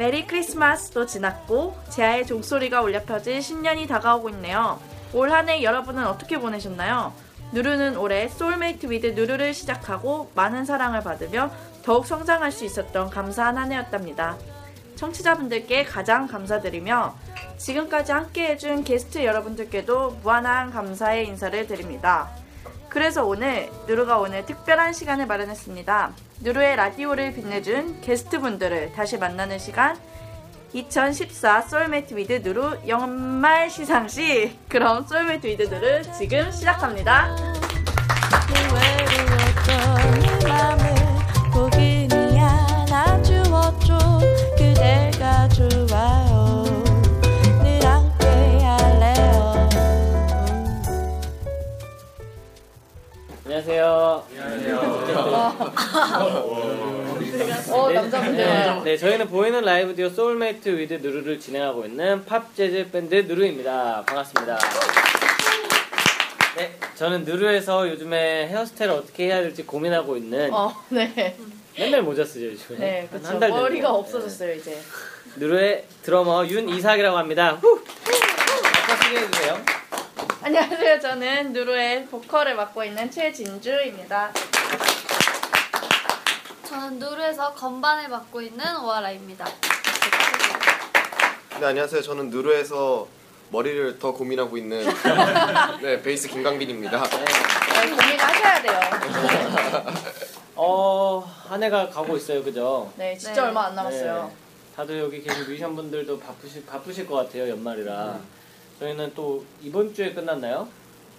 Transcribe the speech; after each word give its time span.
Merry 0.00 0.26
Christmas도 0.26 1.04
지났고 1.04 1.76
제야의 1.90 2.26
종소리가 2.26 2.80
울려 2.80 3.02
퍼진 3.02 3.42
신년이 3.42 3.86
다가오고 3.86 4.30
있네요. 4.30 4.80
올 5.12 5.30
한 5.30 5.50
해 5.50 5.62
여러분은 5.62 6.06
어떻게 6.06 6.38
보내셨나요? 6.40 7.12
느루는 7.52 7.98
올해 7.98 8.26
Soulmate 8.28 8.90
With 8.90 9.08
느루를 9.08 9.52
시작하고 9.52 10.30
많은 10.34 10.64
사랑을 10.64 11.02
받으며 11.02 11.50
더욱 11.82 12.06
성장할 12.06 12.50
수 12.50 12.64
있었던 12.64 13.10
감사한 13.10 13.58
한 13.58 13.72
해였답니다. 13.72 14.38
청취자분들께 14.96 15.84
가장 15.84 16.26
감사드리며 16.26 17.14
지금까지 17.58 18.12
함께 18.12 18.52
해준 18.52 18.84
게스트 18.84 19.22
여러분들께도 19.22 20.20
무한한 20.22 20.70
감사의 20.70 21.26
인사를 21.26 21.66
드립니다. 21.66 22.30
그래서 22.90 23.24
오늘 23.24 23.70
느루가 23.86 24.18
오늘 24.18 24.44
특별한 24.44 24.92
시간을 24.92 25.26
마련했습니다. 25.26 26.10
느루의 26.40 26.74
라디오를 26.76 27.32
빛내준 27.32 28.00
게스트분들을 28.00 28.92
다시 28.92 29.16
만나는 29.16 29.58
시간 29.58 29.96
2014 30.72 31.62
Soulmate 31.62 32.16
With 32.16 32.42
느루 32.42 32.78
연말 32.88 33.70
시상식 33.70 34.68
그럼 34.68 35.06
Soulmate 35.06 35.46
With 35.46 35.62
느루 35.62 36.02
지금 36.18 36.50
시작합니다. 36.50 37.36
안녕하세요. 53.60 54.26
어 57.72 57.88
네, 57.88 57.94
남자분들 57.94 58.36
네, 58.36 58.80
네, 58.84 58.96
저희는 58.96 59.28
보이는 59.28 59.60
라이브 59.60 59.94
라디오 59.94 60.08
Soulmate 60.08 60.70
With 60.78 60.94
느루를 60.94 61.38
진행하고 61.38 61.84
있는 61.84 62.24
팝 62.24 62.54
재즈 62.56 62.90
밴드 62.90 63.14
느루입니다. 63.16 64.02
반갑습니다. 64.06 64.58
네, 66.56 66.74
저는 66.94 67.24
느루에서 67.24 67.86
요즘에 67.90 68.48
헤어스타일을 68.48 68.94
어떻게 68.94 69.26
해야 69.26 69.42
될지 69.42 69.64
고민하고 69.66 70.16
있는 70.16 70.50
어, 70.54 70.74
네. 70.88 71.36
맨날 71.78 72.00
모자 72.00 72.24
쓰죠 72.24 72.46
요즘에. 72.46 72.78
네, 72.78 72.98
한 73.00 73.08
그렇죠. 73.10 73.28
한 73.28 73.40
달 73.40 73.50
머리가 73.50 73.68
됐네요. 73.88 73.88
없어졌어요, 73.88 74.54
이제. 74.54 74.70
네. 74.70 74.80
느루의 75.36 75.84
드러머 76.02 76.46
윤이삭이라고 76.46 77.14
합니다. 77.18 77.58
후! 77.60 77.78
아까 78.86 78.96
소개해주세요. 79.04 79.79
안녕하세요. 80.42 81.00
저는 81.00 81.52
누르의 81.52 82.06
보컬을 82.06 82.54
맡고 82.54 82.82
있는 82.84 83.10
최진주입니다. 83.10 84.32
저는 86.66 86.98
누르에서 86.98 87.52
건반을 87.52 88.08
맡고 88.08 88.40
있는 88.40 88.64
오아라입니다. 88.82 89.44
네 91.60 91.66
안녕하세요. 91.66 92.00
저는 92.00 92.30
누르에서 92.30 93.06
머리를 93.50 93.98
더 93.98 94.12
고민하고 94.12 94.56
있는 94.56 94.82
네 95.82 96.00
베이스 96.00 96.28
김강빈입니다. 96.28 97.02
네, 97.02 97.90
고민하셔야 97.90 98.62
돼요. 98.62 98.80
어, 100.56 101.20
한 101.48 101.62
해가 101.62 101.90
가고 101.90 102.16
있어요, 102.16 102.42
그죠? 102.42 102.90
네, 102.96 103.16
진짜 103.18 103.42
네. 103.42 103.48
얼마 103.48 103.66
안 103.66 103.74
남았어요. 103.74 104.30
네. 104.30 104.36
다들 104.76 104.98
여기 105.00 105.20
계신 105.22 105.44
뮤지션 105.44 105.76
분들도 105.76 106.18
바쁘실, 106.18 106.64
바쁘실 106.64 107.06
것 107.06 107.16
같아요, 107.16 107.50
연말이라. 107.50 108.18
저희는 108.80 109.12
또 109.14 109.44
이번 109.62 109.92
주에 109.92 110.14
끝났나요? 110.14 110.66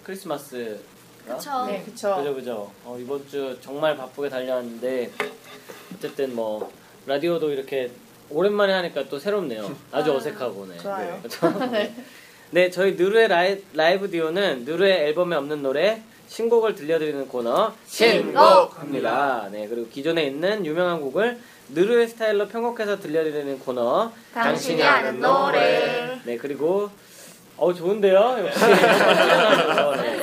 크리스마스. 0.02 0.80
그쵸. 1.24 1.64
네, 1.66 1.80
그쵸. 1.84 2.16
그죠, 2.16 2.34
그죠. 2.34 2.72
어, 2.84 2.98
이번 3.00 3.26
주 3.28 3.56
정말 3.60 3.96
바쁘게 3.96 4.28
달려왔는데, 4.28 5.12
어쨌든 5.94 6.34
뭐, 6.34 6.72
라디오도 7.06 7.52
이렇게 7.52 7.92
오랜만에 8.30 8.72
하니까 8.72 9.08
또 9.08 9.16
새롭네요. 9.20 9.76
아주 9.92 10.10
아, 10.12 10.16
어색하고, 10.16 10.66
네. 10.66 10.76
좋아요. 10.78 11.20
그쵸? 11.22 11.52
네, 12.50 12.68
저희 12.70 12.94
누르의 12.96 13.28
라이, 13.28 13.62
라이브 13.74 14.10
디오는 14.10 14.64
누르의 14.64 15.06
앨범에 15.06 15.36
없는 15.36 15.62
노래, 15.62 16.02
신곡을 16.26 16.74
들려드리는 16.74 17.28
코너, 17.28 17.72
신곡입니다. 17.86 19.50
네, 19.52 19.68
그리고 19.68 19.88
기존에 19.88 20.24
있는 20.24 20.66
유명한 20.66 21.00
곡을 21.00 21.38
누르의 21.68 22.08
스타일로 22.08 22.48
편곡해서 22.48 22.98
들려드리는 22.98 23.60
코너, 23.60 24.10
당신이 24.34 24.82
아는 24.82 25.20
노래. 25.20 26.20
네, 26.24 26.36
그리고, 26.36 26.90
어 27.62 27.72
좋은데요? 27.72 28.44
역시. 28.44 28.58
네. 30.02 30.22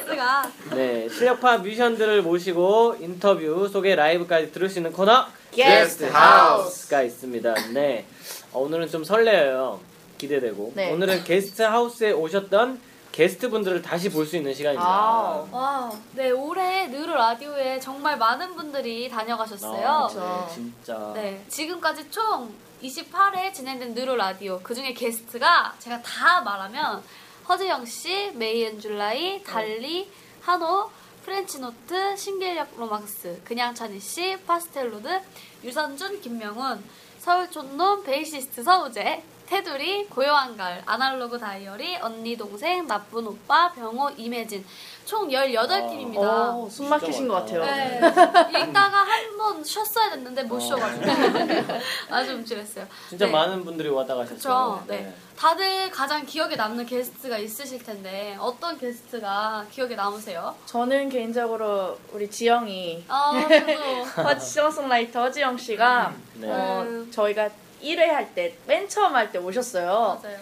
네, 0.75 1.07
실력파 1.09 1.59
뮤지션들을 1.59 2.21
모시고 2.21 2.97
인터뷰, 2.99 3.65
소개, 3.71 3.95
라이브까지 3.95 4.51
들을 4.51 4.67
수 4.69 4.79
있는 4.79 4.91
코너 4.91 5.25
게스트 5.49 6.03
하우스가 6.03 7.01
있습니다. 7.03 7.53
네, 7.73 8.05
어, 8.51 8.59
오늘은 8.59 8.89
좀 8.89 9.05
설레어요. 9.05 9.79
기대되고. 10.17 10.73
네. 10.75 10.91
오늘은 10.91 11.23
게스트 11.23 11.61
하우스에 11.61 12.11
오셨던 12.11 12.81
게스트 13.13 13.49
분들을 13.49 13.81
다시 13.83 14.09
볼 14.11 14.25
수 14.25 14.35
있는 14.35 14.53
시간입니다. 14.53 14.85
아, 14.85 15.47
와, 15.49 15.91
네 16.15 16.31
올해 16.31 16.87
느르 16.87 17.13
라디오에 17.13 17.79
정말 17.79 18.17
많은 18.17 18.53
분들이 18.57 19.07
다녀가셨어요. 19.07 19.87
아, 19.87 20.07
그쵸. 20.07 20.19
네, 20.49 20.53
진짜. 20.53 21.11
네, 21.15 21.41
지금까지 21.47 22.11
총 22.11 22.53
28회 22.83 23.53
진행된 23.53 23.93
느루 23.93 24.11
라디오 24.15 24.59
그 24.61 24.75
중에 24.75 24.93
게스트가 24.93 25.73
제가 25.79 26.01
다 26.01 26.41
말하면 26.41 27.01
허재영 27.49 27.83
씨, 27.83 28.31
메이 28.35 28.63
앤 28.63 28.79
줄라이, 28.79 29.41
달리, 29.43 30.07
한호, 30.43 30.87
프렌치노트, 31.25 32.15
신길력 32.15 32.77
로망스, 32.77 33.41
그냥 33.43 33.73
찬희 33.73 33.99
씨, 33.99 34.37
파스텔로드, 34.45 35.19
유선준, 35.63 36.21
김명훈, 36.21 36.83
서울촌놈, 37.17 38.03
베이시스트 38.03 38.61
서우재, 38.61 39.23
테두리, 39.47 40.05
고요한 40.09 40.55
가을, 40.55 40.83
아날로그 40.85 41.39
다이어리, 41.39 41.95
언니 41.95 42.37
동생, 42.37 42.85
나쁜 42.85 43.25
오빠, 43.25 43.71
병호, 43.71 44.11
임혜진 44.11 44.63
총 45.09 45.27
18팀입니다. 45.29 46.17
어, 46.19 46.67
숨 46.69 46.87
막히신 46.87 47.27
것 47.27 47.33
같아요. 47.33 47.65
네. 47.65 47.97
읽다가 48.61 48.97
한 48.99 49.37
번 49.39 49.63
쉬었어야 49.63 50.11
됐는데 50.11 50.43
못 50.43 50.57
어. 50.57 50.59
쉬어가지고 50.59 51.05
아주 52.11 52.33
움찔했어요. 52.33 52.85
진짜 53.09 53.25
네. 53.25 53.31
많은 53.31 53.65
분들이 53.65 53.89
왔다 53.89 54.13
가셨어요. 54.13 54.35
그쵸. 54.35 54.83
네. 54.85 55.11
다들 55.35 55.89
가장 55.89 56.25
기억에 56.27 56.55
남는 56.55 56.85
게스트가 56.85 57.39
있으실 57.39 57.81
텐데 57.83 58.37
어떤 58.39 58.77
게스트가 58.77 59.65
기억에 59.71 59.95
남으세요? 59.95 60.53
저는 60.67 61.09
개인적으로 61.09 61.97
우리 62.13 62.29
지영이, 62.29 63.05
아, 63.07 63.31
저도 63.49 64.27
허- 64.29 64.37
싱어송라이터 64.37 65.21
허지영 65.23 65.57
씨가 65.57 66.13
네. 66.35 66.51
어, 66.51 66.83
음. 66.85 67.09
저희가 67.11 67.49
1회 67.81 67.97
할 68.09 68.35
때, 68.35 68.55
맨 68.67 68.87
처음 68.87 69.15
할 69.15 69.31
때 69.31 69.39
오셨어요. 69.39 70.19
맞아요. 70.21 70.37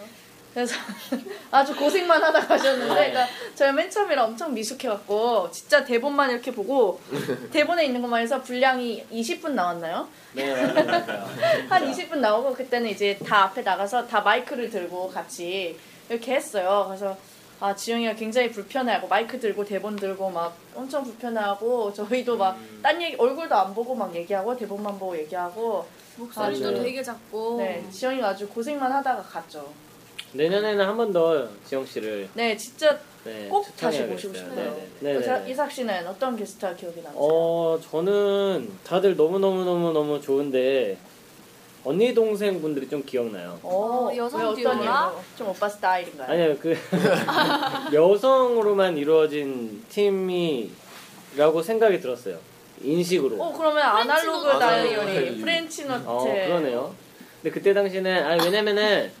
그래서 0.58 0.74
아주 1.52 1.76
고생만 1.76 2.20
하다 2.20 2.48
가셨는데 2.48 2.92
그러니까 2.92 3.26
저희 3.54 3.72
맨 3.72 3.88
처음이라 3.88 4.24
엄청 4.24 4.52
미숙해갖고 4.52 5.52
진짜 5.52 5.84
대본만 5.84 6.32
이렇게 6.32 6.50
보고 6.50 7.00
대본에 7.52 7.84
있는 7.84 8.02
것만 8.02 8.22
해서 8.22 8.42
분량이 8.42 9.06
20분 9.12 9.50
나왔나요? 9.50 10.08
네. 10.32 10.52
한 11.70 11.92
20분 11.92 12.16
나오고 12.16 12.54
그때는 12.54 12.90
이제 12.90 13.16
다 13.24 13.44
앞에 13.44 13.62
나가서 13.62 14.08
다 14.08 14.20
마이크를 14.20 14.68
들고 14.68 15.08
같이 15.10 15.78
이렇게 16.08 16.34
했어요. 16.34 16.86
그래서 16.88 17.16
아 17.60 17.72
지영이가 17.76 18.14
굉장히 18.14 18.50
불편해하고 18.50 19.06
마이크 19.06 19.38
들고 19.38 19.64
대본 19.64 19.94
들고 19.94 20.30
막 20.30 20.56
엄청 20.74 21.04
불편해하고 21.04 21.92
저희도 21.92 22.36
막 22.36 22.56
음. 22.56 22.80
딴 22.82 23.00
얘기 23.00 23.14
얼굴도 23.16 23.54
안 23.54 23.72
보고 23.72 23.94
막 23.94 24.12
얘기하고 24.12 24.56
대본만 24.56 24.98
보고 24.98 25.16
얘기하고 25.16 25.86
목소리도 26.16 26.72
맞아요. 26.72 26.82
되게 26.82 27.00
작고 27.00 27.58
네 27.58 27.84
지영이가 27.92 28.30
아주 28.30 28.48
고생만 28.48 28.90
하다가 28.90 29.22
갔죠. 29.22 29.72
내년에는 30.32 30.84
한 30.86 30.96
번 30.96 31.12
더 31.12 31.48
지영 31.66 31.84
씨를 31.86 32.28
네 32.34 32.56
진짜 32.56 32.98
네, 33.24 33.46
꼭 33.48 33.66
다시. 33.76 34.02
모시고 34.02 34.34
싶어요. 34.34 34.54
네, 34.54 34.88
네. 35.00 35.18
네, 35.18 35.20
네. 35.44 35.50
이삭 35.50 35.70
씨는 35.72 36.06
어떤 36.06 36.36
게스트가 36.36 36.74
기억이 36.74 36.96
남으세요? 37.02 37.22
어, 37.22 37.78
저는 37.90 38.70
다들 38.84 39.16
너무 39.16 39.38
너무 39.38 39.64
너무 39.64 39.92
너무 39.92 40.20
좋은데, 40.20 40.96
언니 41.84 42.14
동생 42.14 42.60
분들이 42.60 42.88
좀 42.88 43.02
기억나요. 43.04 43.58
어, 43.62 44.08
어, 44.10 44.16
여성? 44.16 44.56
이유로? 44.56 44.72
좀 45.36 45.48
오빠 45.48 45.68
스타일인가요? 45.68 46.30
아니요, 46.30 46.56
그, 46.60 46.74
여성으로만 47.92 48.96
이루어진 48.96 49.82
팀이라고 49.88 51.62
생각이 51.62 52.00
들었어요. 52.00 52.38
인식으로. 52.82 53.42
어 53.42 53.52
그러면 53.52 53.82
아날로그. 53.82 54.58
다이어리, 54.58 55.28
아, 55.38 55.40
프렌치 55.40 55.84
노트. 55.86 56.02
어, 56.06 56.24
그러네요. 56.24 56.94
근데 57.42 57.52
그때 57.54 57.74
당시는 57.74 58.24
아 58.24 58.42
왜냐면은 58.42 58.74
네. 58.74 59.12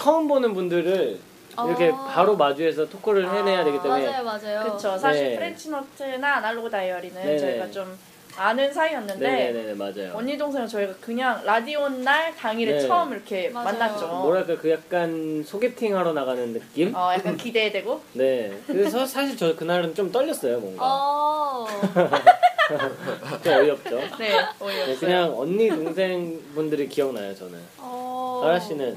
처음 0.00 0.26
보는 0.28 0.54
분들을 0.54 1.18
이렇게 1.66 1.90
어. 1.90 2.04
바로 2.10 2.34
마주해서 2.36 2.88
토크를 2.88 3.30
해내야 3.30 3.64
되기 3.64 3.82
때문에 3.82 4.06
맞아요, 4.08 4.24
맞아요. 4.24 4.62
그렇죠. 4.62 4.96
사실 4.96 5.30
네. 5.30 5.36
프렌치 5.36 5.68
노트나 5.68 6.36
아날로그 6.36 6.70
다이어리는 6.70 7.22
네네. 7.22 7.38
저희가 7.38 7.70
좀 7.70 7.98
아는 8.38 8.72
사이였는데 8.72 9.28
네네네 9.28 9.74
맞아요. 9.74 10.12
언니 10.14 10.38
동생은 10.38 10.66
저희가 10.68 10.94
그냥 11.02 11.42
라디오 11.44 11.86
날 11.90 12.34
당일에 12.34 12.72
네. 12.72 12.80
처음 12.80 13.12
이렇게 13.12 13.50
맞아요. 13.50 13.64
만났죠. 13.78 14.06
뭐랄까 14.06 14.56
그 14.56 14.70
약간 14.70 15.42
소개팅 15.44 15.94
하러 15.98 16.14
나가는 16.14 16.50
느낌? 16.54 16.94
어 16.94 17.12
약간 17.12 17.36
기대되고 17.36 18.00
네. 18.14 18.56
그래서 18.66 19.04
사실 19.04 19.36
저 19.36 19.54
그날은 19.54 19.94
좀 19.94 20.10
떨렸어요 20.10 20.60
뭔가. 20.60 20.82
어. 20.82 21.66
좀 23.42 23.52
어이없죠. 23.52 23.96
네 23.96 24.10
네, 24.18 24.38
어이없어요. 24.60 24.98
그냥 25.00 25.34
언니 25.38 25.68
동생 25.68 26.40
분들이 26.54 26.88
기억나요 26.88 27.34
저는. 27.34 27.58
어. 27.78 28.42
아라 28.44 28.58
씨는 28.58 28.96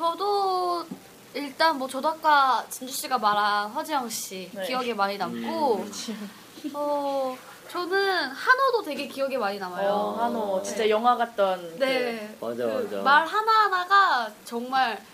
저도 0.00 0.86
일단 1.34 1.76
뭐 1.76 1.86
저도 1.86 2.08
아까 2.08 2.64
진주 2.70 2.90
씨가 2.90 3.18
말한 3.18 3.70
허지영 3.70 4.08
씨 4.08 4.50
네. 4.54 4.66
기억에 4.66 4.94
많이 4.94 5.18
남고 5.18 5.76
음. 5.76 6.70
어 6.72 7.36
저는 7.68 8.28
한호도 8.28 8.82
되게 8.82 9.06
기억에 9.06 9.36
많이 9.36 9.58
남아요. 9.58 9.90
어, 9.90 10.24
한호 10.24 10.62
진짜 10.62 10.84
네. 10.84 10.90
영화 10.90 11.16
같던 11.16 11.78
네. 11.78 12.34
맞아 12.40 12.64
그 12.64 12.82
맞아. 12.82 13.02
말 13.02 13.26
하나 13.26 13.52
하나가 13.64 14.32
정말 14.46 15.04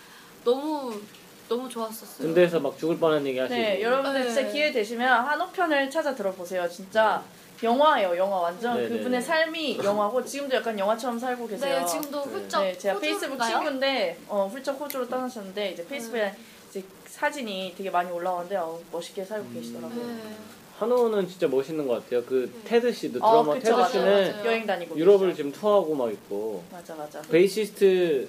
너무 0.45 1.01
너무 1.49 1.69
좋았었어요. 1.69 2.19
그, 2.19 2.23
군대에서 2.23 2.61
막 2.61 2.79
죽을 2.79 2.97
뻔한 2.97 3.27
얘기 3.27 3.41
하시고. 3.41 3.61
네 3.61 3.83
여러분들 3.83 4.21
네. 4.21 4.33
진짜 4.33 4.49
기회 4.53 4.71
되시면 4.71 5.27
한호 5.27 5.51
편을 5.51 5.91
찾아 5.91 6.15
들어보세요. 6.15 6.69
진짜 6.69 7.25
영화예요 7.63 8.17
영화 8.17 8.37
완전 8.41 8.77
네네네. 8.77 8.97
그분의 8.99 9.23
삶이 9.23 9.79
영화고 9.83 10.25
지금도 10.25 10.57
약간 10.57 10.79
영화처럼 10.79 11.19
살고 11.19 11.47
계세요. 11.49 11.81
네, 11.81 11.87
지금도 11.87 12.21
훌쩍 12.23 12.61
네, 12.63 12.77
제가 12.77 12.99
페이스북 13.01 13.35
호주인가요? 13.35 13.51
친구인데 13.51 14.19
어, 14.29 14.49
훌쩍 14.53 14.79
호주로 14.81 15.09
떠나셨는데 15.09 15.73
이제 15.73 15.87
페이스북에 15.87 16.35
이제 16.71 16.85
사진이 17.07 17.75
되게 17.77 17.91
많이 17.91 18.11
올라오는데 18.11 18.57
어, 18.57 18.79
멋있게 18.93 19.25
살고 19.25 19.47
계시더라고요. 19.55 20.07
네. 20.07 20.35
한호는 20.79 21.27
진짜 21.27 21.49
멋있는 21.49 21.87
것 21.89 22.05
같아요. 22.05 22.23
그 22.25 22.53
테드 22.67 22.93
씨도 22.93 23.25
어, 23.25 23.31
드라마 23.45 23.55
그쵸, 23.55 23.65
테드 23.65 23.71
맞아요, 23.77 23.89
씨는 23.91 24.33
맞아요. 24.33 24.47
여행 24.47 24.67
다니고 24.67 24.97
유럽을 24.99 25.29
계시죠. 25.29 25.37
지금 25.37 25.53
투어하고 25.53 25.95
막 25.95 26.13
있고 26.13 26.63
맞아 26.71 26.95
맞아. 26.95 27.23
베이시스트 27.23 28.29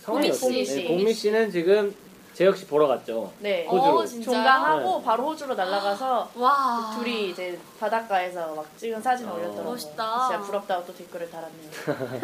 성함이 0.00 0.32
씨. 0.32 0.44
어떻게 0.44 0.64
네, 0.64 0.84
공미 0.88 1.14
씨는 1.14 1.50
지금 1.52 1.94
재혁 2.34 2.56
씨 2.56 2.66
보러 2.66 2.88
갔죠. 2.88 3.32
네. 3.38 3.64
호주로. 3.64 3.98
어, 3.98 4.04
진짜요? 4.04 4.34
종강하고 4.34 5.02
바로 5.02 5.28
호주로 5.28 5.54
날아가서 5.54 6.30
와. 6.34 6.92
둘이 6.98 7.30
이제 7.30 7.58
바닷가에서 7.78 8.54
막 8.56 8.76
찍은 8.76 9.00
사진 9.00 9.28
어. 9.28 9.34
올렸더라고요. 9.34 9.70
멋있다. 9.70 10.28
진짜 10.28 10.40
부럽다고 10.42 10.84
또 10.84 10.94
댓글을 10.94 11.30
달았네요. 11.30 11.70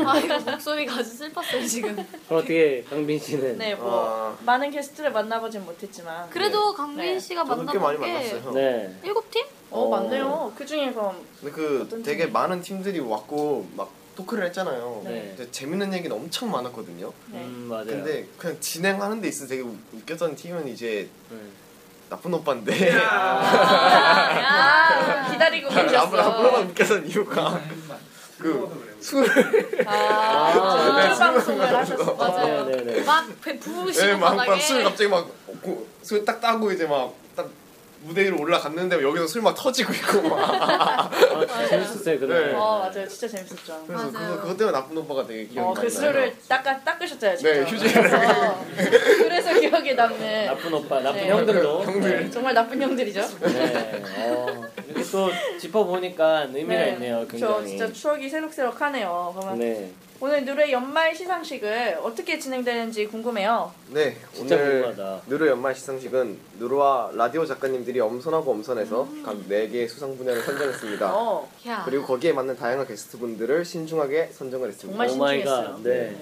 아 0.08 0.18
이거 0.18 0.38
목소리가 0.50 0.94
아주 0.96 1.10
슬펐어요 1.10 1.64
지금. 1.64 1.94
그럼 1.94 2.38
어떻게 2.40 2.82
강빈 2.90 3.20
씨는 3.20 3.58
네, 3.58 3.76
뭐 3.76 4.04
아. 4.04 4.36
많은 4.44 4.72
게스트를 4.72 5.12
만나보진 5.12 5.64
못했지만 5.64 6.28
그래도 6.30 6.74
네. 6.96 7.18
씨가 7.18 7.44
저도 7.44 7.66
꽤 7.72 7.78
만났던 7.78 7.82
많이 7.82 7.98
게 7.98 8.12
만났어요. 8.12 8.52
네. 8.52 8.96
일곱 9.04 9.30
팀? 9.30 9.46
어, 9.70 9.82
어. 9.84 9.88
맞네요. 9.90 10.52
그 10.56 10.66
중에 10.66 10.92
그럼 10.92 11.24
근데 11.40 11.52
그 11.54 12.02
되게 12.04 12.24
팀이? 12.24 12.32
많은 12.32 12.60
팀들이 12.62 12.98
왔고 12.98 13.64
막 13.76 14.00
토크를 14.20 14.44
했잖아요. 14.46 15.02
네. 15.05 15.34
근데 15.37 15.50
재밌는 15.50 15.93
얘기는 15.94 16.14
엄청 16.14 16.50
많았거든요. 16.50 17.12
네. 17.26 17.38
음 17.40 17.67
맞아요. 17.69 17.87
근데 17.87 18.26
그냥 18.38 18.56
진행하는 18.61 19.20
데 19.20 19.28
있어 19.28 19.46
되게 19.46 19.62
웃겼던 19.62 20.37
팀은 20.37 20.69
이제 20.69 21.08
네. 21.31 21.37
나쁜 22.08 22.32
오빠인데 22.34 22.93
아, 22.96 25.28
기다리고 25.32 25.69
나쁜 25.70 25.93
나쁜 25.93 26.75
계셨어. 26.75 26.94
웃겼던 26.94 27.06
이유가 27.08 27.61
그 28.38 28.96
술을 29.00 29.84
아, 29.87 30.99
네, 30.99 31.08
술 31.14 31.19
방송을 31.19 31.67
술 31.69 31.76
하셨어. 31.76 32.14
맞아요. 32.14 32.64
네 32.67 32.76
네 32.76 32.84
네. 32.94 33.02
막 33.05 33.26
배 33.43 33.58
부으시고 33.58 34.06
네, 34.06 34.14
막, 34.17 34.31
바닥에. 34.31 34.50
막술 34.50 34.82
갑자기 34.84 35.08
막 35.11 35.28
술 36.02 36.25
딱 36.25 36.40
따고 36.40 36.72
이제 36.72 36.87
막 36.87 37.12
딱 37.37 37.49
무대 38.02 38.25
위로 38.25 38.41
올라갔는데 38.41 39.02
여기서 39.02 39.26
술 39.26 39.43
막 39.43 39.55
터지고 39.55 39.93
있고 39.93 40.29
막 40.29 40.41
아, 40.62 41.11
재밌었어요 41.69 42.19
그날. 42.19 42.49
네. 42.49 42.55
어, 42.55 42.79
맞아요. 42.91 43.06
진짜 43.08 43.29
재밌었죠. 43.29 43.85
그래서 43.87 44.11
맞아요. 44.11 44.29
그거, 44.31 44.41
그것 44.43 44.56
때문에 44.56 44.79
나쁜 44.79 44.97
오빠가 44.99 45.26
되게 45.26 45.44
기억이 45.44 45.58
어, 45.61 45.75
많이 45.75 45.75
그 45.75 45.81
나요. 45.81 45.91
술을 46.12 46.35
닦아, 46.49 46.81
닦으셨잖아요, 46.81 47.37
직접. 47.37 47.52
네, 47.52 47.62
휴지를. 47.64 48.14
어, 48.14 48.67
그래서 49.19 49.61
기억에 49.61 49.94
남는. 49.94 50.47
나쁜 50.47 50.75
오빠, 50.75 51.00
나쁜 51.00 51.20
네. 51.20 51.31
형들로. 51.31 51.85
형들. 51.85 52.20
네. 52.25 52.31
정말 52.31 52.55
나쁜 52.55 52.81
형들이죠. 52.82 53.20
네. 53.41 54.03
어, 54.17 54.62
이렇게 54.88 55.03
또 55.11 55.31
짚어보니까 55.61 56.49
의미가 56.53 56.85
있네요, 56.87 57.20
저 57.26 57.26
굉장히. 57.29 57.67
진짜 57.69 57.93
추억이 57.93 58.29
새록새록하네요. 58.29 59.35
그러면 59.37 59.58
네. 59.58 59.91
오늘 60.22 60.44
느루의 60.44 60.70
연말 60.72 61.14
시상식을 61.14 61.99
어떻게 62.02 62.38
진행되는지 62.38 63.06
궁금해요. 63.06 63.72
네, 63.88 64.19
진짜 64.34 64.55
오늘 64.55 64.82
궁금하다. 64.82 65.22
느루 65.26 65.49
연말 65.49 65.75
시상식은 65.75 66.38
느루와 66.58 67.11
라디오 67.14 67.46
작가님들이 67.46 68.00
엄선하고 68.00 68.50
엄선해서 68.50 69.08
각 69.25 69.34
4개의 69.49 69.88
수상 69.88 70.19
분야를 70.19 70.43
선정했습니다. 70.43 71.11
어, 71.14 71.49
야. 71.69 71.82
그리고 71.87 72.05
거기에 72.05 72.32
맞는 72.34 72.56
다양한 72.56 72.87
게스트분들을 72.87 73.64
신중하게 73.64 74.28
선정을 74.32 74.69
했습니다. 74.69 74.90
정말 74.90 75.08
oh 75.08 75.17
my 75.17 75.38
신중했어요. 75.38 75.67
God, 75.76 75.82
네. 75.82 76.14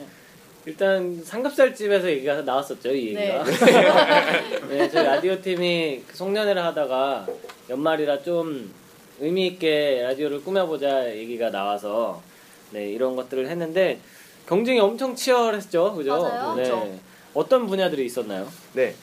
일단 0.64 1.20
삼겹살 1.24 1.74
집에서 1.74 2.08
얘기가 2.08 2.42
나왔었죠, 2.42 2.92
이 2.92 3.16
얘기가. 3.16 3.42
네, 4.68 4.88
저희 4.90 5.04
라디오 5.04 5.40
팀이 5.42 6.04
그 6.06 6.16
송년회를 6.16 6.62
하다가 6.62 7.26
연말이라 7.68 8.22
좀 8.22 8.72
의미 9.18 9.48
있게 9.48 10.02
라디오를 10.02 10.44
꾸며보자 10.44 11.16
얘기가 11.16 11.50
나와서 11.50 12.22
네 12.70 12.88
이런 12.88 13.16
것들을 13.16 13.48
했는데 13.48 14.00
경쟁이 14.46 14.80
엄청 14.80 15.14
치열했죠, 15.14 15.94
그죠? 15.94 16.22
맞아요. 16.22 16.54
네. 16.54 16.62
그렇죠. 16.64 16.98
어떤 17.34 17.66
분야들이 17.66 18.04
있었나요? 18.06 18.48
네, 18.72 18.94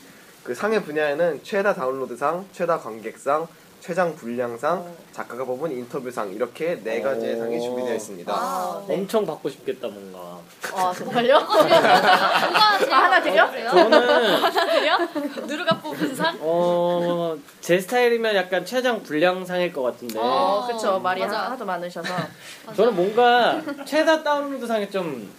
그 0.43 0.55
상의 0.55 0.83
분야에는 0.83 1.41
최다 1.43 1.73
다운로드상, 1.75 2.47
최다 2.51 2.79
관객상, 2.79 3.47
최장 3.85 4.15
분량상, 4.15 4.79
어. 4.79 4.95
작가가 5.11 5.45
뽑은 5.45 5.71
인터뷰상 5.71 6.33
이렇게 6.33 6.79
네 6.83 7.01
가지의 7.01 7.35
오. 7.35 7.37
상이 7.37 7.61
준비되어 7.61 7.93
있습니다. 7.93 8.33
아, 8.33 8.83
네. 8.87 8.95
엄청 8.95 9.27
받고 9.27 9.47
싶겠다 9.47 9.87
뭔가. 9.87 10.39
아, 10.73 10.91
정말요? 10.91 11.37
누가 11.45 12.79
제일 12.79 12.91
아, 12.91 13.03
하나 13.03 13.21
드려? 13.21 13.43
어려우세요? 13.43 13.69
저는 13.69 14.09
하나 14.41 14.65
드려? 14.73 14.97
누르가 15.45 15.77
뽑은 15.77 16.15
상? 16.15 16.35
어, 16.41 17.37
제 17.61 17.79
스타일이면 17.79 18.33
약간 18.35 18.65
최장 18.65 19.03
분량상일 19.03 19.71
것 19.71 19.83
같은데. 19.83 20.17
어, 20.19 20.67
그쵸. 20.67 20.97
말이 20.99 21.21
맞아. 21.21 21.41
하- 21.41 21.51
하도 21.51 21.63
많으셔서. 21.63 22.11
저는 22.75 22.95
뭔가 22.95 23.61
최다 23.85 24.23
다운로드 24.23 24.65
상에 24.65 24.89
좀 24.89 25.31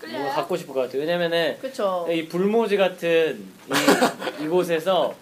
끌려요? 0.00 0.18
뭔가 0.18 0.34
갖고 0.34 0.56
싶을 0.56 0.74
것 0.74 0.80
같아요. 0.80 1.00
왜냐면은 1.02 1.56
그쵸. 1.60 2.08
이 2.10 2.26
불모지 2.26 2.76
같은 2.76 3.46
이, 4.40 4.44
이곳에서 4.44 5.14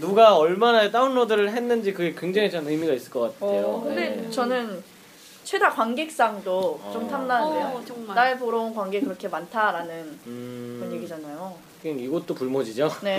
누가 0.00 0.36
얼마나 0.36 0.90
다운로드를 0.90 1.50
했는지 1.50 1.92
그게 1.92 2.14
굉장히 2.14 2.50
저는 2.50 2.70
의미가 2.70 2.92
있을 2.94 3.10
것 3.10 3.38
같아요. 3.38 3.66
어, 3.66 3.82
근데 3.84 4.16
네. 4.16 4.30
저는 4.30 4.82
최다 5.44 5.70
관객상도 5.70 6.80
좀 6.92 7.04
어. 7.04 7.08
탐나는데요. 7.08 7.66
어, 7.66 7.82
정말. 7.86 8.14
날 8.14 8.38
보러 8.38 8.60
온 8.60 8.74
관객 8.74 9.00
그렇게 9.00 9.28
많다라는 9.28 10.18
음, 10.26 10.76
그런 10.80 10.94
얘기잖아요. 10.94 11.70
이것도 11.82 12.34
불모지죠. 12.34 12.90
네. 13.02 13.16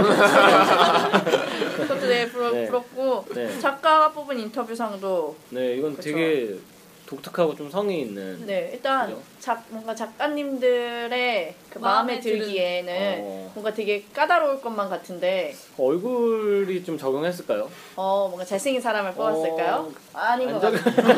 그것도 1.78 2.00
되게 2.00 2.30
부러, 2.30 2.52
네. 2.52 2.68
부럽고 2.68 3.26
네. 3.34 3.60
작가가 3.60 4.12
뽑은 4.12 4.40
인터뷰상도 4.40 5.36
네, 5.50 5.78
이건 5.78 5.96
그쵸. 5.96 6.04
되게 6.04 6.58
독특하고 7.16 7.56
좀 7.56 7.70
성의 7.70 8.00
있는. 8.02 8.46
네 8.46 8.70
일단 8.74 9.08
그죠? 9.10 9.22
작 9.40 9.64
뭔가 9.68 9.94
작가님들의 9.94 11.56
그 11.70 11.80
마음에, 11.80 12.14
마음에 12.14 12.20
드는- 12.20 12.24
들기에는 12.24 13.16
어. 13.20 13.52
뭔가 13.54 13.74
되게 13.74 14.06
까다로울 14.14 14.62
것만 14.62 14.90
같은데 14.90 15.54
얼굴이 15.78 16.82
좀 16.86 16.98
적용했을까요? 16.98 17.70
어 17.98 18.28
뭔가 18.30 18.46
잘생긴 18.46 18.82
사람을 18.82 19.12
뽑았을까요? 19.14 19.92
어, 20.14 20.18
아닌 20.18 20.54
것 20.54 20.64
안 20.66 20.74
같아요. 20.74 21.18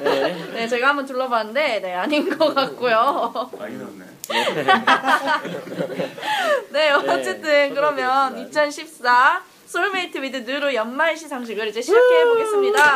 네. 0.04 0.34
네 0.54 0.68
제가 0.68 0.88
한번 0.88 1.04
둘러봤는데 1.04 1.80
네 1.80 1.92
아닌 1.92 2.36
것 2.38 2.54
같고요. 2.54 3.50
많이 3.58 3.76
넣었네. 3.76 4.04
네 6.72 6.90
어쨌든 6.92 7.68
저도 7.68 7.74
그러면 7.74 8.34
그렇지만. 8.34 8.48
2014 8.48 9.42
Soulmate 9.66 10.18
With 10.22 10.36
느루 10.50 10.74
연말 10.74 11.14
시상식을 11.16 11.68
이제 11.68 11.82
시작해 11.82 12.24
보겠습니다. 12.24 12.94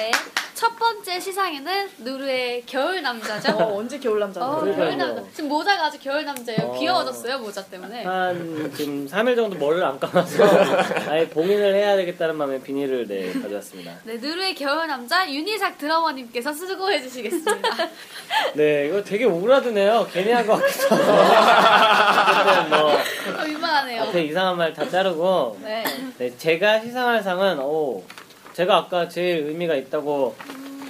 네. 0.00 0.10
첫 0.54 0.76
번째 0.78 1.18
시상에는 1.20 1.88
느루의 1.98 2.62
겨울 2.66 3.00
남자죠. 3.02 3.52
어, 3.56 3.76
언제 3.78 3.98
겨울 3.98 4.18
남자? 4.20 4.40
어. 4.46 4.60
겨울 4.60 4.96
남자. 4.96 5.22
지금 5.34 5.48
모자가 5.48 5.86
아주 5.86 5.98
겨울 5.98 6.24
남자예요. 6.24 6.60
어. 6.70 6.78
귀여워졌어요 6.78 7.38
모자 7.38 7.62
때문에. 7.64 8.04
한 8.04 8.70
지금 8.76 9.06
3일 9.06 9.36
정도 9.36 9.56
머리를 9.58 9.82
안 9.84 9.98
감아서 9.98 10.44
아예 11.08 11.26
봉인을 11.28 11.74
해야 11.74 11.96
되겠다는 11.96 12.36
마음에 12.36 12.60
비닐을 12.62 13.06
네 13.08 13.32
가져왔습니다. 13.40 13.92
네, 14.04 14.16
누르의 14.16 14.54
겨울 14.54 14.86
남자 14.86 15.30
윤희삭 15.30 15.76
드러머님께서 15.78 16.52
수고해 16.52 17.00
주시겠습니다. 17.02 17.68
네 18.56 18.88
이거 18.88 19.02
되게 19.02 19.24
오그라드네요. 19.26 20.08
괜히 20.12 20.32
한것 20.32 20.60
같기도 20.62 20.94
하고. 20.94 22.68
뭐 22.68 22.78
어, 23.40 23.44
민망하네요. 23.46 24.02
앞에 24.04 24.24
이상한 24.24 24.56
말 24.58 24.70
다 24.74 24.88
자르고 24.88 25.58
네. 25.62 25.84
네, 26.18 26.36
제가 26.36 26.80
시상할 26.80 27.22
상은 27.22 27.58
오 27.60 28.02
제가 28.52 28.76
아까 28.76 29.08
제일 29.08 29.46
의미가 29.46 29.74
있다고 29.76 30.34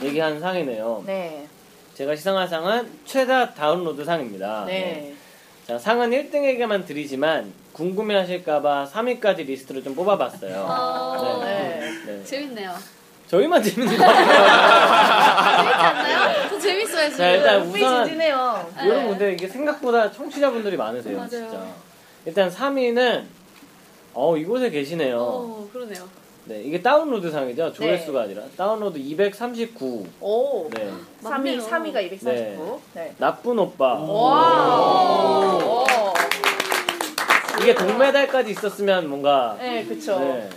얘기한 0.02 0.40
상이네요. 0.40 1.04
네. 1.06 1.46
제가 1.94 2.16
시상할 2.16 2.48
상은 2.48 2.90
최다 3.04 3.54
다운로드 3.54 4.04
상입니다. 4.04 4.64
네. 4.66 5.14
자, 5.66 5.78
상은 5.78 6.10
1등에게만 6.10 6.86
드리지만 6.86 7.52
궁금해 7.72 8.16
하실까봐 8.16 8.88
3위까지 8.92 9.46
리스트를 9.46 9.84
좀 9.84 9.94
뽑아봤어요. 9.94 10.66
어, 10.68 11.40
네. 11.44 11.80
네. 12.06 12.24
재밌네요. 12.24 12.74
저희만 13.28 13.62
재밌는 13.62 13.96
거 13.96 14.04
같아요. 14.04 14.26
재밌지 15.60 15.84
않나요? 15.84 16.48
더 16.48 16.58
재밌어요 16.58 17.10
자, 17.10 17.10
지금. 17.10 17.24
일단 17.26 17.60
흥미 17.60 17.80
우선 17.82 18.04
진진해요. 18.06 18.70
여러분 18.86 19.08
근데 19.10 19.32
이게 19.34 19.46
생각보다 19.46 20.10
청취자분들이 20.10 20.76
많으세요, 20.76 21.16
맞아요. 21.16 21.28
진짜. 21.28 21.66
일단 22.24 22.50
3위는 22.50 23.24
어 24.14 24.36
이곳에 24.36 24.70
계시네요. 24.70 25.20
어, 25.20 25.68
그러네요. 25.72 26.08
네, 26.50 26.62
이게 26.64 26.82
다운로드 26.82 27.30
상이죠. 27.30 27.72
조회수가 27.72 28.18
네. 28.18 28.24
아니라 28.24 28.42
다운로드 28.56 28.98
239. 28.98 30.04
오. 30.20 30.68
네. 30.70 30.90
3위, 31.22 31.30
맞네요. 31.30 31.60
3위가 31.60 32.02
249. 32.12 32.80
네. 32.94 33.14
나쁜 33.18 33.56
오빠. 33.60 33.94
와. 33.94 35.60
오. 35.64 35.86
이게 37.62 37.72
동메달까지 37.72 38.50
있었으면 38.50 39.08
뭔가 39.08 39.56
네, 39.60 39.84
그쵸. 39.84 40.18
네. 40.18 40.48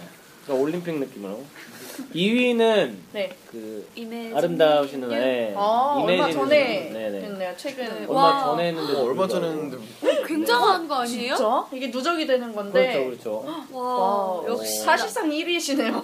그러니까 0.46 0.64
올림픽 0.64 0.98
느낌으로. 0.98 1.42
2위는 2.14 2.94
네. 3.12 3.30
그 3.52 3.88
이메진. 3.96 4.36
아름다우시는 4.38 5.12
애. 5.12 5.54
아, 5.56 6.02
얼마 6.04 6.30
전에. 6.32 6.90
됐네요. 6.92 7.54
최근. 7.58 7.86
네. 7.86 8.06
얼마 8.08 8.22
와. 8.22 8.44
전에 8.46 8.68
했는데 8.70 8.94
어, 8.94 9.04
얼마 9.04 9.28
전에 9.28 9.48
했는데 9.48 9.78
굉장한 10.26 10.88
거 10.88 10.96
아니에요? 11.02 11.36
진짜? 11.36 11.66
이게 11.72 11.88
누적이 11.88 12.26
되는 12.26 12.54
건데. 12.54 13.06
그렇죠, 13.06 13.44
그렇죠. 13.46 13.66
와, 13.72 13.84
와, 14.42 14.44
역시. 14.48 14.80
사실상 14.80 15.30
1위시네요. 15.30 16.04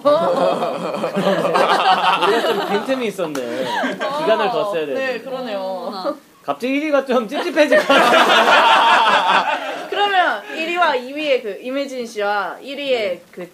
우리가 2.22 2.42
좀 2.46 2.68
빈틈이 2.68 3.06
있었네. 3.08 3.64
기간을 3.92 4.50
더 4.50 4.70
써야 4.72 4.86
돼. 4.86 4.94
네, 4.94 5.18
그러네요. 5.20 6.16
갑자기 6.42 6.80
1위가 6.80 7.06
좀 7.06 7.28
찝찝해질 7.28 7.78
것 7.78 7.86
같아. 7.86 9.58
그러면 9.90 10.42
1위와 10.54 10.94
2위의 10.96 11.42
그 11.42 11.58
이매진 11.60 12.06
씨와 12.06 12.56
1위의 12.62 13.18
그 13.30 13.48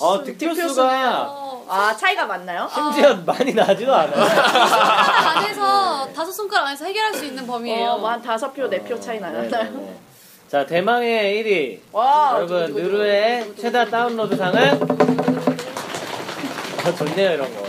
어, 0.00 0.22
득표수는- 0.24 0.38
득표수가 0.38 1.26
어, 1.28 1.64
아, 1.68 1.94
차이가 1.96 2.26
많나요? 2.26 2.68
심지어 2.72 3.14
많이 3.24 3.52
나지도 3.54 3.94
않아요. 3.94 4.24
손가락 4.24 5.36
안에서 5.36 6.08
다섯 6.14 6.32
손가락 6.32 6.66
안에서 6.68 6.84
해결할 6.86 7.14
수 7.14 7.24
있는 7.24 7.46
범위예요. 7.46 7.90
어, 7.92 7.98
뭐한 7.98 8.22
다섯 8.22 8.52
표, 8.52 8.68
네 8.68 8.78
표 8.82 8.98
차이 8.98 9.20
네, 9.20 9.22
나요. 9.30 9.42
네, 9.42 9.48
네. 9.48 9.96
자, 10.48 10.66
대망의 10.66 11.44
1위. 11.44 11.80
와, 11.92 12.32
여러분, 12.36 12.66
두구, 12.66 12.80
최다 13.60 13.84
두구. 13.84 13.90
다운로드 13.96 14.36
상은 14.36 14.80
아, 16.84 16.94
좋네요, 16.96 17.32
이런 17.34 17.54
거. 17.54 17.62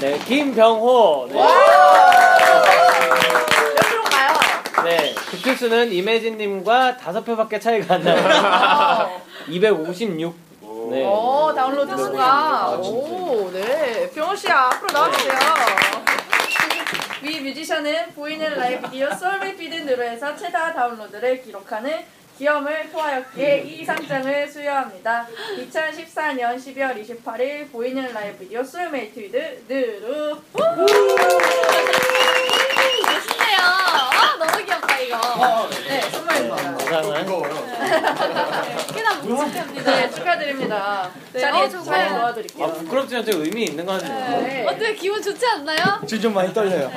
네, 0.00 0.18
김병호. 0.26 1.28
네. 1.30 1.34
몇 1.34 1.46
가요? 4.04 4.84
네, 4.84 5.14
득표수는 5.30 5.92
이매진님과 5.92 6.96
다섯 6.96 7.22
표밖에 7.22 7.58
차이가 7.60 7.96
안 7.96 8.02
나요. 8.02 9.20
256. 9.48 10.49
네. 10.90 11.06
오, 11.06 11.52
다운로드 11.54 11.96
수가. 11.96 12.24
아, 12.24 12.68
오, 12.82 13.48
네. 13.52 14.10
병호 14.10 14.34
씨 14.34 14.50
앞으로 14.50 14.92
나와주세요. 14.92 15.38
위 17.22 17.40
뮤지션은 17.40 18.12
보이는 18.14 18.56
라이브 18.56 18.90
라디오 18.90 19.12
Soulmate 19.14 19.54
With 19.54 19.74
느루에서 19.88 20.34
최다 20.36 20.72
다운로드를 20.72 21.42
기록하는 21.42 22.04
기염을 22.38 22.90
토하였기에 22.90 23.58
이 23.66 23.84
상장을 23.84 24.48
수여합니다. 24.48 25.26
2014년 25.58 26.56
12월 26.56 27.06
28일 27.24 27.70
보이는 27.70 28.12
라이브 28.12 28.38
라디오 28.38 28.64
Soulmate 28.64 29.20
With 29.20 29.64
느루. 29.68 30.40
멋있네요. 33.06 33.58
아, 33.60 34.36
너무 34.38 34.64
귀엽다, 34.64 34.89
이거. 35.06 35.68
네, 35.70 35.88
네, 35.88 36.00
선물입니다. 36.10 36.76
이 36.80 36.84
상은 36.84 37.14
꽤나 38.94 39.14
묵직합니다. 39.22 39.90
네, 39.90 40.10
축하드립니다. 40.10 41.10
네, 41.32 41.40
자리에 41.40 41.62
어, 41.62 41.68
정말. 41.68 42.08
잘 42.08 42.18
놓아드릴게요. 42.18 42.64
아, 42.64 42.72
부끄럽지만 42.72 43.24
좀 43.24 43.42
의미 43.42 43.64
있는 43.64 43.86
것 43.86 44.00
같네요. 44.02 44.40
네. 44.42 44.66
어때요? 44.68 44.94
기분 44.94 45.22
좋지 45.22 45.46
않나요? 45.46 45.78
지금 46.06 46.22
좀 46.22 46.34
많이 46.34 46.52
떨려요. 46.52 46.90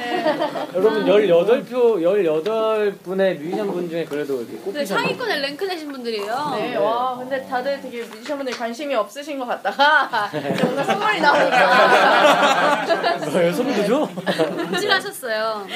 여러분 0.74 1.06
18표 1.06 2.02
18분의 2.02 3.40
뮤지션 3.40 3.72
분 3.72 3.90
중에 3.90 4.06
그래도 4.06 4.38
이렇게 4.42 4.54
네, 4.54 4.60
꼽히셨네요. 4.64 4.86
상위권에 5.08 5.40
랭크 5.40 5.64
내신 5.66 5.92
분들이에요. 5.92 6.52
네, 6.56 6.76
와, 6.78 7.16
근데 7.18 7.46
다들 7.48 7.80
되게 7.82 8.02
뮤지션분들 8.04 8.54
관심이 8.58 8.94
없으신 8.96 9.38
것 9.40 9.46
같다가 9.46 10.30
뭔가 10.64 10.84
선물이 10.84 11.22
나오니까. 11.22 12.86
뭐예요? 13.32 13.54
소문도 13.54 13.86
줘? 13.88 14.10
움찔하셨어요. 14.58 15.68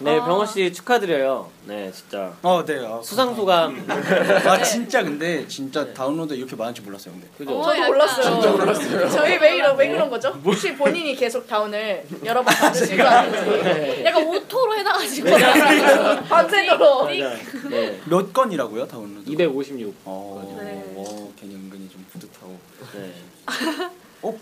네, 0.00 0.16
병호 0.20 0.46
씨 0.46 0.72
축하드려요. 0.72 1.17
네, 1.64 1.90
진짜. 1.92 2.32
어, 2.42 2.64
네. 2.64 2.84
아, 2.86 3.00
수상 3.02 3.34
소감. 3.34 3.84
아 4.46 4.62
진짜 4.62 5.02
근데 5.02 5.46
진짜 5.48 5.92
다운로드 5.92 6.34
이렇게 6.34 6.56
줄 6.74 6.84
몰랐어요. 6.84 7.14
근데. 7.14 7.28
그죠? 7.36 7.58
어, 7.58 7.62
저도. 7.74 7.86
몰랐어요. 7.86 8.22
진짜 8.34 8.50
몰랐어요. 8.50 9.08
저희 9.10 9.38
왜 9.38 9.56
이런 9.56 9.76
왜 9.76 9.88
그런 9.88 10.08
거죠? 10.08 10.28
혹시 10.44 10.74
본인이 10.74 11.14
계속 11.14 11.46
다운을 11.46 12.04
여러 12.24 12.42
번 12.42 12.54
받으신 12.54 12.96
거 12.96 13.04
아닌지. 13.04 14.04
약간 14.04 14.26
auto로 14.26 14.76
해놔가지고. 14.76 15.28
밤새도록. 16.28 17.04
맞아. 17.04 17.36
네. 17.70 18.00
몇 18.06 18.32
건이라고요 18.32 18.86
다운로드? 18.86 19.30
256. 19.30 19.94
어, 20.04 20.58
네. 20.62 20.92
어, 20.96 21.32
괜히 21.38 21.54
은근히 21.54 21.88
좀 21.88 22.04
뿌듯하고. 22.12 22.58
네. 22.94 23.12
어? 24.22 24.34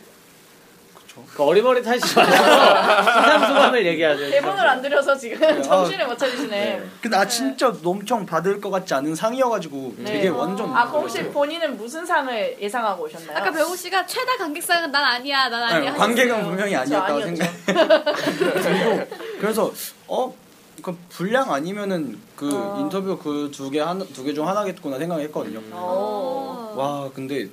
그 1.34 1.42
어리버리 1.42 1.82
하시지 1.86 2.14
마시고 2.14 2.36
수상 2.36 3.46
소감을 3.46 3.86
얘기하세요. 3.86 4.30
대본을 4.30 4.68
안 4.68 4.82
드려서 4.82 5.16
지금 5.16 5.62
정신을 5.62 6.06
못 6.06 6.18
차리시네. 6.18 6.48
네. 6.48 6.84
근데 7.00 7.16
아 7.16 7.26
진짜 7.26 7.72
엄청 7.84 8.26
받을 8.26 8.60
것 8.60 8.70
같지 8.70 8.92
않은 8.94 9.14
상이어가지고 9.14 9.94
되게 10.04 10.22
네. 10.24 10.28
완전. 10.28 10.74
아, 10.76 10.86
그럼 10.88 11.02
혹시 11.02 11.22
본인은 11.24 11.76
무슨 11.76 12.04
상을 12.04 12.56
예상하고 12.60 13.04
오셨나요? 13.04 13.38
아까 13.38 13.50
배우 13.50 13.76
씨가 13.76 14.06
최다 14.06 14.36
관객상은 14.36 14.90
난 14.90 15.04
아니야, 15.04 15.48
난 15.48 15.62
아니야. 15.62 15.90
아니, 15.90 15.98
관객은 15.98 16.34
하셨어요. 16.34 16.50
분명히 16.50 16.76
아니었다고. 16.76 17.20
생각. 17.22 17.50
그리고 18.62 19.06
그래서 19.40 19.72
어. 20.08 20.34
그 20.82 20.96
분량 21.08 21.52
아니면은 21.52 22.20
그 22.36 22.54
어. 22.54 22.78
인터뷰 22.78 23.18
그 23.18 23.50
두개 23.52 23.80
하나 23.80 24.04
두개 24.04 24.34
중 24.34 24.46
하나겠구나 24.46 24.98
생각했거든요. 24.98 25.60
어. 25.72 26.74
와 26.76 27.10
근데 27.14 27.48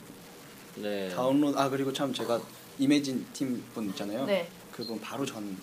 네. 0.76 1.10
다운로드 1.16 1.58
아 1.58 1.70
그리고 1.70 1.94
참 1.94 2.14
제가 2.14 2.40
이매진 2.80 3.26
팀 3.34 3.64
분 3.74 3.86
있잖아요. 3.90 4.26
네. 4.26 4.48
그분 4.72 5.00
바로 5.00 5.26
전 5.26 5.56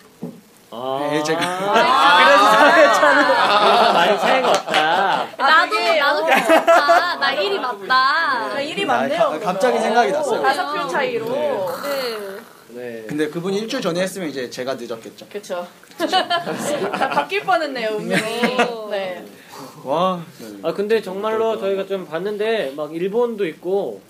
아. 0.73 1.09
네, 1.11 1.21
제가 1.23 1.39
그래서 3.67 3.93
많이 3.93 4.17
차이가 4.19 4.49
없다. 4.51 5.27
나도, 5.37 5.75
되게, 5.75 5.99
나도 5.99 6.23
어. 6.23 6.25
괜찮다. 6.25 7.15
나 7.17 7.35
1위 7.35 7.59
아, 7.59 7.73
맞다. 7.73 8.61
일이 8.61 8.83
아, 8.83 8.87
많네요. 8.87 9.19
가-. 9.31 9.39
갑자기 9.39 9.79
생각이 9.79 10.11
났어요. 10.13 10.41
다섯 10.41 10.73
표 10.73 10.87
차이로. 10.87 11.25
네. 11.29 11.59
네. 12.69 13.05
근데 13.07 13.27
그분이 13.29 13.57
일주일 13.59 13.81
전에 13.81 13.99
했으면 14.01 14.29
이제 14.29 14.49
제가 14.49 14.75
늦었겠죠. 14.75 15.27
그쵸. 15.29 15.67
다 15.97 16.07
바뀔 17.09 17.43
뻔했네요, 17.43 17.89
운명이. 17.97 18.21
네. 18.91 19.25
와. 19.83 20.21
아 20.63 20.73
근데 20.73 21.01
정말로 21.01 21.59
저희가 21.59 21.85
좀 21.85 22.07
봤는데 22.07 22.73
막 22.77 22.95
일본도 22.95 23.45
있고 23.47 24.01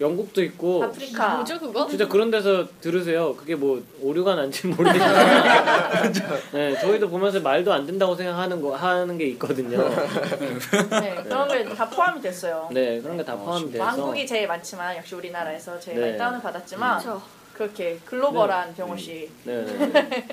영국도 0.00 0.42
있고 0.44 0.82
아프리카. 0.84 1.34
뭐죠, 1.36 1.58
그거? 1.58 1.86
진짜 1.86 2.08
그런 2.08 2.30
데서 2.30 2.66
들으세요. 2.80 3.34
그게 3.36 3.54
뭐 3.54 3.82
오류가 4.00 4.34
난지 4.34 4.66
모르겠지만 4.66 6.12
네, 6.52 6.80
저희도 6.80 7.10
보면서 7.10 7.38
말도 7.40 7.70
안 7.72 7.84
된다고 7.86 8.14
생각하는 8.14 8.62
거 8.62 8.74
하는 8.74 9.18
게 9.18 9.26
있거든요. 9.28 9.76
네, 9.78 11.22
그런 11.22 11.48
게 11.48 11.64
다 11.74 11.88
포함이 11.88 12.20
됐어요. 12.20 12.68
네, 12.72 13.00
그런 13.00 13.16
게 13.18 13.24
다 13.24 13.36
포함이 13.36 13.62
뭐 13.64 13.72
돼서 13.72 13.84
한국이 13.84 14.26
제일 14.26 14.46
많지만 14.48 14.96
역시 14.96 15.14
우리나라에서 15.14 15.78
제일 15.78 16.00
네. 16.00 16.06
많이 16.06 16.18
다운을 16.18 16.40
받았지만 16.40 16.98
그렇죠. 17.00 17.22
그렇게 17.60 17.98
글로벌한 18.06 18.74
병호 18.74 18.96
씨 18.96 19.28
네, 19.44 19.62
네. 19.68 20.26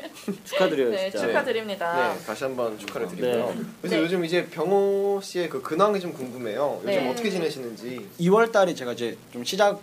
축하드려요, 0.45 0.91
네, 0.91 1.09
진짜. 1.11 1.27
축하드립니다. 1.27 2.13
네, 2.13 2.25
다시 2.25 2.45
한번 2.45 2.79
축하를 2.79 3.09
드리고요. 3.09 3.47
네. 3.53 3.61
그래서 3.81 3.95
네. 3.97 4.01
요즘 4.01 4.23
이제 4.23 4.45
병호 4.45 5.19
씨의 5.21 5.49
그 5.49 5.61
근황이 5.61 5.99
좀 5.99 6.13
궁금해요. 6.13 6.79
요즘 6.85 6.89
네. 6.89 7.09
어떻게 7.11 7.29
지내시는지. 7.29 8.07
2월 8.21 8.53
달에 8.53 8.73
제가 8.73 8.93
이제 8.93 9.17
좀 9.33 9.43
시작을 9.43 9.77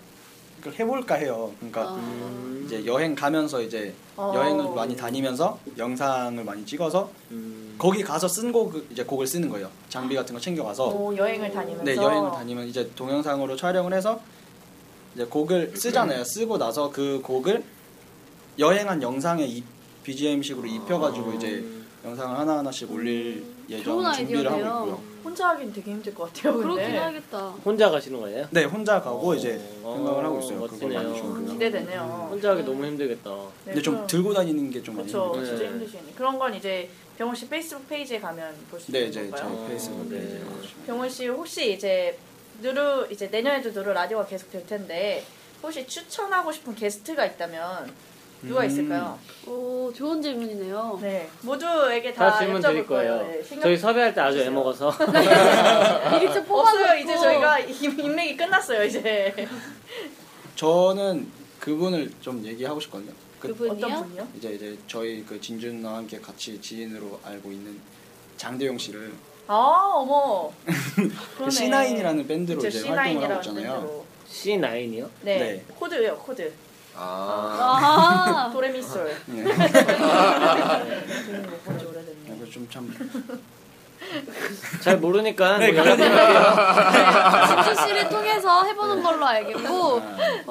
해볼까 0.79 1.17
해요. 1.17 1.53
그러니까 1.59 1.83
아. 1.91 2.63
이제 2.65 2.87
여행 2.87 3.15
가면서 3.15 3.61
이제 3.61 3.93
어. 4.17 4.33
여행을 4.35 4.75
많이 4.75 4.97
다니면서 4.97 5.59
영상을 5.77 6.43
많이 6.45 6.65
찍어서 6.65 7.11
음. 7.31 7.75
거기 7.77 8.03
가서 8.03 8.27
쓴 8.27 8.53
곡 8.53 8.75
이제 8.91 9.05
곡을 9.05 9.27
쓰는 9.27 9.51
거예요. 9.51 9.69
장비 9.91 10.15
같은 10.15 10.35
거 10.35 10.41
챙겨가서 10.41 10.87
오, 10.89 11.15
여행을 11.15 11.53
다니면서 11.53 11.85
네 11.85 11.95
여행을 11.95 12.31
다니면 12.31 12.69
이제 12.69 12.91
동영상으로 12.97 13.55
촬영을 13.55 13.93
해서 13.93 14.19
이제 15.14 15.25
곡을 15.25 15.73
쓰잖아요. 15.76 16.25
쓰고 16.25 16.59
나서 16.59 16.90
그 16.90 17.21
곡을 17.23 17.62
여행한 18.59 19.02
영상에 19.02 19.44
이 19.47 19.62
BGM식으로 20.02 20.66
입혀가지고 20.66 21.33
이제 21.35 21.64
영상을 22.04 22.38
하나 22.38 22.59
하나씩 22.59 22.90
올릴 22.92 23.42
예정 23.68 23.85
좋은 24.02 24.12
준비를 24.12 24.47
하고 24.47 24.54
아이디어네요. 24.56 24.85
있고요. 24.85 25.14
혼자 25.25 25.49
하긴 25.49 25.73
되게 25.73 25.90
힘들 25.92 26.14
것 26.14 26.25
같아요. 26.35 26.52
근데 26.52 26.75
그렇긴 26.75 26.97
하겠다. 26.99 27.49
혼자 27.64 27.90
가시는 27.90 28.21
거예요? 28.21 28.47
네 28.50 28.64
혼자 28.64 29.00
가고 29.00 29.30
어. 29.30 29.35
이제 29.35 29.59
어, 29.83 29.94
생각을 29.97 30.25
하고 30.25 30.38
있어요. 30.40 30.59
멋지네요. 30.59 31.02
많이 31.02 31.18
하고. 31.21 31.47
기대되네요. 31.47 32.28
혼자 32.30 32.50
하기 32.50 32.62
너무 32.64 32.85
힘들겠다. 32.85 33.30
네, 33.30 33.47
근데 33.64 33.83
좀 33.83 33.94
그럼- 33.94 34.06
들고 34.06 34.35
다니는 34.35 34.71
게 34.71 34.83
좀 34.83 34.97
많이 34.97 35.11
그렇죠. 35.11 35.26
힘들어요. 35.35 35.47
진짜 35.47 35.62
네. 35.64 35.71
힘드시네. 35.71 36.02
그런 36.14 36.38
건 36.38 36.54
이제 36.54 36.90
병원 37.16 37.35
씨 37.35 37.49
페이스북 37.49 37.88
페이지에 37.88 38.21
가면 38.21 38.54
볼 38.71 38.78
수 38.80 38.92
네 38.92 38.99
있는 39.04 39.11
이제 39.11 39.21
건가요? 39.30 39.59
제 39.62 39.68
페이스북 39.68 40.09
네. 40.11 40.18
페이지에 40.18 40.38
보시면. 40.40 40.87
병원 40.87 41.09
씨 41.09 41.26
혹시 41.28 41.73
이제 41.73 42.18
누르 42.61 43.07
이제 43.11 43.27
내년에도 43.29 43.71
누르 43.73 43.91
라디오가 43.93 44.27
계속 44.27 44.51
될 44.51 44.67
텐데 44.67 45.25
혹시 45.63 45.87
추천하고 45.87 46.53
싶은 46.53 46.75
게스트가 46.75 47.25
있다면 47.27 47.93
누가 48.43 48.61
음. 48.63 48.67
있을까요? 48.67 49.19
오, 49.47 49.91
좋은 49.95 50.21
질문이네요. 50.21 50.99
네 51.01 51.31
모두에게 51.43 52.13
다 52.13 52.31
다 52.31 52.39
질문 52.39 52.61
드릴 52.61 52.87
거예요. 52.87 53.23
네, 53.27 53.43
저희 53.63 53.77
섭외할 53.77 54.13
때 54.15 54.21
아주. 54.21 54.39
애 54.41 54.51
먹어서 54.51 54.91
미리 56.13 56.33
좀 56.33 56.45
뽑아서 56.45 56.79
없어요. 56.79 56.99
이제 56.99 57.17
저희가 57.17 57.59
인- 57.61 57.99
인맥이 57.99 58.37
끝났어요. 58.37 58.85
이제 58.85 59.35
저는 60.57 61.27
그분을 61.61 62.11
좀 62.21 62.45
얘기하고 62.45 62.79
싶거든요. 62.81 63.13
그 63.41 63.49
그분이요? 63.49 63.87
어떤 63.87 64.05
분이요? 64.09 64.29
이제 64.37 64.53
이제 64.53 64.79
저희 64.87 65.25
그 65.25 65.41
진준과 65.41 65.97
함께 65.97 66.21
같이 66.21 66.61
지인으로 66.61 67.21
알고 67.25 67.51
있는 67.51 67.79
장대용 68.37 68.77
씨를 68.79 69.13
아 69.47 69.91
어머 69.95 70.51
그 70.65 71.09
그러네. 71.37 71.51
C9이라는 71.51 72.27
밴드로 72.27 72.59
그쵸, 72.61 72.79
이제 72.79 72.89
활동을 72.89 73.31
하고 73.31 73.35
C9이라는 73.35 73.41
있잖아요. 73.41 73.73
밴드로. 73.73 74.05
C9이요? 74.29 75.09
네. 75.23 75.39
네. 75.39 75.65
코드예요 75.79 76.17
코드 76.17 76.53
아, 76.97 78.47
아, 78.49 78.51
도레미솔 78.53 79.15
네. 79.27 79.43
오래됐네 79.43 79.65
그래서 82.27 82.51
좀참 82.51 82.89
잘 84.83 84.99
모르니까 84.99 85.59
네, 85.59 85.73
뭐 85.73 85.81
연락드릴게요. 85.85 87.65
진주 87.65 87.87
씨를 87.87 88.09
통해서 88.09 88.65
해보는 88.65 89.03
걸로 89.03 89.27
알겠고. 89.27 90.01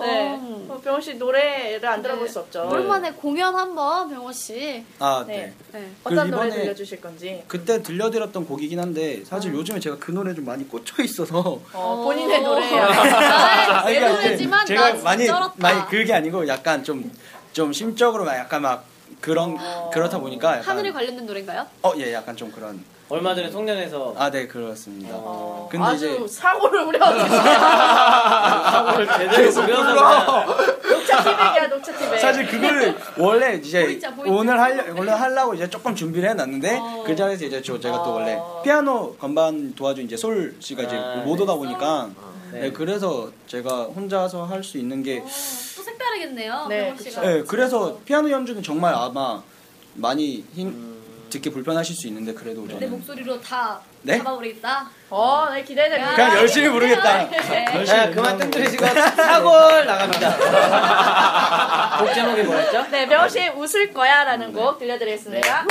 네. 0.01 0.35
음. 0.35 0.67
어, 0.69 0.79
병원 0.83 1.01
씨 1.01 1.13
노래를 1.15 1.87
안 1.87 2.01
들어볼 2.01 2.25
네. 2.25 2.31
수 2.31 2.39
없죠. 2.39 2.67
오랜만에 2.69 3.11
공연 3.11 3.55
한번 3.55 4.09
병호 4.09 4.31
씨. 4.31 4.83
아, 4.99 5.23
네. 5.27 5.53
네. 5.71 5.79
네. 5.79 5.91
어떤 6.03 6.29
그 6.29 6.35
노래 6.35 6.49
들려주실 6.49 7.01
건지. 7.01 7.43
그때 7.47 7.81
들려드렸던 7.83 8.45
곡이긴 8.45 8.79
한데 8.79 9.23
사실 9.25 9.53
요즘에 9.53 9.79
제가 9.79 9.97
그 9.99 10.11
노래 10.11 10.33
좀 10.33 10.45
많이 10.45 10.67
꽂혀 10.67 11.03
있어서 11.03 11.59
어, 11.73 12.01
본인의 12.03 12.41
노래. 12.41 12.79
아, 12.79 13.85
내 13.85 13.95
그러니까 13.99 14.21
노래지만 14.21 14.65
제가 14.65 14.93
나 14.93 15.03
많이 15.03 15.27
쩔었다. 15.27 15.53
많이 15.57 15.85
그게 15.87 16.13
아니고 16.13 16.47
약간 16.47 16.83
좀좀 16.83 17.71
심적으로 17.73 18.25
막 18.25 18.35
약간 18.37 18.61
막 18.61 18.85
그런 19.21 19.57
어. 19.59 19.89
그렇다 19.93 20.19
보니까 20.19 20.57
약간 20.57 20.63
하늘에 20.77 20.91
관련된 20.91 21.25
노래인가요? 21.25 21.65
어 21.83 21.93
예 21.97 22.13
약간 22.13 22.35
좀 22.35 22.51
그런 22.51 22.83
얼마 23.09 23.35
전에 23.35 23.51
송년회에서 23.51 24.15
아 24.17 24.31
네 24.31 24.47
그렇습니다. 24.47 25.09
어, 25.13 25.67
근데 25.71 25.85
아주 25.85 26.07
이제- 26.25 26.27
사고를. 26.27 26.83
사고를 28.71 29.07
제대로 29.07 29.51
부려서 29.51 30.45
녹차 30.89 31.23
티백이야 31.23 31.67
녹차 31.67 31.93
티백. 31.93 32.19
사실 32.19 32.47
그거를 32.47 32.95
원래 33.17 33.55
이제 33.55 33.83
보이자, 33.85 34.15
보이자. 34.15 34.33
오늘 34.33 34.59
할 34.59 34.93
원래 34.97 35.11
하려고 35.11 35.53
이제 35.53 35.69
조금 35.69 35.93
준비를 35.95 36.29
해놨는데 36.31 36.77
어. 36.79 37.03
그 37.05 37.15
자리에서 37.15 37.45
이제 37.45 37.61
저 37.61 37.79
제가 37.79 37.97
또 38.03 38.11
어. 38.11 38.13
원래 38.15 38.39
피아노 38.63 39.15
건반 39.17 39.73
도와준 39.75 40.05
이제 40.05 40.17
솔 40.17 40.55
씨가 40.59 40.83
이제 40.83 40.95
아, 40.95 41.21
못 41.25 41.39
오다 41.39 41.53
보니까 41.55 42.09
네. 42.51 42.59
네, 42.61 42.71
그래서 42.71 43.31
제가 43.47 43.83
혼자서 43.85 44.45
할 44.45 44.63
수 44.63 44.77
있는 44.77 45.03
게 45.03 45.21
또 45.75 45.83
색다르겠네요. 45.83 46.67
네. 46.69 46.95
네, 47.21 47.43
그래서 47.47 47.97
피아노 48.05 48.29
연주는 48.31 48.61
정말 48.63 48.93
아마 48.95 49.41
많이 49.95 50.43
힘 50.53 50.92
듣기 51.33 51.49
불편하실 51.49 51.95
수 51.95 52.07
있는데 52.07 52.31
그래도 52.33 52.63
내 52.67 52.73
저는 52.73 52.91
목소리로 52.91 53.41
다 53.41 53.79
네? 54.03 54.19
잡아버리겠다. 54.19 54.87
어, 55.09 55.47
네 55.51 55.63
기대됩니다. 55.63 56.13
그냥 56.15 56.37
열심히 56.37 56.69
부르겠다. 56.69 57.27
네. 57.27 57.85
자 57.85 58.11
그만 58.11 58.37
뜸들이시고 58.37 58.85
사골 58.85 59.85
나갑니다. 59.85 60.37
곡 61.97 62.13
제목이 62.13 62.43
뭐였죠? 62.43 62.87
네, 62.91 63.07
씨 63.29 63.47
웃을 63.49 63.91
거야라는 63.91 64.53
곡 64.53 64.77
들려드리겠습니다. 64.77 65.65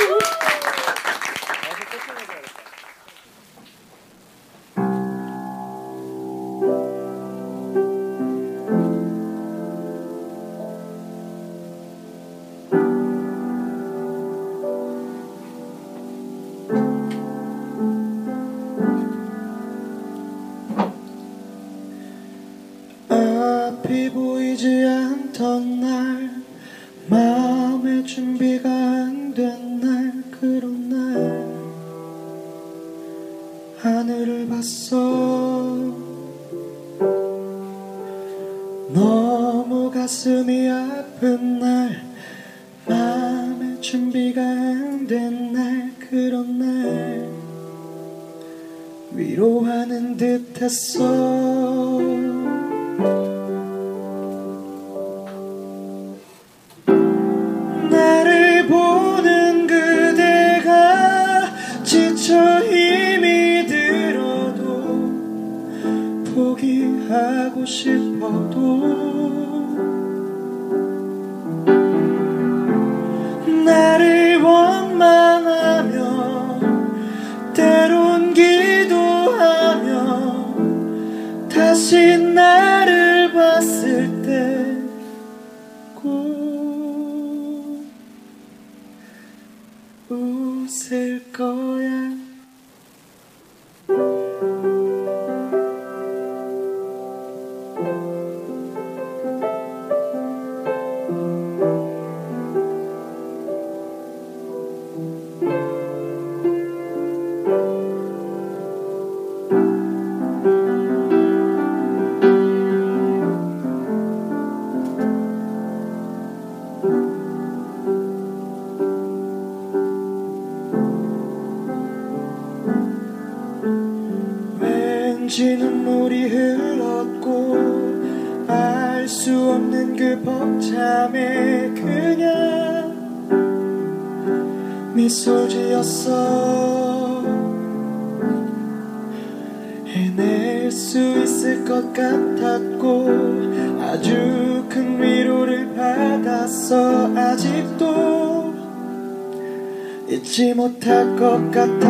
잊지 150.13 150.53
못할 150.53 151.15
것 151.15 151.49
같아. 151.49 151.89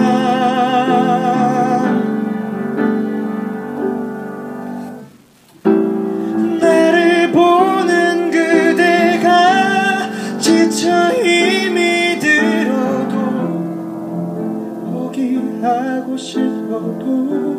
나를 6.62 7.34
보는 7.34 8.32
그대가 8.32 10.10
지쳐 10.40 11.12
힘이 11.22 12.18
들어도 12.20 13.16
포기하고 14.90 16.16
싶어도 16.16 17.53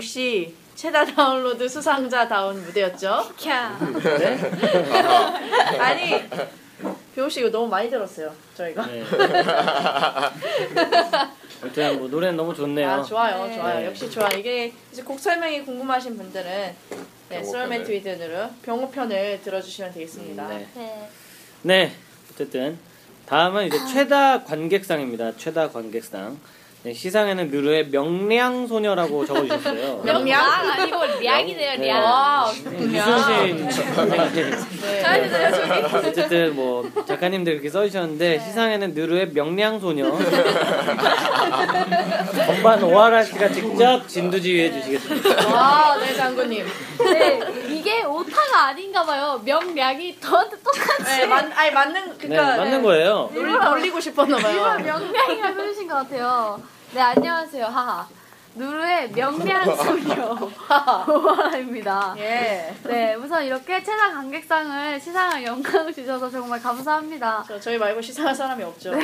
역시 0.00 0.54
최다 0.76 1.04
다운로드 1.04 1.68
수상자다운 1.68 2.64
무대였죠? 2.64 3.34
캬. 3.36 3.50
아니 5.78 6.22
비오 7.14 7.28
씨 7.28 7.40
이거 7.40 7.50
너무 7.50 7.68
많이 7.68 7.90
들었어요 7.90 8.32
저희가. 8.54 8.86
네. 8.86 9.04
아무튼 11.62 11.98
뭐 11.98 12.08
노래는 12.08 12.34
너무 12.34 12.54
좋네요. 12.54 12.90
아 12.90 13.02
좋아요, 13.02 13.44
네. 13.44 13.56
좋아요. 13.56 13.80
네. 13.80 13.86
역시 13.88 14.10
좋아. 14.10 14.26
이게 14.28 14.72
이제 14.90 15.02
곡 15.02 15.20
설명이 15.20 15.66
궁금하신 15.66 16.16
분들은 16.16 16.74
네. 17.28 17.44
솔메트 17.44 17.90
위드누르 17.90 18.48
병호편을 18.62 19.42
들어주시면 19.44 19.92
되겠습니다. 19.92 20.48
네. 20.48 20.66
네. 20.76 21.10
네, 21.60 21.92
어쨌든 22.32 22.78
다음은 23.26 23.66
이제 23.66 23.76
최다 23.92 24.44
관객상입니다. 24.44 25.36
최다 25.36 25.68
관객상. 25.68 26.38
네, 26.82 26.94
시상에는 26.94 27.50
느르의 27.50 27.88
명량 27.90 28.66
소녀라고 28.66 29.26
적어주셨어요. 29.26 30.00
명량? 30.04 30.26
량 30.26 30.70
아니고 30.70 30.96
량이네요, 31.22 31.78
네. 31.78 31.88
량. 31.88 32.02
와, 32.02 32.50
이순신 32.50 33.70
선생님. 33.94 34.32
네. 34.80 35.02
잘해주세요, 35.02 35.50
저기. 35.52 36.08
어쨌든 36.08 36.56
뭐 36.56 36.90
작가님들 37.06 37.52
이렇게 37.52 37.68
써주셨는데 37.68 38.38
시상에는 38.38 38.94
느르의 38.94 39.28
명량 39.34 39.78
소녀 39.78 40.10
건반 42.46 42.82
오하라 42.82 43.24
씨가 43.24 43.50
직접 43.50 44.08
진두지휘해 44.08 44.72
주시겠습니다. 44.72 45.48
와, 45.54 45.98
네 45.98 46.14
장군님. 46.14 46.64
네, 47.04 47.40
이게 47.68 48.04
오타가 48.04 48.68
아닌가 48.68 49.04
봐요. 49.04 49.38
명량이 49.44 50.18
저한테 50.18 50.56
똑같이. 50.62 51.04
네, 51.04 51.26
맞, 51.26 51.44
아니 51.58 51.70
맞는 51.72 52.08
네, 52.08 52.14
그러니까 52.28 52.56
맞는 52.56 52.82
거예요. 52.82 53.30
놀리, 53.34 53.52
놀리고 53.52 54.00
싶었나 54.00 54.38
봐요. 54.38 54.78
명량이라 54.82 55.52
부르신 55.52 55.86
것 55.86 55.96
같아요. 55.96 56.58
네, 56.92 57.00
안녕하세요. 57.00 57.66
하하. 57.66 58.06
누르의 58.56 59.12
명량 59.12 59.76
소녀 59.76 60.36
오하라입니다. 61.08 62.14
예. 62.18 62.74
네, 62.82 63.14
우선 63.14 63.44
이렇게 63.44 63.80
최다 63.80 64.10
관객상을 64.10 65.00
시상할 65.00 65.44
영광을 65.44 65.94
주셔서 65.94 66.28
정말 66.28 66.60
감사합니다. 66.60 67.44
저, 67.46 67.60
저희 67.60 67.78
말고 67.78 68.00
시상할 68.02 68.34
사람이 68.34 68.64
없죠. 68.64 68.92
아, 68.92 68.98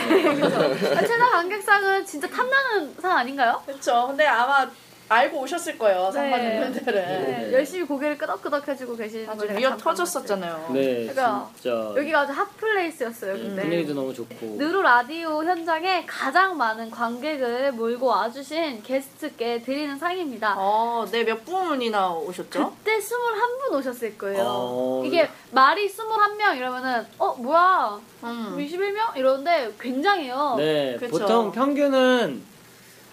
최다 1.01 1.31
관객상은 1.31 2.05
진짜 2.05 2.27
탐나는 2.29 2.92
상 3.01 3.16
아닌가요? 3.18 3.62
그렇죠. 3.64 4.09
근데 4.09 4.27
아마 4.27 4.66
알고 5.09 5.40
오셨을 5.40 5.79
거예요. 5.79 6.11
상 6.11 6.25
네. 6.25 6.31
받는 6.31 6.73
분들은. 6.73 7.03
네, 7.03 7.53
열심히 7.53 7.87
고개를 7.87 8.19
끄덕끄덕 8.19 8.66
해주고 8.66 8.97
계시는 8.97 9.29
아주 9.31 9.47
걸참 9.47 9.79
터졌었잖아요. 9.79 10.71
네, 10.73 11.07
그러니까 11.07 11.49
진짜 11.55 11.71
여기가 11.97 12.21
아주 12.21 12.33
핫플레이스였어요, 12.33 13.33
음, 13.35 13.38
근데. 13.38 13.62
분위기도 13.62 13.95
너무 13.95 14.12
좋고. 14.12 14.57
느루 14.59 14.83
라디오 14.83 15.45
현장에 15.45 16.05
가장 16.07 16.57
많은 16.57 16.90
관객을 16.90 17.73
몰고 17.73 18.07
와주신 18.07 18.83
게스트께 18.83 19.62
드리는 19.62 19.97
상입니다. 19.99 20.55
어, 20.59 21.07
네, 21.11 21.23
몇 21.25 21.45
분이나 21.45 22.12
오셨죠? 22.12 22.75
그때 22.79 22.99
21분 22.99 23.79
오셨을 23.79 24.19
거예요. 24.19 24.42
어. 24.45 25.03
이게 25.07 25.29
말이 25.53 25.87
21명 25.88 26.57
이러면은, 26.57 27.07
어, 27.19 27.35
뭐야, 27.35 28.01
음. 28.25 28.57
21명? 28.59 29.16
이러는데 29.16 29.73
굉장해요. 29.79 30.55
네, 30.59 30.97
그쵸. 30.99 31.19
보통 31.19 31.53
평균은 31.53 32.56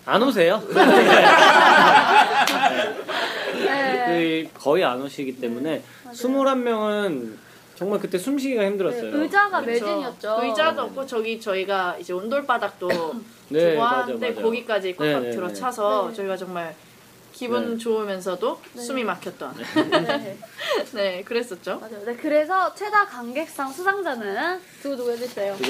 안 0.05 0.21
오세요. 0.21 0.61
네. 3.63 4.47
그 4.53 4.59
거의 4.59 4.83
안 4.83 5.01
오시기 5.01 5.39
때문에 5.39 5.81
21명은 6.11 7.37
정말 7.75 7.99
그때 7.99 8.17
숨쉬기가 8.17 8.63
힘들었어요. 8.65 9.11
네, 9.11 9.17
의자가 9.17 9.61
그렇죠. 9.61 9.85
매진이었죠. 9.85 10.39
의자도 10.43 10.81
없고 10.83 11.05
저기 11.05 11.39
저희가 11.39 11.97
이제 11.99 12.13
온돌바닥도 12.13 12.89
네, 13.49 13.71
두고 13.71 13.83
하는데. 13.83 14.33
거기까지 14.35 14.95
꽉 14.95 15.05
네, 15.05 15.19
네, 15.19 15.31
들어차서 15.31 16.09
네. 16.09 16.15
저희가 16.15 16.37
정말 16.37 16.75
기분 17.31 17.71
네. 17.71 17.77
좋으면서도 17.77 18.59
네. 18.73 18.81
숨이 18.81 19.03
막혔던 19.03 19.55
네. 19.57 20.37
네 20.93 21.23
그랬었죠. 21.23 21.79
맞아요. 21.79 22.05
네, 22.05 22.15
그래서 22.15 22.73
최다 22.75 23.05
관객상 23.07 23.71
수상자는 23.71 24.59
두고 24.81 24.95
두고 24.97 25.11
해주세요. 25.11 25.55
네. 25.59 25.67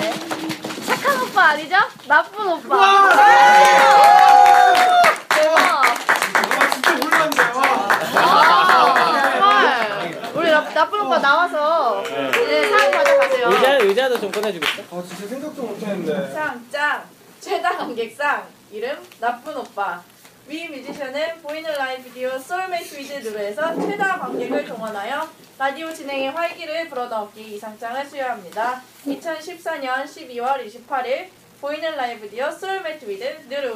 네. 0.00 0.61
착한 0.96 1.20
오빠 1.22 1.42
아니죠? 1.50 1.76
나쁜 2.06 2.46
오빠. 2.46 3.08
대박. 5.28 5.82
정말 8.12 10.20
우리 10.34 10.50
나, 10.50 10.62
나쁜 10.74 11.00
오빠 11.00 11.18
나와서 11.18 12.02
네, 12.04 12.70
상 12.70 12.90
가져가세요. 12.90 13.48
의자 13.50 13.76
의자도 13.78 14.20
좀 14.20 14.30
꺼내주겠어? 14.32 14.82
아 14.90 15.02
진짜 15.06 15.26
생각도 15.28 15.62
못했는데 15.62 16.32
상장 16.32 17.04
최다 17.40 17.76
관객상 17.76 18.46
이름 18.70 18.98
나쁜 19.20 19.56
오빠 19.56 20.00
위 20.48 20.68
뮤지션은 20.68 21.40
보이는 21.42 21.72
라이브 21.72 22.04
라디오 22.04 22.36
Soulmate 22.38 22.98
with 22.98 23.12
느루에서 23.14 23.74
최다 23.80 24.18
관객을 24.18 24.64
동원하여 24.66 25.28
라디오 25.58 25.92
진행의 25.92 26.32
활기를 26.32 26.88
불어넣기 26.88 27.54
이 27.54 27.58
상장을 27.58 28.04
수여합니다. 28.04 28.82
2014년 29.06 30.04
12월 30.04 30.66
28일 30.66 31.28
보이는 31.60 31.96
라이브 31.96 32.28
라디오 32.28 32.50
Soulmate 32.50 33.08
with 33.08 33.46
느루 33.48 33.72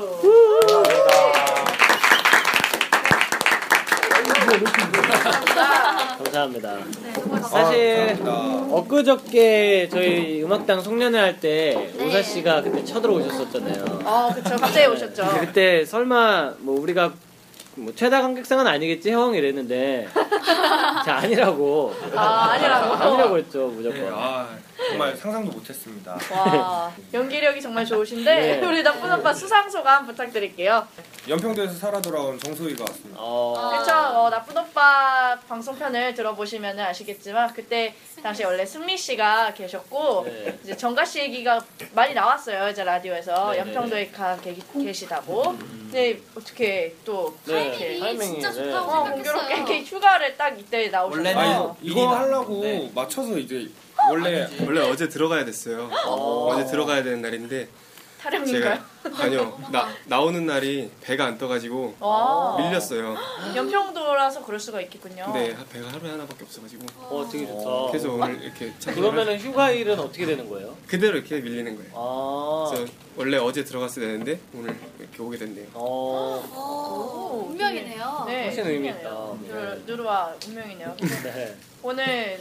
감사합니다. 6.19 6.77
네, 7.03 7.13
사실. 7.51 8.17
엊그저께 8.71 9.89
저희 9.91 10.43
음악당 10.43 10.81
송년회 10.83 11.19
할 11.19 11.37
때 11.41 11.91
네. 11.99 12.05
오사 12.07 12.23
씨가 12.23 12.63
그때 12.63 12.83
쳐들어오셨었잖아요. 12.85 13.85
어 14.05 14.31
그쵸 14.35 14.57
그때 14.57 14.87
오셨죠. 14.87 15.27
그때 15.41 15.85
설마 15.85 16.55
뭐 16.59 16.81
우리가 16.81 17.13
뭐 17.75 17.93
최다 17.95 18.23
관객상은 18.23 18.67
아니겠지 18.67 19.11
형 19.11 19.35
이랬는데 19.35 20.09
자 21.05 21.17
아니라고 21.17 21.95
아 22.15 22.51
아니라고. 22.53 22.95
아니라고 22.95 23.39
했죠 23.39 23.69
네, 23.69 23.75
무조건. 23.77 24.15
아 24.15 24.49
정말 24.89 25.17
상상도 25.17 25.53
못했습니다. 25.53 26.19
와 26.31 26.93
연기력이 27.13 27.61
정말 27.63 27.85
좋으신데 27.87 28.59
네. 28.61 28.67
우리 28.67 28.83
나쁜 28.83 29.11
오빠 29.13 29.33
수상 29.33 29.69
소감 29.71 30.07
부탁드릴게요. 30.07 30.87
연평도에서 31.29 31.75
살아 31.75 32.01
돌아온 32.01 32.39
정소희가 32.39 32.85
왔습니다. 32.89 33.19
어, 33.21 33.71
그렇죠. 33.71 33.93
어, 34.19 34.31
나쁜 34.31 34.57
오빠 34.59 35.39
방송편을 35.49 36.15
들어보시면 36.15 36.79
아시겠지만 36.79 37.53
그때 37.55 37.95
당시 38.23 38.45
원래 38.45 38.65
승리 38.67 38.97
씨가 38.97 39.55
계셨고 39.55 40.25
네. 40.27 40.59
이제 40.63 40.77
정가 40.77 41.05
씨 41.05 41.21
얘기가 41.21 41.59
많이 41.95 42.15
나왔어요. 42.15 42.69
이제 42.69 42.85
라디오에서 42.85 43.53
네, 43.53 43.59
연평도에 43.59 44.09
가 44.11 44.37
계, 44.37 44.55
계시다고. 44.73 45.57
근데 45.59 46.21
어떻게 46.37 46.95
또 47.05 47.37
네, 47.47 47.67
이렇게 47.69 47.99
타이밍이, 47.99 48.25
진짜 48.35 48.51
네. 48.51 48.65
좋다고 48.65 48.91
어, 48.91 49.05
생각했어요. 49.05 49.15
공교롭게 49.15 49.55
이렇게 49.57 49.81
휴가를 49.85 50.37
딱 50.37 50.59
이때 50.59 50.89
나오셨어요. 50.89 51.39
아 51.39 51.43
원래는- 51.43 51.55
이거, 51.55 51.77
이거 51.83 51.95
미리나. 52.01 52.21
하려고 52.21 52.63
네. 52.63 52.91
맞춰서 52.95 53.39
이제 53.39 53.69
원래 54.11 54.49
원래 54.65 54.81
어제 54.81 55.09
들어가야 55.09 55.45
됐어요. 55.45 55.91
어제 56.07 56.65
들어가야 56.67 57.03
되는 57.03 57.21
날인데 57.23 57.69
타령인가요? 58.21 58.61
제가 59.05 59.23
아니요 59.23 59.61
나 59.71 59.89
나오는 60.07 60.47
날이 60.47 60.91
배가 61.01 61.27
안 61.27 61.39
떠가지고 61.39 61.97
와. 62.01 62.57
밀렸어요. 62.59 63.15
연평도라서 63.55 64.45
그럴 64.45 64.59
수가 64.59 64.81
있겠군요. 64.81 65.25
근데 65.27 65.57
배가 65.73 65.89
하루에 65.93 66.11
하나밖에 66.11 66.43
없어가지고 66.45 66.87
어 67.03 67.29
되게 67.31 67.47
좋다. 67.47 67.87
그래서 67.93 68.13
오늘 68.13 68.43
이렇게 68.43 68.73
참 68.81 68.95
그러면은 68.95 69.39
휴가일은 69.39 69.99
어떻게 70.01 70.27
되는 70.27 70.49
거예요? 70.49 70.77
그대로 70.89 71.19
이렇게 71.19 71.39
밀리는 71.41 71.77
거예요. 71.77 71.91
아, 71.95 72.71
그래서 72.73 72.93
원래 73.17 73.37
어제 73.37 73.63
들어갔어야 73.63 74.07
되는데 74.07 74.41
오늘 74.55 74.77
이렇게 74.99 75.23
오게 75.23 75.37
됐네요. 75.39 75.67
어, 75.75 76.43
오, 76.53 77.47
운명이네요. 77.51 78.25
네, 78.27 78.45
훨씬 78.47 78.67
의미 78.67 78.89
있다. 78.89 79.09
누르- 79.47 79.83
누르와 79.87 80.35
운명이네요. 80.49 80.97
네. 81.23 81.57
오늘 81.83 82.41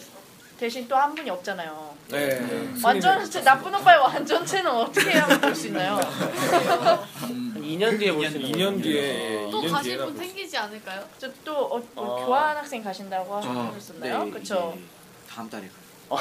대신 0.59 0.87
또 0.87 0.95
한 0.95 1.13
분이 1.13 1.29
없잖아요. 1.29 1.95
네. 2.09 2.39
완전 2.83 3.29
제 3.29 3.41
나쁜 3.43 3.73
오빠의 3.75 3.99
완전체는 3.99 4.71
어떻게 4.71 5.17
하면 5.17 5.41
볼수 5.41 5.67
있나요? 5.67 5.95
한 5.95 7.53
2년 7.61 7.99
뒤에 7.99 8.11
볼 8.13 8.29
수 8.29 8.37
있는 8.37 8.51
2년 8.77 8.81
뒤에 8.83 9.49
또 9.51 9.61
2년 9.61 9.71
가실 9.71 9.97
분 9.97 10.15
생기지 10.17 10.57
않을까요? 10.57 11.03
저또 11.19 11.65
어, 11.75 11.81
뭐 11.95 12.21
아. 12.21 12.25
교환 12.25 12.55
학생 12.57 12.81
가신다고 12.83 13.39
네, 13.41 13.47
하셨었나요? 13.47 14.31
그렇죠. 14.31 14.77
다음 15.29 15.49
달에 15.49 15.63
가요. 15.67 15.85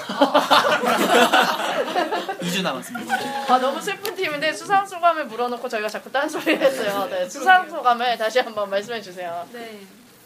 2주 2.41 2.63
남았습니다. 2.63 3.15
아 3.53 3.59
너무 3.59 3.81
슬픈 3.81 4.15
팀인데 4.17 4.53
수상 4.53 4.87
소감을 4.87 5.27
물어놓고 5.27 5.69
저희가 5.69 5.89
자꾸 5.89 6.11
딴 6.11 6.27
소리를 6.29 6.59
했어요. 6.61 7.07
네, 7.11 7.29
수상 7.29 7.69
소감을 7.69 8.17
다시 8.17 8.41
한번 8.41 8.71
말씀해 8.71 9.01
주세요. 9.03 9.47
네. 9.53 9.81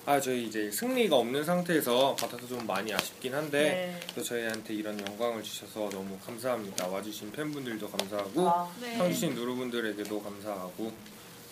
아 0.08 0.18
저희 0.18 0.46
이제 0.46 0.70
승리가 0.70 1.16
없는 1.16 1.44
상태에서 1.44 2.16
받아서 2.16 2.46
좀 2.46 2.66
많이 2.66 2.94
아쉽긴 2.94 3.34
한데 3.34 3.60
네. 3.60 4.00
또 4.14 4.22
저희한테 4.22 4.72
이런 4.72 4.98
영광을 5.06 5.42
주셔서 5.42 5.90
너무 5.90 6.18
감사합니다. 6.24 6.86
와주신 6.86 7.30
팬분들도 7.30 7.90
감사하고 7.90 8.48
아, 8.48 8.72
네. 8.80 8.96
상주신 8.96 9.34
누르분들에게도 9.34 10.22
감사하고 10.22 10.90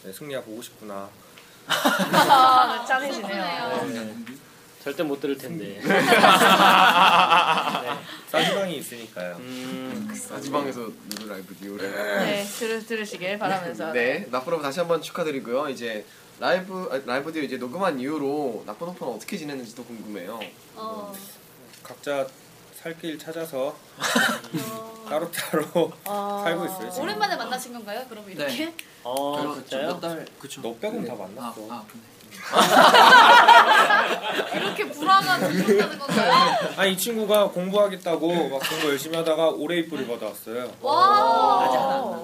네, 0.05 0.11
승리야 0.11 0.41
보고 0.43 0.63
싶구나. 0.63 1.11
아, 1.69 2.79
네, 2.81 2.87
짠해지네요. 2.89 3.79
슬프네요. 3.79 4.15
절대 4.83 5.03
못 5.03 5.21
들을 5.21 5.37
텐데. 5.37 5.79
싸지방이 8.31 8.79
있으니까요. 8.79 9.37
음, 9.37 10.11
사지방에서 10.15 10.81
누르 11.11 11.29
라이브 11.29 11.55
디오를. 11.57 11.91
네, 11.93 12.43
들, 12.43 12.87
들으시길 12.87 13.39
바라면서. 13.39 13.93
네, 13.93 14.27
나쁘라고 14.31 14.63
다시 14.63 14.79
한번 14.79 15.03
축하드리고요. 15.03 15.69
이제 15.69 16.07
라이브 16.39 16.89
아, 16.93 17.01
라이브 17.07 17.33
디오 17.33 17.43
이제 17.43 17.57
녹음한 17.57 17.99
이후로 17.99 18.65
나쁜 18.67 18.89
오빠는 18.89 19.15
어떻게 19.15 19.37
지냈는지도 19.39 19.85
궁금해요. 19.85 20.39
어. 20.75 21.13
각자 21.83 22.27
살 22.75 22.97
길 23.01 23.19
찾아서 23.19 23.77
따로 25.09 25.29
따로 25.33 25.93
아, 26.05 26.41
살고 26.45 26.67
있어요 26.67 26.91
지금. 26.91 27.05
오랜만에 27.05 27.35
만나신 27.37 27.73
건가요? 27.73 28.05
그럼 28.09 28.31
이렇게? 28.31 28.73
어, 29.03 29.55
진짜요? 29.55 29.89
몇달 29.95 30.27
그쵸. 30.39 30.61
너 30.63 30.75
빼곤 30.77 31.05
다 31.05 31.15
아, 31.15 31.17
만났어. 31.17 31.67
아, 31.71 31.85
그네. 31.91 32.03
이렇게 34.55 34.89
불화가 34.91 35.39
누적하는 35.39 35.99
건가요? 35.99 36.59
아니 36.77 36.93
이 36.93 36.97
친구가 36.97 37.49
공부하겠다고 37.49 38.49
막 38.49 38.61
공부 38.69 38.89
열심히 38.89 39.17
하다가 39.17 39.49
올해 39.51 39.79
입불을 39.81 40.07
받아왔어요. 40.07 40.71
와. 40.81 42.19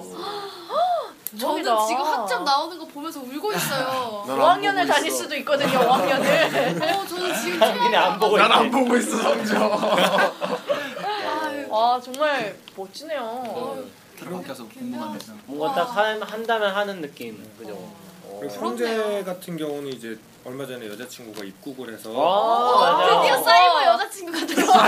저는 1.39 1.63
대박이다. 1.63 1.87
지금 1.87 2.03
학점 2.03 2.43
나오는 2.43 2.77
거 2.77 2.85
보면서 2.85 3.19
울고 3.19 3.53
있어요. 3.53 4.23
난 4.27 4.37
5학년을 4.37 4.81
보고 4.81 4.93
다닐 4.93 5.07
있어. 5.07 5.17
수도 5.23 5.35
있거든요, 5.37 5.79
5학년을. 5.79 6.81
어, 6.83 7.05
저는 7.07 7.35
지금 7.41 7.59
그냥 7.59 8.03
안 8.13 8.19
보고 8.19 8.37
난 8.37 8.51
안. 8.51 8.69
보고 8.69 8.95
있어 8.97 9.17
성적. 9.17 9.57
아유, 11.43 11.65
와, 11.69 11.99
정말 11.99 12.55
멋지네요. 12.75 13.19
어, 13.23 13.83
결혼해서 14.19 14.67
궁금하면서. 14.67 15.33
뭔가 15.47 15.73
딱 15.73 15.97
한, 15.97 16.21
한다면 16.21 16.75
하는 16.75 17.01
느낌. 17.01 17.43
그죠? 17.57 17.75
어. 18.45 18.47
그리고 18.49 18.65
형제 18.65 19.23
같은 19.23 19.57
경우는 19.57 19.89
이제 19.93 20.17
얼마 20.45 20.65
전에 20.65 20.87
여자친구가 20.89 21.43
입국을 21.45 21.93
해서 21.93 22.09
아. 22.15 23.21
드디어 23.21 23.41
사이버 23.41 23.85
여자친구가 23.85 24.45
들어. 24.45 24.83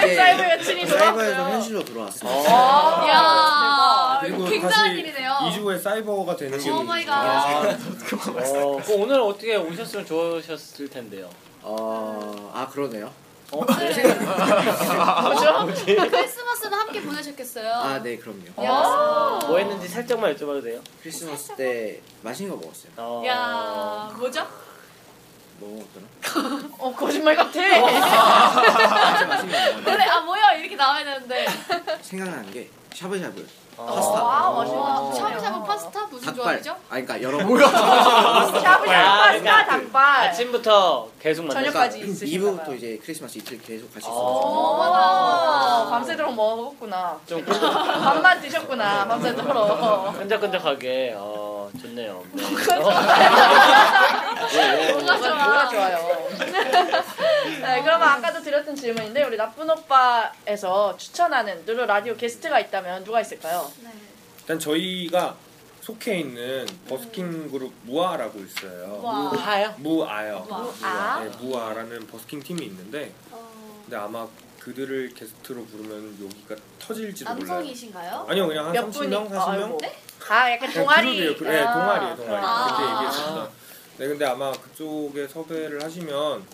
네, 0.00 0.14
사이버 0.16 0.50
여친이 0.52 0.86
사이버에서 0.86 1.14
돌아왔어요. 1.16 1.54
현실로 1.54 1.84
돌아왔어요. 1.84 2.30
어. 2.30 3.04
이야, 3.06 4.18
그리고 4.20 4.44
굉장한 4.44 4.70
다시 4.70 4.98
일이네요. 5.00 5.30
2주 5.42 5.58
후에 5.62 5.78
사이버가 5.78 6.36
되는 6.36 6.58
게 6.58 6.70
oh 6.70 6.82
my 6.84 7.04
god. 7.04 7.14
아, 7.14 7.60
어, 7.62 8.80
그 8.84 8.94
오늘 8.94 9.20
어떻게 9.20 9.56
오셨으면 9.56 10.06
좋으셨을 10.06 10.88
텐데요. 10.88 11.28
어, 11.62 12.52
아 12.54 12.66
그러네요. 12.68 13.10
어? 13.52 13.64
뭐죠? 15.22 15.66
크리스마스는 15.84 16.78
함께 16.78 17.02
보내셨겠어요? 17.02 17.72
아 17.72 17.98
네 18.02 18.16
그럼요. 18.16 18.64
야, 18.64 19.38
뭐 19.46 19.58
했는지 19.58 19.88
살짝만 19.88 20.34
여쭤봐도 20.36 20.62
돼요? 20.62 20.80
크리스마스 21.02 21.54
때 21.56 22.00
맛있는 22.22 22.54
거 22.54 22.60
먹었어요. 22.62 22.92
어. 22.96 23.22
야, 23.26 24.10
뭐죠? 24.16 24.46
뭐 25.58 25.84
먹었더라? 26.32 26.68
어, 26.78 26.94
거짓말 26.94 27.34
같아. 27.36 27.50
진짜 27.52 29.26
맛있는 29.26 29.52
거 29.52 29.58
먹었는데 29.58 29.90
그래, 29.90 30.04
아 30.04 30.20
뭐야 30.20 30.52
이렇게 30.54 30.76
나와야 30.76 31.04
되는데. 31.04 31.46
생각나는 32.02 32.50
게 32.52 32.70
샤브샤브. 32.94 33.46
파스타. 33.86 34.18
아, 34.18 34.50
맛있는 34.50 34.80
와, 34.80 35.00
거. 35.00 35.12
샤브샤브 35.12 35.62
파스타 35.64 36.00
무슨 36.06 36.26
닭발. 36.26 36.34
조합이죠? 36.62 36.70
아 36.72 36.76
그러니까 36.90 37.22
여러 37.22 37.38
샤브샤브 37.40 37.64
아, 37.66 38.42
파스타 38.42 39.30
그러니까 39.30 39.66
닭발. 39.66 40.28
아침부터 40.28 41.08
계속 41.20 41.42
만났어. 41.46 41.60
저녁까지 41.60 42.00
있으신가 42.00 42.46
봐요. 42.46 42.56
2부부터 42.64 42.76
이제 42.76 43.00
크리스마스 43.04 43.38
이틀 43.38 43.58
계속 43.60 43.92
같이 43.92 44.06
아. 44.06 44.10
있었어요. 44.10 44.80
아, 44.94 45.86
밤새도록 45.90 46.34
먹었구나. 46.34 47.18
좀 47.26 47.44
밥만 47.46 48.40
드셨구나, 48.40 49.06
밤새도록. 49.08 50.18
끈적끈적하게. 50.18 51.14
어, 51.16 51.70
좋네요. 51.80 52.22
네. 52.32 52.42
뭐가 54.92 55.18
좋아? 55.18 55.34
뭐가 55.34 55.68
좋아요. 55.68 56.28
네, 57.60 57.82
그러면 57.82 58.08
아까도 58.08 58.42
드렸던 58.42 58.74
질문인데 58.74 59.24
우리 59.24 59.36
나쁜 59.36 59.68
오빠에서 59.70 60.96
추천하는 60.96 61.62
누르 61.64 61.82
라디오 61.84 62.16
게스트가 62.16 62.58
있다면 62.60 63.04
누가 63.04 63.20
있을까요? 63.20 63.69
네. 63.82 63.90
일단 64.40 64.58
저희가 64.58 65.36
속해 65.80 66.18
있는 66.20 66.66
버스킹 66.88 67.50
그룹 67.50 67.72
무아라고 67.84 68.38
있어요. 68.40 69.00
와. 69.02 69.30
하요? 69.30 69.74
무아요. 69.78 70.46
와. 70.48 70.72
아? 70.82 71.24
네, 71.24 71.30
무아라는 71.38 72.06
버스킹 72.06 72.40
팀이 72.42 72.66
있는데 72.66 73.12
어, 73.30 73.50
근데 73.84 73.96
아마 73.96 74.26
그들을 74.58 75.14
게스트로 75.14 75.64
부르면 75.64 76.18
여기가 76.22 76.54
터질지도 76.78 77.32
몰라요. 77.34 77.46
남성이신가요? 77.54 78.26
아니요 78.28 78.46
그냥 78.46 78.66
한몇 78.66 78.90
30명, 78.90 78.92
분이? 78.92 79.16
40명? 79.16 79.48
아이고. 79.48 79.78
아, 80.28 80.50
약간 80.52 80.68
그냥 80.70 80.84
동아리. 80.84 81.06
그룹이에요. 81.06 81.36
그- 81.38 81.44
네, 81.44 81.60
아, 81.60 81.72
동아리예요, 81.72 82.16
동아리. 82.16 82.44
아. 82.46 82.66
그렇게 82.76 82.92
얘기했습니다. 82.94 83.48
네, 83.98 84.08
근데 84.08 84.24
아마 84.26 84.52
그쪽에 84.52 85.26
섭외를 85.28 85.82
하시면 85.82 86.44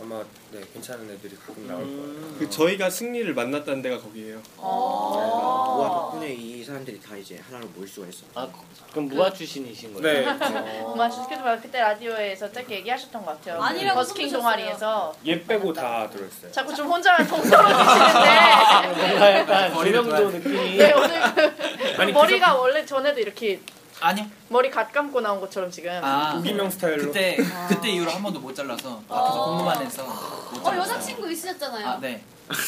아마 0.00 0.22
네, 0.52 0.60
괜찮은 0.72 1.10
애들이 1.10 1.34
가끔 1.36 1.66
나올 1.66 1.82
거예요. 1.82 1.98
음. 1.98 2.36
그 2.38 2.48
저희가 2.48 2.88
승리를 2.88 3.34
만났다는 3.34 3.82
데가 3.82 3.98
거기예요. 3.98 4.40
어. 4.56 5.76
우와 5.76 5.88
덕분에 5.88 6.32
이 6.34 6.62
사람들이 6.62 7.00
다 7.00 7.16
이제 7.16 7.40
하나로 7.44 7.66
모일 7.74 7.88
수가 7.88 8.06
있어. 8.06 8.24
아, 8.34 8.48
그럼 8.92 9.08
무아 9.08 9.32
출신이신 9.32 9.94
거예요? 9.94 10.24
네. 10.24 10.28
어. 10.30 10.88
정말 10.90 11.10
주식회도 11.10 11.42
그때 11.60 11.80
라디오에서 11.80 12.52
짧게 12.52 12.76
얘기하셨던 12.76 13.24
것 13.24 13.32
같아요. 13.40 13.60
아니라고 13.60 13.96
버스킹 13.98 14.28
소문쳤어요. 14.28 14.40
동아리에서 14.56 15.14
얘 15.26 15.44
빼고 15.44 15.72
다 15.72 16.08
들어있어요. 16.10 16.52
자꾸 16.52 16.72
좀 16.74 16.86
혼자 16.86 17.16
동떨어지시는데 17.16 19.08
뭔가 19.08 19.32
약간 19.38 19.74
조명도 19.84 20.30
느낌이. 20.30 20.76
네, 20.76 20.92
오늘 20.92 21.20
그, 21.34 21.56
그 21.96 22.02
아니, 22.02 22.12
머리가 22.12 22.54
원래 22.56 22.86
전에도 22.86 23.18
이렇게 23.20 23.60
아니요. 24.00 24.26
머리 24.48 24.70
갓 24.70 24.90
감고 24.92 25.20
나온 25.20 25.40
것처럼 25.40 25.70
지금 25.70 25.90
아, 26.02 26.34
우기명 26.36 26.70
스타일로. 26.70 27.04
그때 27.06 27.36
그때 27.68 27.90
이후로 27.90 28.10
한 28.10 28.22
번도 28.22 28.40
못 28.40 28.54
잘라서 28.54 29.02
밖에서 29.08 29.44
공부만 29.44 29.84
해서 29.84 30.04
못 30.04 30.58
어, 30.58 30.62
잘랐어요. 30.62 30.80
여자친구 30.80 31.30
있으셨잖아요. 31.30 31.86
아, 31.86 31.98
네. 32.00 32.22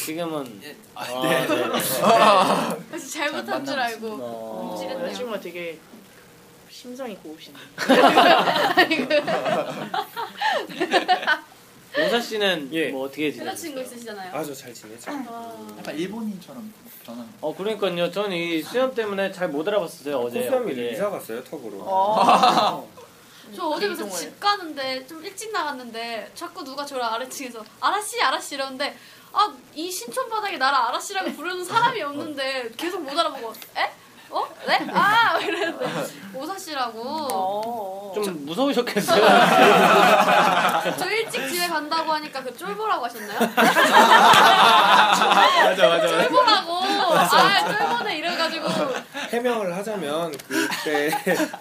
지금은. 0.05 0.61
예, 0.63 0.75
아, 0.93 1.03
아, 1.03 1.21
네. 1.23 1.47
네. 1.47 1.57
그래서 2.89 3.09
잘못한 3.11 3.65
줄 3.65 3.79
알고 3.79 4.07
어. 4.07 4.69
움찔했네요. 4.73 5.07
여자친구가 5.07 5.39
되게 5.39 5.79
심성이 6.69 7.15
고우시네. 7.15 7.57
용사 11.97 12.21
씨는 12.21 12.69
예. 12.71 12.89
뭐 12.89 13.05
어떻게 13.05 13.31
지내요? 13.31 13.49
여자친구 13.49 13.81
있으시잖아요. 13.81 14.33
아주 14.33 14.55
잘 14.55 14.73
지내죠. 14.73 15.11
약간 15.11 15.97
일본인처럼 15.97 16.73
변한. 17.05 17.27
어 17.41 17.53
그러니까요. 17.55 18.09
저는 18.11 18.35
이 18.35 18.61
수염 18.61 18.93
때문에 18.95 19.31
잘 19.31 19.49
못 19.49 19.67
알아봤어요 19.67 20.17
어제. 20.19 20.39
코수염이 20.41 20.71
엊그제. 20.71 20.89
이사 20.91 21.09
갔어요 21.09 21.43
턱으로. 21.43 21.79
어. 21.81 22.87
저 23.55 23.65
어제 23.67 23.87
그래서. 23.87 24.09
집 24.09 24.39
가는데 24.39 25.05
좀 25.05 25.23
일찍 25.25 25.51
나갔는데 25.51 26.31
자꾸 26.33 26.63
누가 26.63 26.85
저를 26.85 27.03
아래층에서 27.03 27.63
아라씨 27.81 28.21
아라씨 28.21 28.55
이러는데 28.55 28.95
아 29.33 29.53
이 29.73 29.89
신촌 29.91 30.29
바닥에 30.29 30.57
나를 30.57 30.77
아라씨라고 30.77 31.31
부르는 31.33 31.63
사람이 31.63 32.01
없는데 32.01 32.69
계속 32.77 33.01
못 33.01 33.17
알아보고 33.17 33.53
에? 33.77 33.89
어? 34.31 34.47
네? 34.67 34.79
아! 34.93 35.37
이랬는데 35.39 35.85
오사씨라고 36.33 36.99
어. 37.03 38.11
좀 38.15 38.45
무서우셨겠어요. 38.45 39.21
저 40.97 41.09
일찍 41.09 41.47
집에 41.49 41.67
간다고 41.67 42.13
하니까 42.13 42.41
그 42.43 42.55
쫄보라고 42.55 43.05
하셨나요? 43.05 43.39
맞아 45.61 45.87
맞아. 45.87 46.07
쫄보라고 46.07 46.73
아 47.13 47.77
쫄보네 47.77 48.17
이래가지고 48.17 48.67
해명을 49.31 49.75
하자면 49.77 50.31
그때 50.47 51.09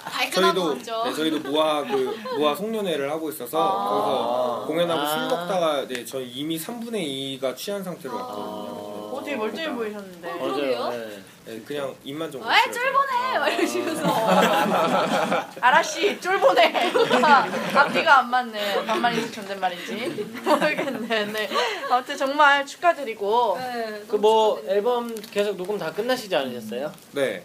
발끈하고 0.04 0.82
저희도. 0.82 1.04
네, 1.04 1.14
저희도 1.14 1.38
무화 1.50 1.82
그 1.82 2.16
무화 2.36 2.54
송년회를 2.54 3.10
하고 3.10 3.30
있어서 3.30 3.58
아. 3.58 3.88
거기서 3.88 4.64
공연하고 4.66 5.06
술 5.06 5.18
아. 5.18 5.28
먹다가 5.28 5.86
네, 5.88 6.04
저 6.04 6.20
이미 6.20 6.58
3분의 6.58 7.40
2가 7.40 7.56
취한 7.56 7.82
상태로 7.82 8.14
왔거든요. 8.16 8.89
어, 9.34 9.46
되게 9.50 9.68
멀쩡해 9.68 9.72
보이셨는데. 9.74 10.32
그러게요. 10.38 10.88
네, 10.90 11.18
네, 11.46 11.60
그냥 11.66 11.94
입만 12.04 12.30
좀. 12.30 12.42
에 12.42 12.70
쫄보네 12.70 13.38
막 13.38 13.48
이러시면서 13.48 14.02
아라씨 15.60 16.20
쫄보네. 16.20 16.92
앞뒤가 17.74 18.18
안 18.20 18.30
맞네. 18.30 18.84
반말인지 18.86 19.32
존댓말인지 19.32 19.94
모르겠네. 20.44 21.24
네. 21.26 21.48
아무튼 21.90 22.16
정말 22.16 22.64
축하드리고. 22.66 23.56
네, 23.58 24.02
그 24.08 24.20
뭐 24.20 24.62
앨범 24.68 25.14
계속 25.30 25.56
녹음 25.56 25.78
다 25.78 25.90
끝나시지 25.92 26.36
않으셨어요? 26.36 26.92
네, 27.12 27.42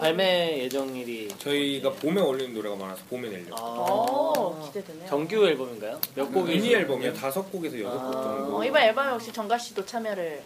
발매 0.00 0.60
예정일이 0.62 1.28
저희가 1.38 1.90
봄에 1.92 2.22
올리는 2.22 2.54
노래가 2.54 2.74
많아서 2.74 3.02
봄에 3.10 3.28
내려고. 3.28 3.62
오 3.62 4.66
기대되네요. 4.66 5.06
정규 5.08 5.46
앨범인가요? 5.46 6.00
몇 6.14 6.32
곡이 6.32 6.54
미니 6.54 6.74
앨범이요. 6.74 7.12
다섯 7.12 7.42
곡에서 7.52 7.78
여섯 7.80 7.98
곡 7.98 8.12
정도. 8.12 8.56
어, 8.58 8.64
이번 8.64 8.80
앨범에 8.82 9.10
혹시 9.10 9.30
정가 9.30 9.58
씨도 9.58 9.84
참여를 9.84 10.40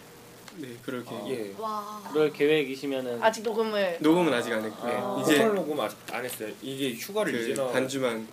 네, 0.56 0.68
그렇게. 0.84 1.14
예. 1.28 1.54
와 1.58 2.00
그럴 2.12 2.32
계획이시면은 2.32 3.22
아직 3.22 3.42
녹음을 3.42 3.98
녹음은 4.00 4.32
아직 4.32 4.52
안 4.52 4.64
했고요. 4.64 5.16
아. 5.18 5.22
이제 5.22 5.38
녹음 5.44 5.80
아직 5.80 5.96
안 6.12 6.24
했어요. 6.24 6.50
이게 6.62 6.92
휴가를 6.94 7.34
이제 7.40 7.54
그 7.54 7.60
나. 7.60 7.68
반주만 7.68 8.26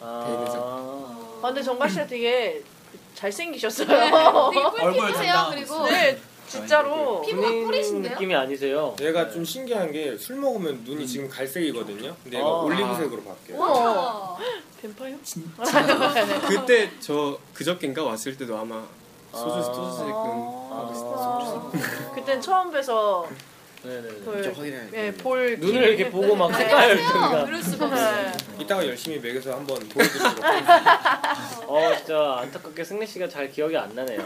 아, 0.00 1.38
아, 1.42 1.46
근데 1.46 1.62
정가 1.62 1.88
씨가 1.88 2.06
되게 2.06 2.62
잘생기셨어요. 3.14 3.86
네, 3.88 3.94
되게 4.04 4.14
얼굴 4.84 5.12
담당. 5.12 5.50
그리고 5.50 5.86
네, 5.86 6.20
진짜로. 6.46 7.22
피부가 7.22 7.48
꿀이신데요? 7.50 8.12
느낌이 8.14 8.34
아니세요? 8.34 8.94
얘가 9.00 9.30
좀 9.30 9.44
신기한 9.44 9.90
게 9.92 10.16
술 10.18 10.36
먹으면 10.36 10.82
눈이 10.84 11.06
지금 11.06 11.28
갈색이거든요. 11.28 12.14
근데 12.22 12.36
얘가 12.38 12.46
아. 12.46 12.60
올리브색으로 12.62 13.22
바뀌어요. 13.22 13.58
우와. 13.58 13.70
와 13.92 14.38
뱀파이어? 14.82 15.16
그때 16.48 16.90
저 17.00 17.38
그저께인가 17.54 18.04
왔을 18.04 18.36
때도 18.36 18.56
아마 18.58 18.84
소주 19.34 19.58
아. 19.58 19.62
소주색 19.62 20.14
아, 20.14 22.12
그땐 22.14 22.40
처음 22.40 22.70
뵈서 22.70 23.28
네네네. 23.84 24.08
그, 24.24 24.42
저 24.42 24.50
확인해야 24.52 24.82
예, 24.94 25.12
돼. 25.12 25.14
볼 25.14 25.58
눈을 25.60 25.88
이렇게 25.88 26.10
보고 26.10 26.34
막 26.34 26.50
네. 26.52 26.56
색깔 26.56 26.96
세요 26.96 27.06
그러니까 27.12 27.42
이럴 27.42 27.62
수가 27.62 27.84
없어요. 27.84 28.32
네. 28.32 28.32
이따가 28.58 28.86
열심히 28.86 29.18
먹여서 29.18 29.52
한번 29.52 29.78
보여드리도록 29.90 30.42
하겠습니다. 30.42 31.66
어 31.66 31.94
진짜 31.96 32.36
안타깝게 32.40 32.82
승리 32.82 33.06
씨가 33.06 33.28
잘 33.28 33.50
기억이 33.50 33.76
안 33.76 33.94
나네요. 33.94 34.20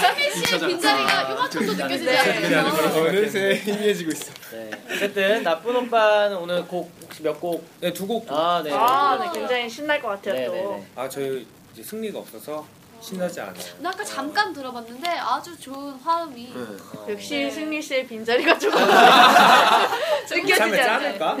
승리 0.00 0.46
씨의 0.46 0.60
빈자리가 0.68 1.30
요만큼도 1.30 1.72
느껴지지 1.74 2.04
네. 2.04 2.56
않아요. 2.56 3.06
어느새 3.06 3.54
희미해지고 3.54 4.10
있어. 4.10 4.32
네. 4.50 4.70
어쨌든 4.90 5.44
나쁜 5.44 5.76
오빠는 5.76 6.36
오늘 6.36 6.66
곡 6.66 6.90
혹시 7.02 7.22
몇 7.22 7.40
곡? 7.40 7.64
네, 7.80 7.92
두 7.92 8.04
곡. 8.08 8.26
아 8.32 8.62
네. 8.64 8.72
아, 8.72 9.16
네, 9.16 9.30
굉장히 9.38 9.70
신날 9.70 10.02
것 10.02 10.08
같아요, 10.08 10.46
또. 10.46 10.52
네네네. 10.52 10.86
아, 10.96 11.08
저희 11.08 11.46
이제 11.72 11.84
승리가 11.84 12.18
없어서 12.18 12.66
신나지 13.04 13.38
않아요. 13.40 13.54
나 13.80 13.90
아까 13.90 14.02
잠깐 14.02 14.50
들어봤는데 14.54 15.06
아주 15.08 15.58
좋은 15.58 15.92
화음이 15.96 16.52
어. 16.56 17.06
역시 17.10 17.34
네. 17.36 17.50
승리 17.50 17.82
씨의 17.82 18.06
빈자리가 18.06 18.58
조금 18.58 18.80
느껴지지. 20.30 20.56
짠을까? 20.76 21.36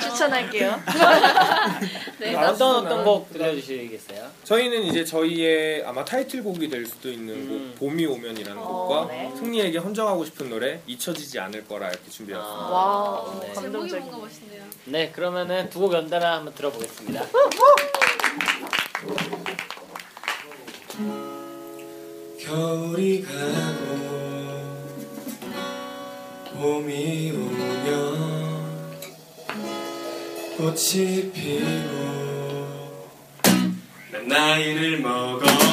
추천할게요. 0.00 0.80
네, 2.20 2.36
아, 2.36 2.50
어떤 2.50 2.86
어떤 2.86 3.04
곡 3.04 3.32
들려주시겠어요? 3.32 4.30
저희는 4.44 4.82
이제 4.84 5.04
저희의 5.04 5.84
아마 5.84 6.04
타이틀곡이 6.04 6.68
될 6.68 6.86
수도 6.86 7.10
있는 7.10 7.34
음. 7.34 7.74
곡 7.76 7.88
봄이 7.90 8.06
오면이라는 8.06 8.62
어, 8.62 8.64
곡과 8.64 9.06
네. 9.08 9.32
승리에게 9.36 9.78
헌정하고 9.78 10.24
싶은 10.24 10.48
노래 10.48 10.80
잊혀지지 10.86 11.40
않을 11.40 11.66
거라 11.66 11.88
이렇게 11.90 12.08
준비해왔습니다. 12.08 12.68
와, 12.70 13.24
네. 13.40 13.46
제목이 13.52 13.62
감동적이네. 13.64 14.00
뭔가 14.10 14.26
멋있네요. 14.26 14.62
네 14.86 15.10
그러면은 15.10 15.68
두 15.70 15.80
곡 15.84 15.92
연달아 15.92 16.36
한번 16.36 16.54
들어보겠습니다. 16.54 17.24
겨울이 22.38 23.22
가고 23.22 23.34
봄이 26.54 27.32
오면 27.32 28.84
꽃이 30.56 31.32
피고 31.32 33.08
난 34.12 34.28
나이를 34.28 35.00
먹어 35.00 35.63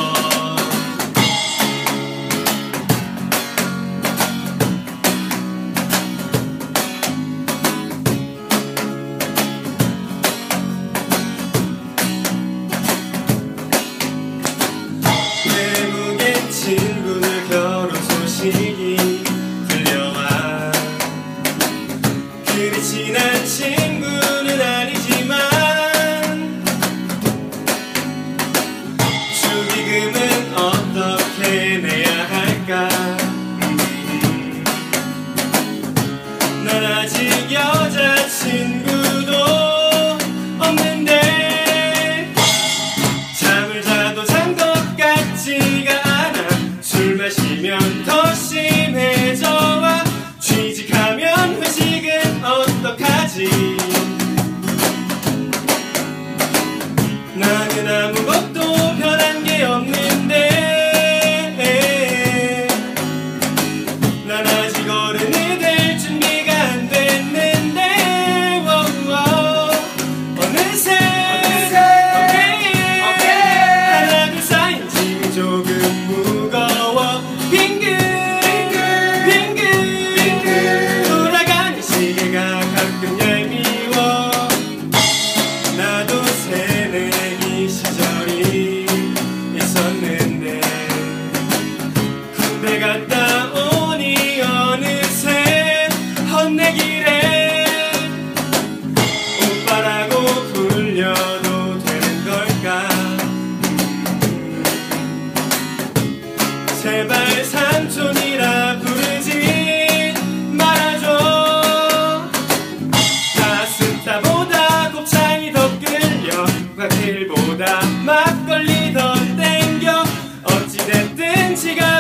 easy 121.64 121.76
guy. 121.76 121.91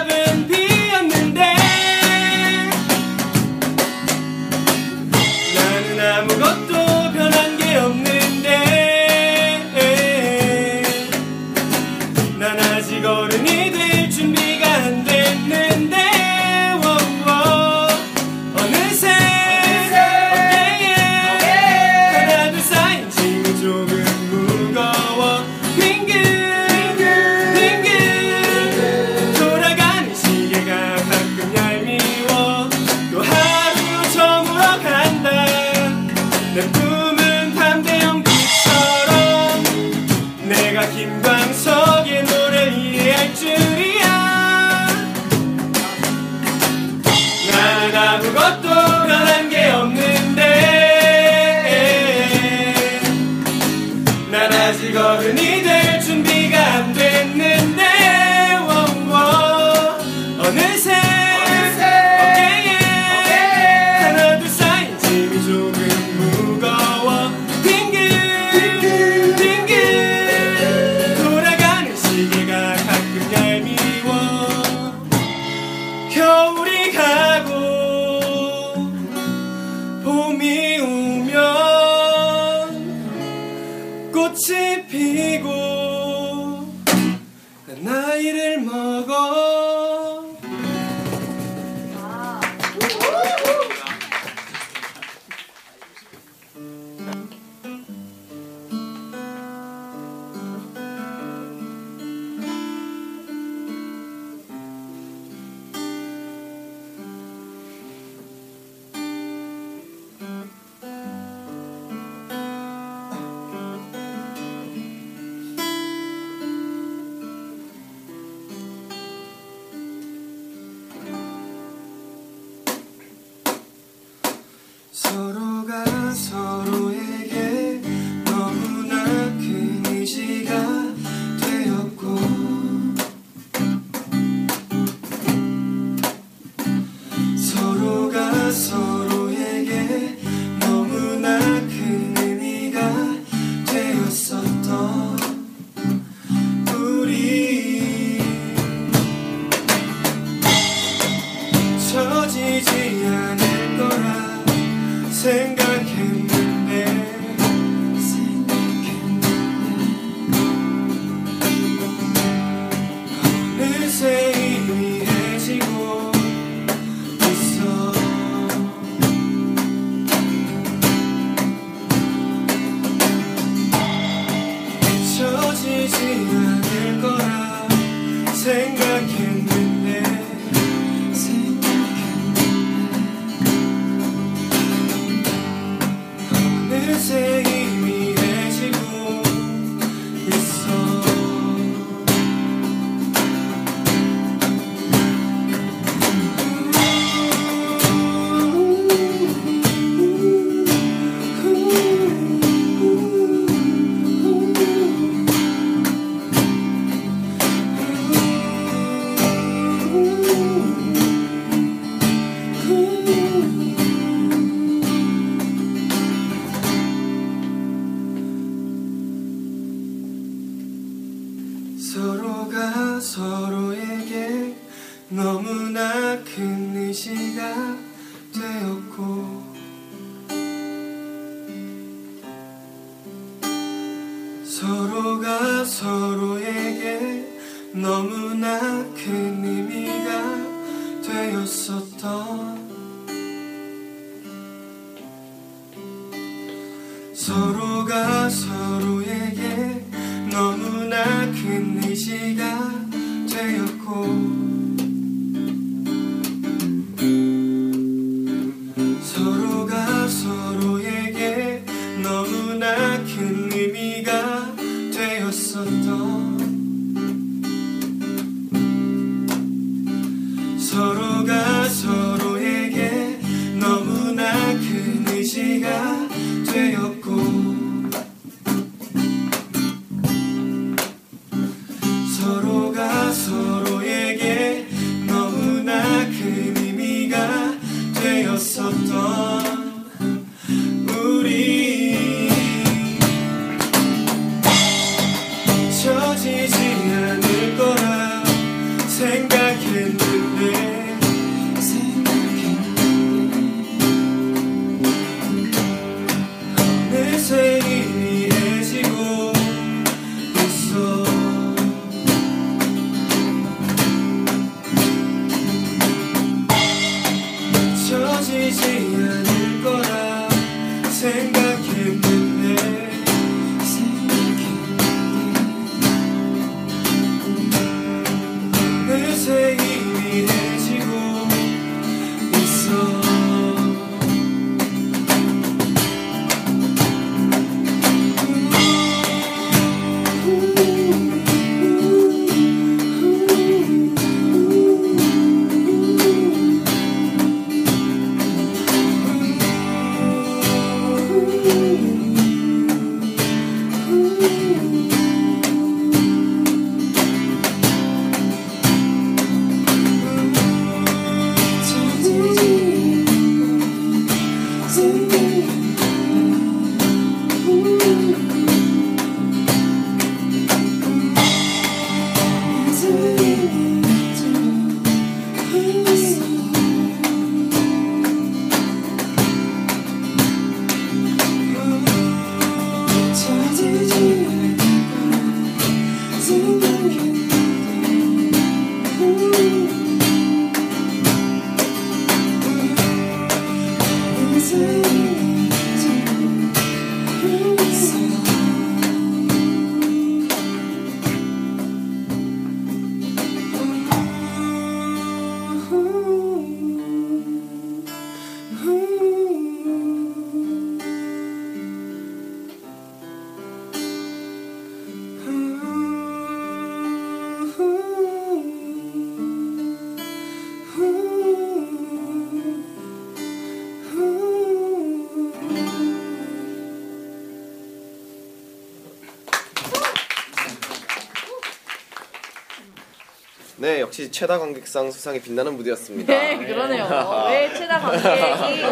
역시 433.91 434.09
최다 434.09 434.39
관객상 434.39 434.89
수상이 434.89 435.19
빛나는 435.19 435.57
무대였습니다. 435.57 436.13
네, 436.13 436.37
그러네요. 436.37 436.85
왜 437.27 437.53
최다 437.53 437.77
관객이 437.77 438.63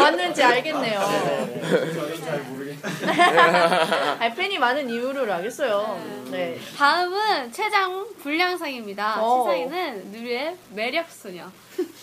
왔는지 0.00 0.42
알겠네요. 0.42 0.98
저희 1.94 2.18
잘 2.18 2.40
모르겠어요. 2.40 4.16
아니, 4.18 4.34
팬이 4.34 4.56
많은 4.58 4.88
이유를 4.88 5.30
알겠어요. 5.30 6.24
네. 6.30 6.58
다음은 6.78 7.52
최장 7.52 8.06
불량상입니다. 8.22 9.22
어. 9.22 9.42
시상에는 9.42 10.10
느루의 10.12 10.56
매력소녀. 10.70 11.44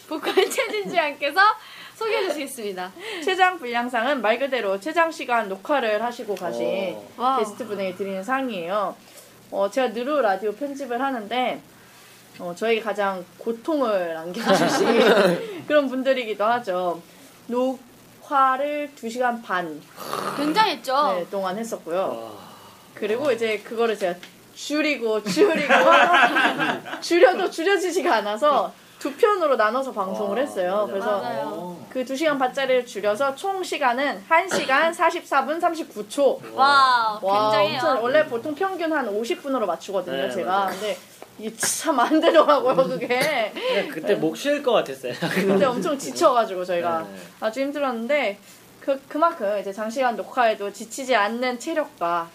보컬 0.08 0.36
최진주 0.36 0.96
양께서 0.96 1.42
소개해 1.96 2.28
주시겠습니다. 2.28 2.92
최장 3.26 3.58
분량상은 3.58 4.22
말 4.22 4.38
그대로 4.38 4.80
최장 4.80 5.12
시간 5.12 5.50
녹화를 5.50 6.04
하시고 6.04 6.36
가신 6.36 6.96
wow. 7.18 7.40
게스트 7.40 7.66
분에게 7.66 7.96
드리는 7.96 8.24
상이에요. 8.24 8.96
어, 9.50 9.72
제가 9.72 9.88
느루 9.88 10.22
라디오 10.22 10.52
편집을 10.52 11.02
하는데 11.02 11.62
어, 12.40 12.54
저에게 12.56 12.82
가장 12.82 13.24
고통을 13.38 14.16
안겨주신 14.16 15.66
그런 15.68 15.88
분들이기도 15.90 16.44
하죠. 16.44 17.02
녹화를 17.48 18.92
2시간 18.96 19.44
반 19.44 19.82
굉장했죠. 20.38 21.14
네, 21.14 21.26
동안 21.30 21.58
했었고요. 21.58 22.38
그리고 22.94 23.32
이제 23.32 23.60
그거를 23.60 23.98
제가 23.98 24.18
줄이고 24.56 25.24
줄이고 25.24 25.74
줄여도 27.02 27.50
줄여지지가 27.50 28.18
않아서 28.18 28.72
두 29.00 29.14
편으로 29.16 29.56
나눠서 29.56 29.94
방송을 29.94 30.38
했어요. 30.40 30.86
그래서 30.90 31.22
맞아요. 31.22 31.78
그 31.90 32.04
2시간 32.04 32.38
반짜리를 32.38 32.86
줄여서 32.86 33.36
총 33.36 33.64
시간은 33.64 34.26
1시간 34.30 34.94
44분 34.94 35.60
39초. 35.62 36.54
와, 36.54 37.18
와, 37.22 37.52
굉장해요. 37.52 37.74
엄청 37.80 38.04
원래 38.04 38.26
보통 38.26 38.54
평균 38.54 38.92
한 38.92 39.08
50분으로 39.08 39.66
맞추거든요, 39.66 40.28
네, 40.28 40.30
제가. 40.30 40.52
맞아요. 40.52 40.70
근데 40.72 40.98
참 41.58 42.00
안 42.00 42.20
되더라고요, 42.20 42.76
그게. 42.76 43.52
그냥 43.54 43.88
그때 43.90 44.16
목쉴것 44.16 44.74
같았어요. 44.74 45.14
근데 45.34 45.66
엄청 45.66 45.98
지쳐가지고 45.98 46.66
저희가 46.66 47.02
네. 47.02 47.20
아주 47.40 47.62
힘들었는데 47.62 48.38
그 48.82 49.00
그만큼 49.08 49.58
이제 49.60 49.72
장시간 49.72 50.16
녹화에도 50.16 50.72
지치지 50.72 51.16
않는 51.16 51.60
체력과 51.60 52.30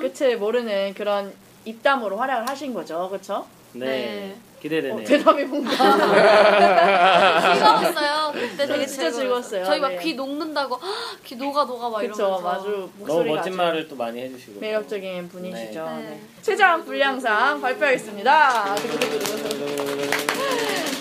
끝을 0.00 0.38
모르는 0.38 0.94
그런 0.94 1.32
입담으로 1.64 2.16
활약을 2.18 2.48
하신 2.48 2.72
거죠, 2.72 3.08
그렇죠? 3.08 3.46
네. 3.84 4.36
기대되네요. 4.60 4.96
어, 5.02 5.04
대답이 5.04 5.44
뭔가 5.44 5.70
즐거웠어요. 7.54 8.32
그때 8.32 8.66
되게 8.66 8.86
진짜 8.86 9.10
즐거웠어요. 9.10 9.64
저희 9.64 9.78
막 9.80 9.90
네. 9.90 9.98
귀 9.98 10.14
녹는다고 10.14 10.76
헉, 10.76 11.18
귀 11.24 11.36
녹아 11.36 11.64
녹아 11.64 11.90
막 11.90 12.00
그쵸, 12.00 12.14
이러면서. 12.14 12.50
아주 12.50 12.64
너무 12.68 12.90
목소리가 12.98 13.34
멋진 13.36 13.52
아주 13.52 13.56
말을 13.62 13.88
또 13.88 13.96
많이 13.96 14.20
해주시고. 14.22 14.60
매력적인 14.60 15.28
분이시죠. 15.28 15.84
네. 15.84 15.96
네. 16.08 16.20
최장 16.42 16.84
분량상 16.84 17.60
발표하겠습니다. 17.60 18.74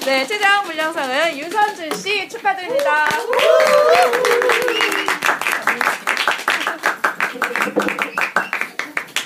네, 0.06 0.28
최장 0.28 0.64
분량상은 0.66 1.38
유선준 1.38 1.92
씨 1.96 2.28
축하드립니다. 2.30 3.08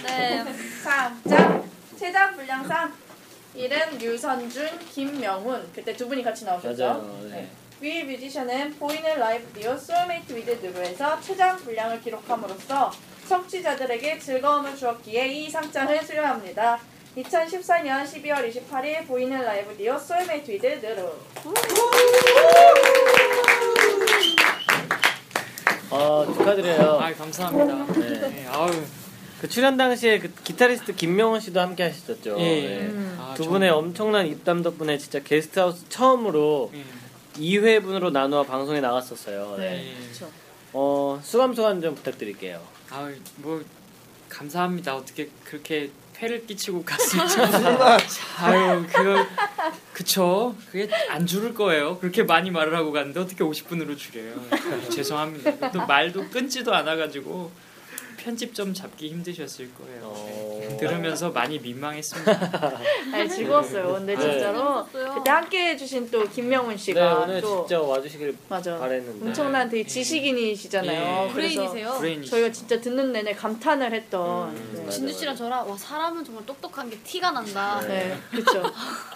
네. 0.04 0.46
상, 0.84 1.20
자, 1.30 1.62
최장 1.98 2.36
분량상 2.36 2.94
이름 3.56 4.00
유선준, 4.02 4.80
김명훈 4.94 5.70
그때 5.74 5.94
두 5.96 6.08
분이 6.08 6.24
같이 6.24 6.46
나오셨죠? 6.46 6.84
맞아요. 6.84 7.28
네. 7.30 7.50
위 7.82 8.04
뮤지션은 8.04 8.76
보이는 8.78 9.18
라이브 9.20 9.48
라디오 9.54 9.78
Soulmate 9.78 10.36
with 10.36 10.60
느루에서 10.66 11.20
최장 11.22 11.58
분량을 11.58 12.02
기록함으로써 12.02 12.92
청취자들에게 13.28 14.20
즐거움을 14.20 14.76
주었기에 14.76 15.28
이 15.28 15.50
상장을 15.50 16.04
수여합니다. 16.04 16.80
2014년 17.18 18.04
12월 18.06 18.54
28일 18.54 19.08
보이는 19.08 19.42
라이브 19.42 19.76
라디오 19.76 19.98
Soulmate 19.98 20.52
with 20.52 20.68
느루 20.68 21.12
아 25.92 26.26
축하드려요. 26.34 27.00
아 27.00 27.14
감사합니다. 27.14 27.94
네. 28.00 28.30
네, 28.30 28.48
아우 28.48 28.70
그 29.40 29.48
출연 29.48 29.78
당시에 29.78 30.20
그 30.20 30.34
기타리스트 30.44 30.96
김명훈 30.96 31.40
씨도 31.40 31.60
함께 31.60 31.84
하셨죠. 31.84 32.36
예, 32.40 32.44
예. 32.44 32.68
네. 32.80 32.86
음. 32.88 33.18
아, 33.20 33.34
두 33.36 33.44
저- 33.46 33.50
분의 33.52 33.70
엄청난 33.70 34.28
입담 34.28 34.62
덕분에 34.64 34.98
진짜 34.98 35.20
게스트하우스 35.20 35.88
처음으로 35.90 36.72
예. 36.74 36.84
2회분으로 37.40 38.12
나누어 38.12 38.44
방송에 38.44 38.82
나갔었어요. 38.82 39.56
네. 39.58 39.70
네, 39.70 39.94
그렇죠. 40.08 40.30
어 40.74 41.20
수감 41.24 41.54
소감 41.54 41.82
좀 41.82 41.96
부탁드릴게요. 41.96 42.62
아우 42.90 43.12
뭐 43.38 43.64
감사합니다. 44.28 44.96
어떻게 44.96 45.30
그렇게 45.46 45.90
폐를 46.14 46.46
끼치고 46.46 46.84
갔을지. 46.86 47.38
아유 48.40 48.86
그거 48.92 49.26
그쵸. 49.94 50.56
그게 50.70 50.90
안 51.10 51.26
줄을 51.26 51.54
거예요. 51.54 51.98
그렇게 52.00 52.24
많이 52.24 52.52
말을 52.52 52.76
하고 52.76 52.92
갔는데 52.92 53.20
어떻게 53.22 53.44
50분으로 53.44 53.98
줄여요. 53.98 54.36
죄송합니다. 54.92 55.72
또 55.72 55.86
말도 55.86 56.30
끊지도 56.30 56.74
않아 56.76 56.98
가지고 56.98 57.52
편집 58.20 58.54
좀 58.54 58.74
잡기 58.74 59.10
힘드셨을 59.10 59.74
거예요. 59.74 60.02
어. 60.04 60.60
네. 60.62 60.78
들으면서 60.78 61.30
많이 61.30 61.58
민망했습니다. 61.60 62.80
아니, 63.14 63.30
즐거웠어요. 63.30 63.94
근데 63.94 64.16
네. 64.16 64.22
진짜로 64.22 64.86
재밌었어요. 64.92 65.16
그때 65.16 65.32
함께 65.32 65.70
해주신 65.70 66.12
또 66.12 66.28
김명훈 66.28 66.76
네 66.76 66.78
씨가 66.78 67.20
오늘 67.20 67.42
또 67.42 67.66
진짜 67.66 67.82
와주시길 67.82 68.38
맞아. 68.50 68.78
바랬는데. 68.78 69.26
엄청난 69.26 69.70
되게 69.70 69.86
지식인이시잖아요. 69.86 71.28
예. 71.30 71.34
그래서. 71.34 71.72
브레인이시죠. 71.72 72.30
저희가 72.30 72.52
진짜 72.52 72.82
듣는 72.82 73.12
내내 73.14 73.34
감탄을 73.34 73.94
했던. 73.94 74.50
음, 74.50 74.72
네. 74.86 74.90
진주 74.90 75.14
씨랑 75.14 75.36
저랑 75.36 75.70
와 75.70 75.78
사람은 75.78 76.24
정말 76.26 76.46
똑똑한 76.46 76.90
게 76.90 76.98
티가 77.00 77.32
난다. 77.32 77.80
네, 77.88 78.18
그렇죠. 78.32 78.64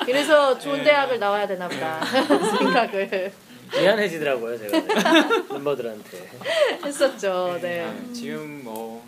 그래서 0.06 0.58
좋은 0.58 0.78
네. 0.78 0.86
대학을 0.86 1.20
나와야 1.20 1.45
되나 1.45 1.68
보다 1.68 2.04
생각을 2.58 3.34
미안해지더라고요 3.80 4.58
제가 4.58 4.80
네. 4.80 5.44
멤버들한테. 5.52 6.30
했었죠. 6.86 7.58
네. 7.62 7.82
아, 7.86 8.14
지금 8.14 8.62
뭐 8.64 9.04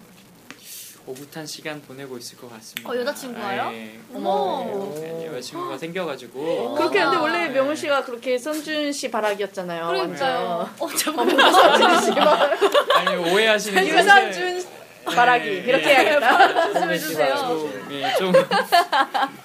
오붓한 1.08 1.46
시간 1.46 1.82
보내고 1.82 2.18
있을 2.18 2.38
것 2.38 2.52
같습니다. 2.52 2.90
어, 2.90 2.96
여자친구가요? 2.96 3.62
아, 3.62 3.74
예. 3.74 4.00
어머. 4.14 4.92
네, 4.96 5.28
여자친구가 5.28 5.78
생겨가지고 5.78 6.74
그렇게. 6.76 7.00
근데 7.00 7.18
원래 7.18 7.48
명훈 7.50 7.76
씨가 7.76 8.04
그렇게 8.06 8.38
선준 8.40 8.92
씨 8.92 9.12
바라기였잖아요. 9.12 9.88
그러니까요. 9.88 10.70
어, 10.80 10.88
씨 10.90 11.06
바라기. 11.14 12.66
아니 12.96 13.16
오해하시는 13.18 13.88
유선준 13.88 14.66
바라기 15.06 15.48
예, 15.48 15.54
이렇게 15.54 15.90
예. 15.92 15.96
해야겠다. 15.96 16.38
말씀해 16.74 16.98
주세요. 16.98 17.36
좀, 17.36 17.88
예, 17.92 18.14
좀 18.18 18.34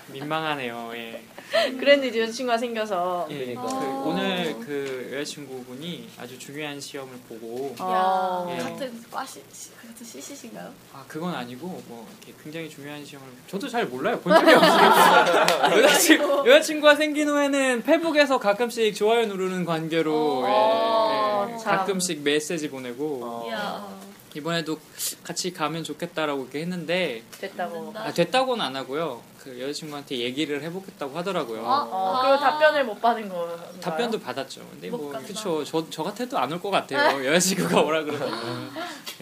민망하네요. 0.08 0.92
예. 0.94 1.22
그랬는데 1.50 2.08
이제 2.08 2.20
여자친구가 2.20 2.58
생겨서. 2.58 3.26
예, 3.30 3.54
그 3.54 3.60
어. 3.60 4.04
오늘 4.06 4.56
그 4.60 5.10
여자친구분이 5.12 6.08
아주 6.18 6.38
중요한 6.38 6.80
시험을 6.80 7.12
보고 7.28 7.74
아. 7.78 8.46
야, 8.48 8.54
예. 8.54 8.62
같은 8.62 9.02
과시 9.10 9.42
같은 9.42 10.06
CC신가요? 10.06 10.72
아 10.92 11.04
그건 11.08 11.34
아니고 11.34 11.82
뭐 11.86 12.06
이렇게 12.18 12.32
굉장히 12.42 12.70
중요한 12.70 13.04
시험을 13.04 13.28
저도 13.48 13.68
잘 13.68 13.86
몰라요 13.86 14.18
본 14.20 14.34
적이 14.34 14.54
없어요 14.54 15.76
여자친구, 15.82 16.48
여자친구가 16.48 16.94
생긴 16.96 17.28
후에는 17.28 17.82
페북에서 17.82 18.38
가끔씩 18.38 18.94
좋아요 18.94 19.26
누르는 19.26 19.64
관계로 19.64 20.44
어, 20.46 21.46
예, 21.48 21.54
예, 21.54 21.58
참. 21.58 21.76
가끔씩 21.78 22.22
메시지 22.22 22.70
보내고 22.70 23.46
이야. 23.48 23.86
이번에도 24.34 24.78
같이 25.24 25.52
가면 25.52 25.82
좋겠다라고 25.84 26.42
이렇게 26.42 26.60
했는데 26.60 27.22
됐다고. 27.40 27.92
아, 27.96 28.12
됐다고는 28.12 28.64
안 28.64 28.76
하고요 28.76 29.22
그 29.38 29.58
여자친구한테 29.60 30.18
얘기를 30.18 30.62
해보겠다고 30.62 31.16
하더라고요 31.18 31.62
어? 31.62 31.88
어, 31.90 32.20
그리고 32.22 32.38
답변을 32.38 32.84
못 32.84 33.00
받은 33.00 33.28
거. 33.28 33.56
답변도 33.80 34.20
받았죠. 34.20 34.60
근데 34.70 34.90
못뭐 34.90 35.12
간다. 35.12 35.26
그쵸. 35.26 35.64
저, 35.64 35.88
저 35.90 36.02
같아도 36.02 36.38
안 36.38 36.52
올 36.52 36.60
것 36.60 36.70
같아요. 36.70 37.24
여자친구가 37.26 37.80
오라 37.80 38.04
그러면. 38.04 38.70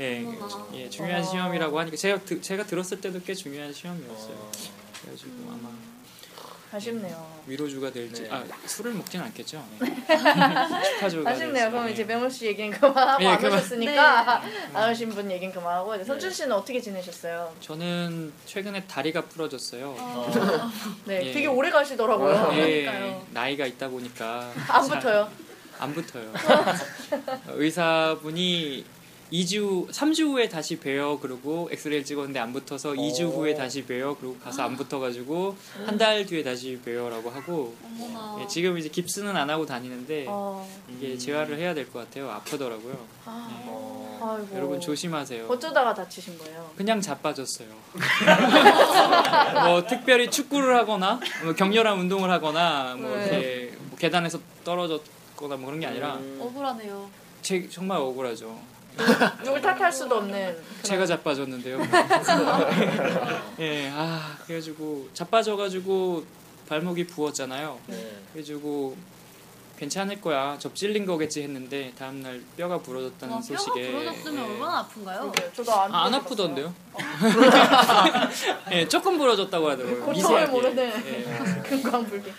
예. 0.01 0.27
예, 0.75 0.91
중요한 0.91 1.21
어. 1.21 1.25
시험이라고 1.25 1.79
하니까 1.79 1.97
제가 1.97 2.19
드- 2.25 2.41
제가 2.41 2.65
들었을 2.67 3.01
때도 3.01 3.21
꽤 3.25 3.33
중요한 3.35 3.73
시험이었어요. 3.73 4.51
그래가지고 5.03 5.31
아마 5.49 5.71
아쉽네요. 6.71 7.39
위로주가 7.47 7.91
될지 7.91 8.23
네. 8.25 8.29
아 8.31 8.45
술을 8.66 8.93
먹진 8.93 9.21
않겠죠. 9.23 9.64
예. 9.83 9.87
축하주가 10.95 11.31
아쉽네요. 11.31 11.53
될지. 11.55 11.71
그럼 11.71 11.89
예. 11.89 11.93
이제 11.93 12.05
명훈 12.05 12.29
씨 12.29 12.47
얘기는 12.47 12.71
그만하고 12.79 13.23
예, 13.25 13.29
안 13.29 13.39
그만. 13.39 13.53
오셨으니까 13.59 14.43
안 14.75 14.91
오신 14.91 15.09
분 15.11 15.31
얘기는 15.31 15.53
그만하고 15.55 15.95
이제 15.95 16.05
선준 16.05 16.31
씨는 16.31 16.53
어떻게 16.53 16.81
지내셨어요? 16.81 17.55
저는 17.61 18.33
최근에 18.45 18.85
다리가 18.85 19.23
부러졌어요. 19.23 19.95
네, 21.07 21.27
예. 21.29 21.33
되게 21.33 21.47
오래 21.47 21.71
가시더라고요. 21.71 22.51
예, 22.55 22.83
그러니까요. 22.85 23.27
나이가 23.31 23.66
있다 23.66 23.89
보니까 23.89 24.53
안 24.69 24.87
잘- 24.87 24.99
붙어요. 24.99 25.31
안 25.79 25.95
붙어요. 25.95 26.33
의사분이 27.49 28.85
2주, 29.33 29.89
3주 29.91 30.31
후에 30.33 30.49
다시 30.49 30.79
봬요. 30.79 31.18
그러고 31.18 31.68
엑스레이를 31.72 32.05
찍었는데 32.05 32.39
안 32.41 32.53
붙어서 32.53 32.93
2주 32.93 33.31
후에 33.35 33.55
다시 33.55 33.83
봬요. 33.85 34.16
그리고 34.16 34.37
가서 34.39 34.62
안 34.62 34.76
붙어가지고 34.76 35.57
한 35.87 35.99
달 35.99 36.24
뒤에 36.24 36.43
다시 36.43 36.79
봬요라고 36.85 37.29
하고. 37.31 37.74
예, 38.41 38.47
지금 38.47 38.79
이제 38.79 38.89
깁스는 38.89 39.37
안 39.37 39.51
하고 39.51 39.66
다니는데 39.66 40.26
어, 40.29 40.66
이게 40.89 41.18
재활을 41.18 41.59
해야 41.59 41.74
될 41.74 41.91
것 41.91 41.99
같아요. 42.01 42.31
아프더라고요. 42.31 42.99
아, 43.26 43.49
아이고. 44.20 44.49
여러분 44.55 44.81
조심하세요. 44.81 45.47
어쩌다가 45.49 45.93
다치신 45.95 46.39
거예요? 46.39 46.70
그냥 46.76 47.01
자빠졌어요. 47.01 47.68
뭐 49.66 49.85
특별히 49.87 50.31
축구를 50.31 50.76
하거나 50.76 51.20
뭐 51.45 51.55
격렬한 51.55 51.99
운동을 51.99 52.31
하거나 52.31 52.95
뭐 52.97 53.11
네. 53.16 53.24
이렇게 53.26 53.76
뭐 53.79 53.99
계단에서 53.99 54.39
떨어졌거나 54.64 55.57
뭐 55.57 55.66
그런 55.66 55.81
게 55.81 55.87
아니라 55.87 56.14
음. 56.16 56.39
억울하네요. 56.41 57.09
제, 57.43 57.68
정말 57.68 57.99
억울하죠. 57.99 58.59
누굴 59.45 59.61
탓할 59.61 59.93
수도 59.93 60.17
없는. 60.17 60.57
제가 60.83 61.07
자빠졌는데요. 61.07 61.79
예, 63.61 63.91
아 63.95 64.37
그래가지고 64.45 65.09
자빠져가지고 65.15 66.25
발목이 66.69 67.07
부었잖아요. 67.07 67.79
네. 67.87 68.17
그래가지고 68.33 68.97
괜찮을 69.79 70.21
거야 70.21 70.59
접질린 70.59 71.07
거겠지 71.07 71.41
했는데 71.43 71.93
다음 71.97 72.21
날 72.21 72.43
뼈가 72.57 72.79
부러졌다는 72.79 73.35
와, 73.35 73.41
뼈가 73.41 73.57
소식에 73.57 73.93
부러졌으면 73.93 74.45
예. 74.45 74.53
얼마나 74.53 74.79
아픈가요? 74.81 75.33
저도 75.55 75.73
안, 75.73 75.95
아, 75.95 76.05
안 76.07 76.15
아프던데요? 76.15 76.75
예, 78.73 78.89
조금 78.89 79.17
부러졌다고 79.19 79.71
하더라고요. 79.71 80.01
고통을 80.01 80.15
미세하게. 80.15 80.47
모르는 80.51 80.93
예. 81.07 81.63
금광불기. 81.63 82.33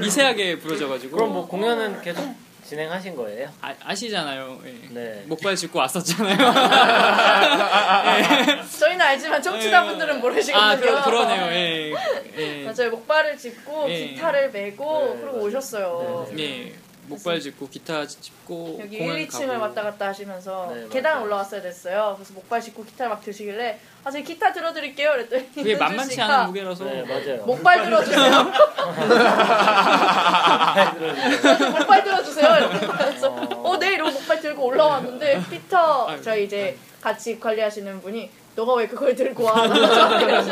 미세하게 0.00 0.58
부러져가지고. 0.58 1.16
그럼 1.16 1.32
뭐 1.34 1.46
공연은 1.46 2.02
계속 2.02 2.34
진행하신 2.74 3.16
거예요? 3.16 3.48
아, 3.60 3.74
아시잖아요. 3.82 4.60
예. 4.64 4.94
네. 4.94 5.24
목발 5.26 5.56
짚고 5.56 5.76
왔었잖아요. 5.80 6.36
저희는 8.78 9.00
알지만 9.00 9.42
청취자분들은 9.42 10.20
모르시거든요. 10.20 10.96
아, 10.96 11.02
그, 11.02 11.10
그러네요. 11.10 11.46
예. 11.52 11.92
예. 12.36 12.64
맞아요. 12.64 12.90
목발을 12.92 13.36
짚고 13.36 13.90
예. 13.90 14.06
기타를 14.10 14.52
메고 14.52 15.14
네, 15.16 15.20
그러고 15.20 15.38
오셨어요. 15.40 16.28
예. 16.38 16.72
목발 17.08 17.40
짚고 17.40 17.68
기타 17.68 18.06
짚고 18.06 18.78
여기 18.82 18.98
공연 18.98 19.16
1, 19.18 19.26
2층을 19.26 19.48
가고. 19.48 19.62
왔다 19.62 19.82
갔다 19.82 20.06
하시면서 20.06 20.72
네, 20.72 20.86
계단 20.92 21.14
맞아요. 21.14 21.24
올라왔어야 21.26 21.60
됐어요. 21.60 22.12
그래서 22.16 22.32
목발 22.34 22.60
짚고 22.60 22.84
기타를 22.84 23.10
막 23.10 23.24
드시길래 23.24 23.80
아, 24.02 24.10
제가 24.10 24.24
기타 24.24 24.52
들어드릴게요. 24.52 25.10
그랬더니 25.12 25.52
그게 25.54 25.76
만만치 25.76 26.12
씨가 26.12 26.24
않은 26.24 26.46
무게라서. 26.46 26.84
네, 26.84 27.02
맞아요. 27.02 27.44
목발 27.44 27.84
들어주세요. 27.84 28.52
목발 31.70 32.04
들어주세요. 32.04 32.48
이러면서 32.80 33.28
어, 33.28 33.78
네 33.78 33.92
이러고 33.94 34.10
목발 34.12 34.40
들고 34.40 34.64
올라왔는데 34.64 35.42
피터 35.50 36.20
저희 36.22 36.44
이제 36.44 36.78
같이 37.00 37.38
관리하시는 37.38 38.00
분이 38.00 38.30
너가 38.56 38.74
왜 38.74 38.86
그걸 38.86 39.14
들고 39.14 39.44
와? 39.44 39.68
그래서 39.68 40.50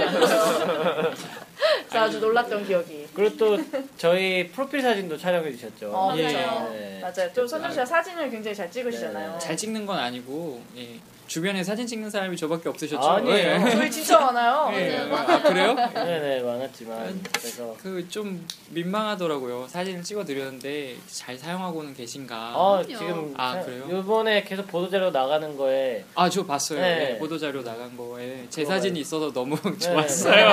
아주 1.91 2.21
놀랐던 2.21 2.67
기억이. 2.67 3.09
그리고 3.15 3.37
또 3.37 3.59
저희 3.97 4.49
프로필 4.49 4.83
사진도 4.83 5.17
촬영해 5.17 5.51
주셨죠. 5.53 5.91
어, 5.93 6.15
예. 6.17 6.33
그렇죠. 6.33 6.71
네. 6.73 7.01
맞아요. 7.01 7.31
또 7.35 7.47
선준 7.47 7.71
씨가 7.73 7.85
사진을 7.85 8.31
굉장히 8.31 8.55
잘 8.55 8.71
찍으시잖아요. 8.71 9.39
잘 9.39 9.57
찍는 9.57 9.87
건 9.87 9.99
아니고 9.99 10.63
예. 10.77 11.01
주변에 11.29 11.63
사진 11.63 11.87
찍는 11.87 12.09
사람이 12.11 12.37
저밖에 12.37 12.69
없으셨죠. 12.71 13.07
아니에요. 13.07 13.37
예. 13.67 13.71
저희 13.71 13.91
진짜 13.91 14.19
많아요. 14.19 14.71
예. 14.75 14.97
아, 15.13 15.43
그래요? 15.43 15.75
네네 15.75 16.41
많았지만 16.43 17.23
그래서 17.39 17.77
그 17.83 18.09
좀 18.09 18.47
민망하더라고요. 18.71 19.67
사진을 19.69 20.03
찍어 20.03 20.25
드렸는데 20.25 20.97
잘 21.07 21.37
사용하고는 21.37 21.95
계신가? 21.95 22.35
아 22.35 22.83
지금 22.87 23.35
아 23.37 23.53
사- 23.55 23.61
그래요? 23.63 23.87
이번에 24.01 24.43
계속 24.45 24.67
보도자료 24.69 25.11
나가는 25.11 25.55
거에 25.57 26.05
아 26.15 26.31
저 26.31 26.45
봤어요. 26.47 26.81
네. 26.81 26.97
네, 26.99 27.19
보도 27.19 27.39
자료 27.39 27.63
나간 27.63 27.95
거에 27.97 28.47
제. 28.49 28.65
사진이 28.65 29.01
있어서 29.01 29.31
너무 29.33 29.57
네. 29.63 29.79
좋았어요. 29.79 30.53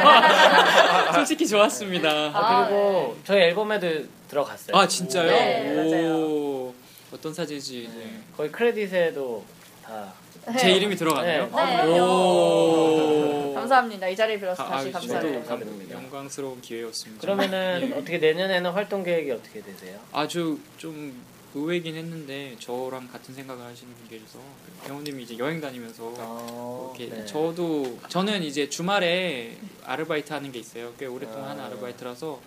솔직히 1.15 1.47
좋았습니다. 1.47 2.09
아, 2.33 2.67
그리고 2.67 3.15
저희 3.23 3.41
앨범에도 3.43 3.87
들어갔어요. 4.27 4.75
아 4.75 4.85
진짜요? 4.87 5.27
네, 5.31 6.09
오 6.11 6.73
어떤 7.13 7.33
사진인지 7.33 7.89
네. 7.95 8.19
거의 8.35 8.51
크레딧에도 8.51 9.43
다 9.83 10.11
제 10.59 10.71
이름이 10.71 10.95
들어가나요? 10.95 11.49
네. 11.53 11.99
오. 11.99 13.53
감사합니다. 13.55 14.07
이 14.07 14.15
자리에 14.15 14.39
빌어서 14.39 14.61
아, 14.63 14.69
다시 14.69 14.89
아, 14.89 14.91
감사해요. 14.91 15.43
저도 15.43 15.45
감- 15.47 15.89
영광스러운 15.91 16.61
기회였습니다. 16.61 17.21
그러면은 17.21 17.89
예. 17.89 17.93
어떻게 17.93 18.17
내년에는 18.19 18.71
활동 18.71 19.03
계획이 19.03 19.31
어떻게 19.31 19.61
되세요? 19.61 19.99
아주 20.11 20.59
좀 20.77 21.19
의외긴 21.55 21.95
했는데 21.95 22.55
저랑 22.59 23.07
같은 23.07 23.33
생각을 23.33 23.65
하시는 23.65 23.91
분 23.93 24.07
계셔서 24.09 24.39
배우님이 24.85 25.23
이제 25.23 25.37
여행 25.39 25.59
다니면서 25.61 26.93
이렇게 26.97 27.15
네. 27.15 27.25
저도 27.25 27.97
저는 28.09 28.43
이제 28.43 28.69
주말에 28.69 29.57
아르바이트 29.85 30.31
하는 30.33 30.51
게 30.51 30.59
있어요. 30.59 30.93
꽤 30.99 31.05
오랫동안 31.07 31.45
아. 31.47 31.49
하는 31.51 31.63
아르바이트라서 31.63 32.39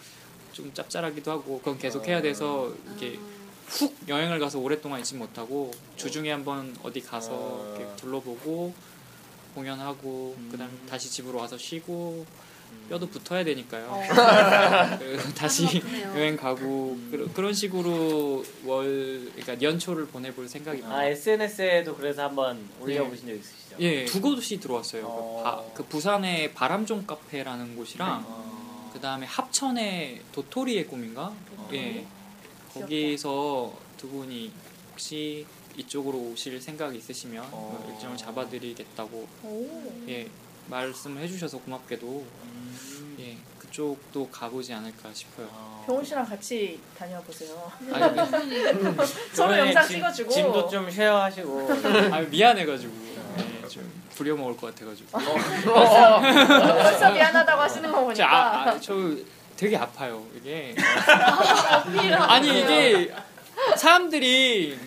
좀 0.52 0.72
짭짤하기도 0.74 1.30
하고 1.30 1.58
그건 1.58 1.78
계속 1.78 2.06
해야 2.06 2.20
돼서 2.22 2.70
이게 2.96 3.18
훅 3.68 4.08
여행을 4.08 4.38
가서 4.38 4.58
오랫동안 4.58 5.00
있지 5.00 5.14
못하고 5.14 5.70
주중에 5.96 6.30
한번 6.30 6.74
어디 6.82 7.00
가서 7.00 7.32
아. 7.32 7.76
이렇게 7.76 7.96
둘러보고 7.96 8.74
공연하고 9.54 10.36
그다음 10.50 10.70
에 10.70 10.88
다시 10.88 11.10
집으로 11.10 11.38
와서 11.38 11.58
쉬고 11.58 12.24
뼈도 12.88 13.08
붙어야 13.08 13.44
되니까요. 13.44 14.00
그 14.98 15.34
다시 15.34 15.82
여행 16.14 16.36
가고 16.36 16.98
그런 17.34 17.52
식으로 17.52 18.44
월 18.64 19.30
그러니까 19.36 19.60
연초를 19.60 20.06
보내볼 20.06 20.48
생각입니다. 20.48 20.94
아 20.94 21.04
SNS에도 21.06 21.96
그래서 21.96 22.24
한번 22.24 22.68
올려보신 22.80 23.26
적 23.26 23.34
있으시죠? 23.34 23.76
예, 23.80 24.04
두 24.04 24.20
곳이 24.20 24.58
들어왔어요. 24.58 25.02
그, 25.02 25.42
바- 25.42 25.62
그 25.74 25.84
부산의 25.84 26.54
바람종 26.54 27.06
카페라는 27.06 27.76
곳이랑 27.76 28.24
그 28.92 29.00
다음에 29.00 29.26
합천의 29.26 30.22
도토리의 30.32 30.86
꿈인가? 30.86 31.32
예, 31.72 32.06
거기서 32.80 33.72
두 33.96 34.08
분이 34.08 34.52
혹시 34.92 35.46
이쪽으로 35.76 36.18
오실 36.18 36.60
생각 36.60 36.94
있으시면 36.94 37.50
뭐 37.50 37.88
일정을 37.92 38.16
잡아드리겠다고 38.16 39.28
예 40.08 40.28
말씀을 40.66 41.22
해주셔서 41.22 41.58
고맙게도 41.58 42.24
예 43.20 43.36
그쪽도 43.58 44.28
가보지 44.30 44.72
않을까 44.72 45.12
싶어요. 45.12 45.48
병훈 45.86 46.04
씨랑 46.04 46.24
같이 46.26 46.80
다녀보세요. 46.98 47.70
아니, 47.92 48.48
네. 48.50 48.72
서로 49.32 49.56
영상 49.58 49.86
짐- 49.86 49.96
찍어주고. 49.96 50.30
짐도 50.30 50.68
좀 50.68 50.90
쉐어하시고 50.90 51.68
아 52.12 52.20
미안해가지고 52.20 52.92
예, 53.38 53.68
좀 53.68 53.90
부려먹을 54.14 54.56
것 54.56 54.74
같아가지고. 54.74 55.10
벌써, 55.18 56.20
벌써 56.20 57.12
미안하다고 57.12 57.62
하시는 57.62 57.90
거 57.92 57.98
저, 57.98 58.04
보니까. 58.04 58.26
아, 58.36 58.68
아, 58.70 58.80
저 58.80 58.94
되게 59.58 59.76
아파요 59.76 60.24
이게. 60.36 60.74
아니 62.16 62.60
이게 62.60 63.12
사람들이 63.76 64.78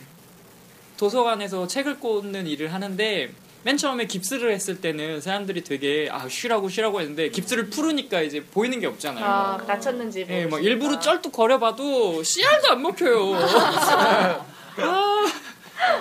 도서관에서 0.98 1.68
책을 1.68 2.00
꽂는 2.00 2.48
일을 2.48 2.74
하는데 2.74 3.32
맨 3.64 3.78
처음에 3.78 4.06
깁스를 4.06 4.54
했을 4.54 4.80
때는 4.80 5.20
사람들이 5.20 5.64
되게 5.64 6.08
아 6.10 6.28
쉬라고 6.28 6.70
쉬라고 6.70 7.02
했는데 7.02 7.30
깁스를 7.30 7.70
풀으니까 7.70 8.22
이제 8.22 8.44
보이는 8.44 8.80
게 8.80 8.88
없잖아요. 8.88 9.24
아, 9.24 9.58
다쳤는지. 9.68 10.26
예, 10.30 10.46
막. 10.46 10.64
일부러 10.64 11.00
쩔뚝 11.00 11.32
거려봐도 11.34 12.24
씨알도 12.24 12.70
안 12.70 12.82
먹혀요. 12.82 13.34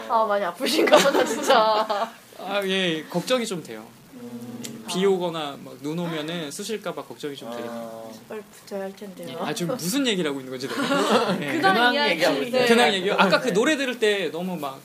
아, 0.09 0.25
많이 0.27 0.45
아프신가 0.45 0.97
보다, 0.97 1.25
진짜. 1.25 1.87
아, 2.39 2.63
예, 2.65 3.05
걱정이 3.11 3.45
좀 3.47 3.63
돼요. 3.63 3.87
비 4.93 5.05
오거나 5.07 5.57
막 5.65 5.71
눈 5.83 5.99
오면은 5.99 6.51
쑤실까봐 6.51 7.03
걱정이 7.05 7.35
좀 7.37 7.51
돼요. 7.51 8.11
빨리 8.29 8.43
붙어야 8.43 8.83
할 8.83 8.95
텐데요. 8.95 9.29
예, 9.31 9.37
아, 9.45 9.55
지금 9.55 9.77
무슨 9.77 10.07
얘기를 10.07 10.29
하고 10.31 10.41
있는 10.41 10.53
거지? 10.53 10.69
내가? 10.69 11.39
예. 11.41 11.59
근황. 11.61 11.95
얘기하고 12.11 12.43
있어요. 12.43 12.63
네. 12.63 12.67
근황 12.69 12.93
얘기요? 12.95 13.15
아까 13.19 13.41
그 13.41 13.53
노래 13.53 13.77
들을 13.77 13.99
때 13.99 14.31
너무 14.31 14.57
막 14.57 14.81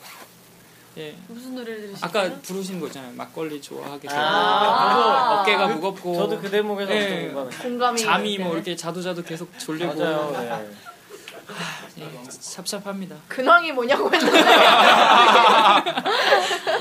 예. 0.96 1.14
무슨 1.28 1.54
노래를 1.54 1.76
들으시나요? 1.88 2.00
아까 2.02 2.40
부르신 2.40 2.80
거 2.80 2.86
있잖아요. 2.86 3.12
막걸리 3.14 3.60
좋아하게 3.60 4.08
되는 4.08 4.22
아. 4.22 5.42
어깨가 5.42 5.68
그- 5.68 5.72
무겁고 5.74 6.16
저도 6.16 6.40
그 6.40 6.50
대목에서 6.50 6.92
예. 6.94 7.32
공감이. 7.62 8.00
잠이 8.00 8.38
뭐. 8.38 8.54
이렇게 8.54 8.74
자도 8.74 9.02
자도 9.02 9.22
계속 9.22 9.50
졸리고 9.58 9.94
맞아요. 9.94 10.30
네. 10.38 10.70
예, 11.98 12.10
찹찹합니다. 12.28 13.16
근황이 13.28 13.72
뭐냐고 13.72 14.12
했는데. 14.12 14.38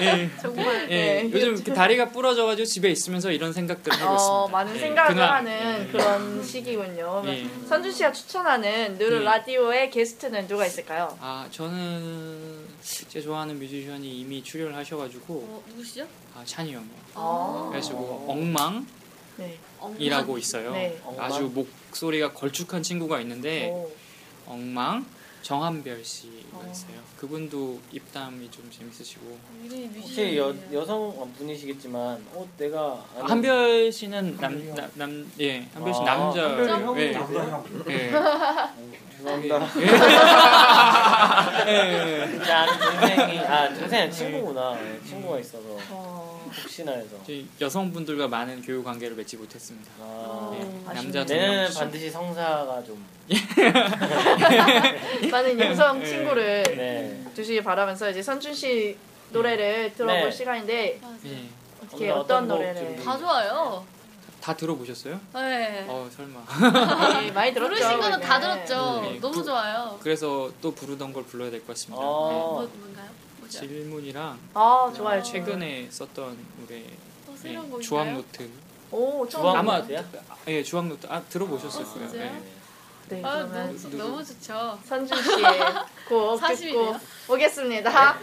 예. 0.02 0.30
정말. 0.42 0.88
예, 0.92 1.24
네. 1.24 1.30
요즘 1.32 1.54
이렇게 1.56 1.74
다리가 1.74 2.10
부러져가지고 2.10 2.66
집에 2.66 2.90
있으면서 2.90 3.32
이런 3.32 3.54
생각들을 3.54 3.98
하고 4.00 4.12
어, 4.12 4.16
있습니다. 4.16 4.52
많은 4.58 4.76
예, 4.76 4.80
생각을 4.80 5.14
근황. 5.14 5.34
하는 5.36 5.92
그런 5.92 6.44
시기군요. 6.44 7.24
예. 7.28 7.48
선준 7.68 7.92
씨가 7.92 8.12
추천하는 8.12 8.98
누르 8.98 9.22
예. 9.22 9.24
라디오의 9.24 9.90
게스트는 9.92 10.48
누가 10.48 10.66
있을까요? 10.66 11.16
아 11.22 11.48
저는 11.52 12.66
제 12.82 13.22
좋아하는 13.22 13.58
뮤지션이 13.60 14.20
이미 14.20 14.44
출연을 14.44 14.76
하셔가지고 14.76 15.34
어, 15.34 15.64
누구시죠? 15.70 16.06
아 16.36 16.44
찬이 16.46 16.74
형이요. 16.74 16.90
아. 17.14 17.68
그래가지고 17.70 18.26
엉망이라고 18.28 18.86
네. 20.34 20.40
있어요. 20.40 20.72
네. 20.74 21.00
아주 21.18 21.44
목소리가 21.54 22.34
걸쭉한 22.34 22.84
친구가 22.84 23.22
있는데 23.22 23.70
오. 23.70 23.90
엉망 24.48 25.06
정한별 25.42 26.04
씨가 26.04 26.34
어. 26.58 26.68
있어요. 26.72 26.98
그분도 27.18 27.80
입담이 27.92 28.50
좀 28.50 28.70
재밌으시고 28.72 29.38
혹시 30.02 30.38
여, 30.38 30.54
여성 30.74 31.32
분이시겠지만 31.38 32.26
어 32.34 32.48
내가 32.58 33.06
아는- 33.16 33.28
한별 33.30 33.92
씨는 33.92 34.38
남남예 34.38 35.68
한별 35.74 35.94
씨 35.94 36.00
아, 36.02 36.04
남자 36.04 36.44
한별 36.50 36.70
형이 36.70 37.02
예. 37.02 37.12
남자 37.12 37.40
형. 37.44 37.64
예. 37.90 38.12
죄송합니다. 39.18 39.68
예. 41.68 41.72
예. 41.72 42.40
제 42.46 42.52
아는 42.52 42.80
동생이 42.80 43.40
아 43.40 43.74
동생 43.74 44.12
친구구나 44.12 44.76
네, 44.76 45.00
친구가 45.08 45.40
있어서 45.40 45.78
혹시나 46.64 46.92
해서 46.94 47.18
저희 47.26 47.48
여성분들과 47.60 48.28
많은 48.28 48.62
교육 48.62 48.84
관계를 48.84 49.16
맺지 49.16 49.38
못했습니다. 49.38 49.92
아, 50.00 50.52
예. 50.56 50.94
남자 50.94 51.26
두 51.26 51.34
내년에는 51.34 51.58
명이시죠. 51.62 51.80
반드시 51.80 52.10
성사가 52.10 52.84
좀 52.84 53.04
많은 55.32 55.60
여성 55.60 56.02
예. 56.02 56.06
친구를 56.06 56.64
네. 56.64 57.24
두시기 57.36 57.64
바라면서 57.64 58.10
이제 58.10 58.22
선준 58.22 58.54
씨 58.54 58.98
노래를 59.32 59.94
들어볼 59.94 60.30
네. 60.30 60.32
시간인데 60.32 61.02
예. 61.26 61.50
어떻게 61.84 62.10
어떤 62.12 62.20
어떤 62.22 62.48
곡 62.48 62.56
노래를 62.56 63.04
다 63.04 63.18
좋아요. 63.18 63.86
다 64.42 64.56
들어보셨어요? 64.56 65.20
네. 65.34 65.86
어 65.88 66.08
설마. 66.16 66.40
네, 67.22 67.32
많이 67.32 67.52
들었죠. 67.54 67.74
부르신 67.76 68.00
거는 68.00 68.20
다. 68.20 68.40
들었죠. 68.40 69.02
네. 69.02 69.20
너무 69.20 69.34
부- 69.34 69.44
좋아요. 69.44 69.98
그래서 70.04 70.52
또 70.62 70.72
부르던 70.74 71.14
걸 71.14 71.24
불러야 71.24 71.50
될 71.50 71.62
것 71.62 71.68
같습니다. 71.70 72.00
뭐, 72.04 72.62
어. 72.62 72.68
뭔가요? 72.68 73.06
네. 73.06 73.12
뭐죠? 73.40 73.60
질문이랑 73.60 74.38
아 74.54 74.94
좋아요. 74.96 75.24
최근에 75.24 75.88
썼던 75.90 76.38
노래 76.62 76.84
또 77.26 77.36
새로운 77.36 77.66
네, 77.66 77.72
곡인가요? 77.72 77.82
주황 77.82 78.14
노트. 78.14 78.50
오 78.92 79.28
처음 79.28 79.42
주황 79.44 79.58
아마 79.58 79.80
노트야? 79.80 80.04
예 80.48 80.62
주황 80.64 80.90
노트 80.90 81.08
아 81.10 81.22
들어보셨을 81.24 81.82
어, 81.82 81.86
거예요. 81.86 82.12
네. 82.12 82.42
네, 83.10 83.22
아, 83.24 83.44
너무, 83.44 83.98
너무 83.98 84.26
좋죠. 84.26 84.80
선준 84.86 85.22
씨의 85.22 85.60
곡 86.10 86.40
듣고. 86.42 86.98
오겠습니다. 87.30 88.16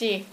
역시 0.00 0.24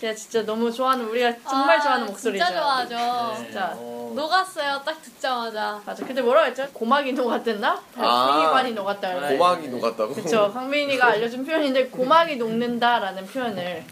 제가 0.00 0.12
진짜 0.14 0.42
너무 0.44 0.72
좋아하는 0.72 1.08
우리가 1.08 1.32
정말 1.48 1.78
아, 1.78 1.80
좋아하는 1.80 2.06
목소리죠. 2.06 2.44
진짜 2.44 2.60
좋아하죠. 2.60 3.36
진짜. 3.44 3.74
녹았어요. 4.14 4.82
딱 4.84 5.00
듣자마자. 5.02 5.80
맞아. 5.84 6.04
근데 6.04 6.20
뭐라고 6.20 6.46
했죠? 6.48 6.66
고막이 6.72 7.12
녹았댔나? 7.12 7.82
아. 7.96 8.32
생이관이 8.32 8.72
녹았다. 8.72 9.28
고막이 9.28 9.68
녹았다고? 9.68 10.14
그쵸. 10.14 10.50
강민이가 10.52 11.06
알려준 11.12 11.44
표현인데 11.44 11.86
고막이 11.88 12.36
녹는다라는 12.36 13.26
표현을 13.26 13.84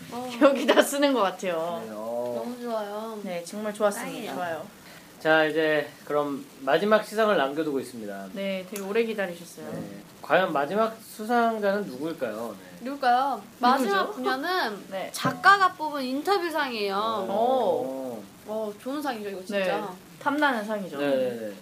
여기다 0.42 0.82
쓰는 0.82 1.12
것 1.12 1.20
같아요. 1.22 1.84
너무 1.88 2.56
좋아요. 2.60 3.18
네, 3.22 3.44
정말 3.44 3.72
좋았습니다. 3.72 4.34
좋아요. 4.34 4.66
자 5.20 5.44
이제 5.44 5.88
그럼 6.04 6.44
마지막 6.60 7.04
시상을 7.04 7.36
남겨두고 7.36 7.80
있습니다. 7.80 8.26
네, 8.32 8.66
되게 8.70 8.82
오래 8.82 9.02
기다리셨어요. 9.04 9.66
과연 10.22 10.52
마지막 10.52 10.96
수상자는 11.00 11.84
누구일까요? 11.86 12.54
네. 12.58 12.75
누굴까요? 12.86 13.42
마지막 13.58 14.00
누구죠? 14.02 14.12
분야는 14.14 14.84
네. 14.90 15.10
작가가 15.12 15.72
뽑은 15.72 16.02
인터뷰상이에요. 16.02 17.26
오. 17.28 18.22
어, 18.46 18.72
좋은 18.80 19.02
상이죠, 19.02 19.28
이거 19.30 19.44
진짜. 19.44 19.58
네. 19.78 19.84
탐나는 20.20 20.64
상이죠. 20.64 20.98
네네네. 20.98 21.52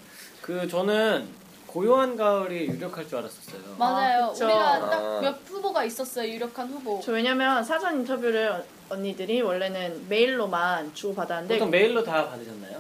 그 0.43 0.69
저는 0.69 1.27
고요한 1.67 2.17
가을이 2.17 2.67
유력할 2.69 3.09
줄 3.09 3.19
알았었어요. 3.19 3.77
맞아요. 3.79 4.25
아. 4.27 4.29
우리가 4.29 4.75
아. 4.75 4.91
딱몇 4.91 5.39
후보가 5.47 5.85
있었어요. 5.85 6.29
유력한 6.29 6.69
후보. 6.69 7.01
저 7.03 7.13
왜냐면 7.13 7.65
사전 7.65 7.97
인터뷰를 8.01 8.51
어- 8.53 8.63
언니들이 8.91 9.41
원래는 9.41 10.07
메일로만 10.11 10.95
주고 10.95 11.15
받았는데 11.15 11.55
보통 11.55 11.71
메일로 11.71 12.05
다 12.05 12.29
받으셨나요? 12.29 12.79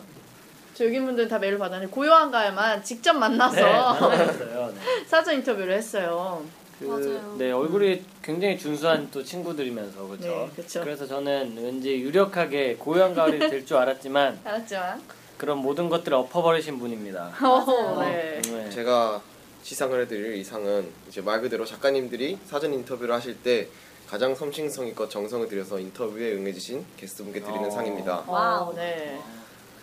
저 0.74 0.84
여기 0.84 1.01
분들은 1.01 1.28
다 1.28 1.38
메일로 1.38 1.59
받았는데 1.59 1.90
고요한 1.90 2.30
가을만 2.30 2.84
직접 2.84 3.14
만나서 3.14 3.57
네, 3.57 3.62
만나셨어요. 3.62 4.66
네. 4.74 5.05
사전 5.09 5.36
인터뷰를 5.36 5.74
했어요. 5.74 6.45
그, 6.79 6.85
맞아요. 6.85 7.37
네 7.39 7.53
얼굴이 7.53 8.03
굉장히 8.22 8.59
준수한 8.59 9.09
또 9.11 9.22
친구들이면서 9.22 10.07
그렇죠. 10.07 10.27
네, 10.27 10.51
그쵸. 10.57 10.81
그래서 10.83 11.07
저는 11.07 11.57
왠지 11.57 11.93
유력하게 12.01 12.77
고요한 12.77 13.14
가을이 13.14 13.39
될 13.39 13.64
줄 13.64 13.77
알았지만 13.77 14.41
알았지만 14.45 15.03
그런 15.39 15.59
모든 15.59 15.89
것들을 15.89 16.16
엎어버리신 16.16 16.79
분입니다. 16.79 17.33
어, 17.43 18.01
네. 18.03 18.41
네. 18.43 18.70
제가 18.70 19.20
시상을 19.62 20.03
해드릴 20.03 20.35
이 20.37 20.45
상은 20.45 20.87
이제 21.09 21.20
말 21.20 21.41
그대로 21.41 21.64
작가님들이 21.64 22.39
사전 22.45 22.72
인터뷰를 22.75 23.14
하실 23.14 23.37
때 23.43 23.68
가장 24.09 24.35
성심성의껏 24.34 25.09
정성을 25.11 25.49
들여서 25.49 25.79
인터뷰에 25.79 26.35
응해주신 26.35 26.85
게스트분께 26.99 27.41
드리는 27.41 27.64
어. 27.66 27.70
상입니다. 27.70 28.22
wow. 28.26 28.74
네. 28.75 29.18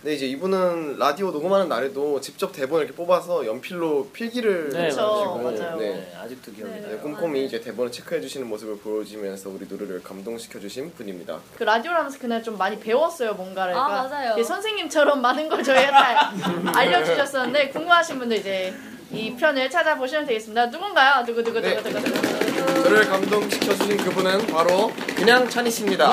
근데 0.02 0.16
이제 0.16 0.26
이분은 0.26 0.98
라디오 0.98 1.30
녹음하는 1.30 1.70
날에도 1.70 2.20
직접 2.22 2.52
대본을 2.52 2.86
이렇게 2.86 2.98
뽑아서 2.98 3.46
연필로 3.46 4.10
필기를 4.12 4.70
네, 4.72 4.86
해주시고 4.86 5.38
맞아요. 5.38 5.78
네. 5.78 5.90
네, 5.94 6.18
아직도 6.20 6.52
기억이 6.54 6.74
네, 6.74 6.80
나요. 6.82 6.98
꼼꼼히 7.02 7.46
이제 7.46 7.62
대본을 7.62 7.92
체크해 7.92 8.20
주시는 8.20 8.48
모습을 8.48 8.80
보여주면서 8.80 9.50
우리 9.50 9.68
느루를 9.70 10.02
감동시켜 10.02 10.60
주신 10.60 10.92
분입니다. 10.96 11.38
그 11.56 11.64
라디오를 11.64 12.00
하면서 12.00 12.18
그날 12.18 12.42
좀 12.42 12.58
많이 12.58 12.80
배웠어요 12.80 13.34
뭔가를. 13.36 13.76
아, 13.76 13.86
그러니까 13.86 14.10
맞아요. 14.10 14.34
이게 14.34 14.44
선생님처럼 14.44 15.22
많은 15.22 15.48
걸 15.50 15.62
저희가 15.64 15.92
다 15.92 16.34
알려주셨었는데 16.76 17.70
궁금하신 17.70 18.18
분들 18.18 18.38
이제 18.38 18.74
이 19.12 19.36
편을 19.36 19.70
찾아보시면 19.70 20.26
되겠습니다. 20.26 20.66
누군가요? 20.68 21.24
누구 21.26 21.44
누구 21.44 21.62
누구 21.62 21.84
누구 21.84 22.00
누구. 22.00 22.84
저를 22.86 23.06
감동시켜 23.06 23.76
주신 23.76 23.98
그분은 23.98 24.48
바로 24.48 24.92
그냥 25.16 25.48
찬이 25.48 25.70
씨입니다. 25.70 26.10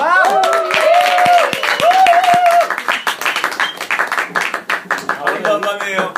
감사해요. 5.57 6.13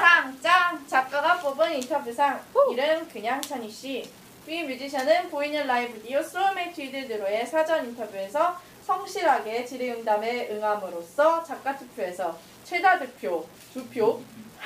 상장 0.00 0.86
작가가 0.86 1.38
뽑은 1.38 1.74
인터뷰상 1.74 2.40
이름 2.72 3.06
그냥 3.08 3.40
찬희 3.40 3.70
씨. 3.70 4.10
위 4.46 4.62
뮤지션은 4.64 5.28
보이는 5.30 5.66
라이브 5.66 6.00
라디오 6.02 6.22
Soulmate 6.22 6.72
with 6.72 6.80
느루의 6.80 7.46
사전 7.46 7.84
인터뷰에서 7.86 8.56
성실하게 8.86 9.64
질의응답에 9.66 10.48
응함으로써 10.52 11.44
작가 11.44 11.76
투표에서 11.76 12.36
최다 12.64 12.98
득표 12.98 13.46
두 13.72 13.86
표. 13.86 14.22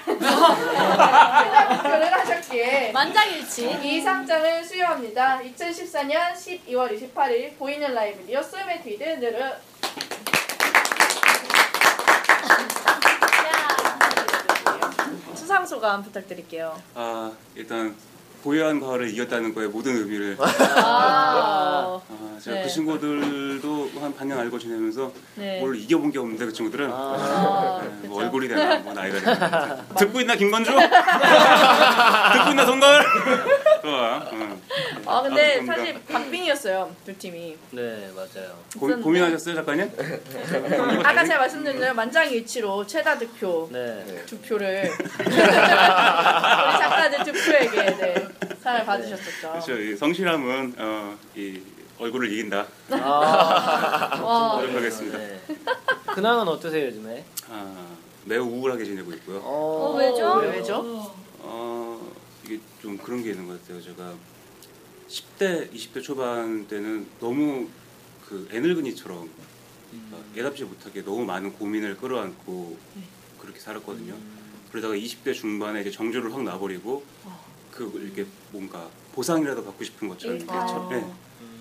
최다 0.07 1.69
득표를 1.77 2.11
만장일치. 2.93 3.81
이 3.83 4.01
상장을 4.01 4.65
수여합니다. 4.65 5.41
2014년 5.41 6.33
12월 6.33 7.13
28일 7.15 7.59
보이는 7.59 7.93
라이브 7.93 8.25
Soulmate 8.43 8.89
with 8.89 9.05
느루 9.21 9.53
수상 12.45 12.84
소감 15.65 16.03
부탁드릴게요. 16.03 16.77
아 16.95 17.31
일단 17.55 17.95
고요한 18.45 18.79
가을을 18.79 19.09
이겼다는 19.09 19.55
거에 19.55 19.67
모든 19.69 19.97
의미를 19.97 20.37
아, 20.39 21.99
아, 21.99 22.39
제가 22.39 22.57
네. 22.59 22.63
그 22.63 22.69
친구들도 22.69 23.91
한 24.03 24.15
반년 24.15 24.39
알고 24.39 24.59
지내면서 24.59 25.11
네. 25.35 25.61
뭘 25.61 25.75
이겨본 25.77 26.13
게 26.13 26.19
없는데 26.19 26.45
그 26.45 26.53
친구들은 26.53 26.91
아, 26.93 27.81
네, 28.03 28.07
뭐 28.09 28.23
얼굴이 28.23 28.47
되나 28.47 28.81
뭐 28.81 28.93
나이가 28.93 29.19
되나 29.19 29.77
듣고 29.99 30.21
있나 30.21 30.37
김건주? 30.37 30.73
듣고 30.77 32.51
있나 32.51 32.67
동걸? 32.67 33.03
좋아 33.81 34.29
응. 34.33 34.61
아 35.07 35.23
근데 35.23 35.57
감사합니다. 35.57 35.75
사실 35.75 36.03
박빙이었어요 36.05 36.97
두 37.07 37.17
팀이. 37.17 37.57
네 37.71 38.11
맞아요. 38.15 38.59
고, 38.79 38.89
고민하셨어요 39.01 39.55
작가님? 39.55 39.91
아까 41.03 41.25
제가 41.25 41.39
말씀드린 41.39 41.97
만장일치로 41.97 42.87
최다 42.87 43.17
득표 43.19 43.71
네. 43.73 44.23
두 44.27 44.37
표를 44.39 44.91
우리 45.19 45.37
작가들 46.79 47.25
두 47.25 47.33
표에게 47.33 47.85
네, 47.97 48.29
상을 48.65 48.85
받으셨었죠. 48.87 49.53
그렇죠 49.53 49.79
이 49.79 49.95
성실함은 49.95 50.75
어, 50.79 51.19
이 51.37 51.61
얼굴을 51.99 52.33
이긴다 52.33 52.67
아, 52.93 52.97
와. 54.25 54.61
노력하겠습니다 54.61 55.19
네. 55.19 55.41
근황은 56.15 56.49
어떠세요 56.49 56.87
요즘에? 56.87 57.25
아, 57.51 57.87
매우 58.25 58.47
우울하게 58.47 58.87
지내고 58.87 59.13
있고요 59.13 59.39
어, 59.45 59.95
왜죠? 59.99 60.35
왜죠? 60.37 61.15
어, 61.41 62.11
이게 62.45 62.59
좀 62.81 62.97
그런 62.97 63.23
게 63.23 63.31
있는 63.31 63.47
것 63.47 63.61
같아요. 63.63 63.83
제가 63.83 64.15
10대, 65.09 65.71
20대 65.73 66.03
초반 66.03 66.67
때는 66.67 67.07
너무 67.21 67.69
그 68.27 68.49
애늙은이처럼 68.51 69.29
어, 70.11 70.25
예답지 70.35 70.65
못하게 70.65 71.05
너무 71.05 71.25
많은 71.27 71.53
고민을 71.53 71.99
끌어안고 71.99 72.79
그렇게 73.39 73.61
살았거든요. 73.61 74.15
그러다가 74.71 74.95
20대 74.95 75.35
중반에 75.35 75.83
이제 75.83 75.91
정주를 75.91 76.33
확 76.35 76.43
놔버리고 76.43 77.05
그 77.75 77.91
이렇게 78.01 78.25
뭔가 78.53 78.89
보상이라도 79.13 79.65
받고 79.65 79.83
싶은 79.83 80.09
것처럼 80.09 80.37
이렇게 80.37 80.53
아. 80.53 80.65
철- 80.67 80.89
네. 80.91 81.05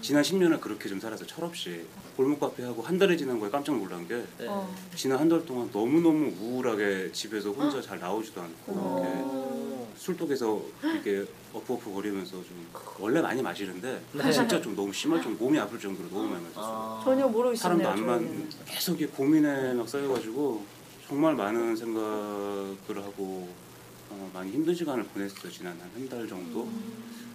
지난 0.01 0.22
10년을 0.22 0.59
그렇게 0.59 0.88
좀 0.89 0.99
살아서 0.99 1.26
철없이 1.26 1.86
골목 2.18 2.39
카페 2.39 2.61
하고 2.64 2.82
한 2.82 2.97
달이 2.99 3.18
지난 3.18 3.39
거에 3.39 3.49
깜짝 3.49 3.78
놀란 3.78 4.05
게 4.07 4.16
네. 4.38 4.45
어. 4.47 4.72
지난 4.95 5.18
한 5.18 5.30
달 5.30 5.43
동안 5.45 5.70
너무 5.72 6.01
너무 6.01 6.32
우울하게 6.39 7.11
집에서 7.14 7.51
혼자 7.51 7.82
잘 7.82 7.99
나오지도 7.99 8.41
않고 8.41 8.72
이렇게 8.74 9.22
어. 9.24 9.93
술독에서 9.97 10.61
이렇게 10.84 11.26
어프어프 11.53 11.91
거리면서 11.93 12.32
좀 12.32 12.68
원래 12.99 13.22
많이 13.22 13.41
마시는데 13.41 14.01
네. 14.11 14.32
진짜 14.32 14.61
좀 14.61 14.76
너무 14.76 14.91
심할 14.93 15.22
정도 15.22 15.43
몸이 15.45 15.57
아플 15.57 15.80
정도로 15.80 16.09
너무 16.09 16.28
많이 16.30 16.43
마셨어요. 16.43 16.66
아. 16.99 17.01
전혀 17.03 17.28
모르고 17.28 17.55
사람도 17.55 17.84
있었네요. 17.84 18.11
안 18.11 18.22
만. 18.26 18.49
계속 18.66 18.97
고민에 19.16 19.74
막 19.74 19.88
쌓여가지고 19.88 20.64
정말 21.07 21.34
많은 21.36 21.76
생각을 21.76 23.03
하고 23.03 23.47
어, 24.10 24.30
많이 24.34 24.51
힘든 24.51 24.74
시간을 24.76 25.04
보냈어요 25.06 25.51
지난 25.51 25.74
한 25.80 25.89
한 25.95 26.10
달 26.10 26.28
정도. 26.28 26.68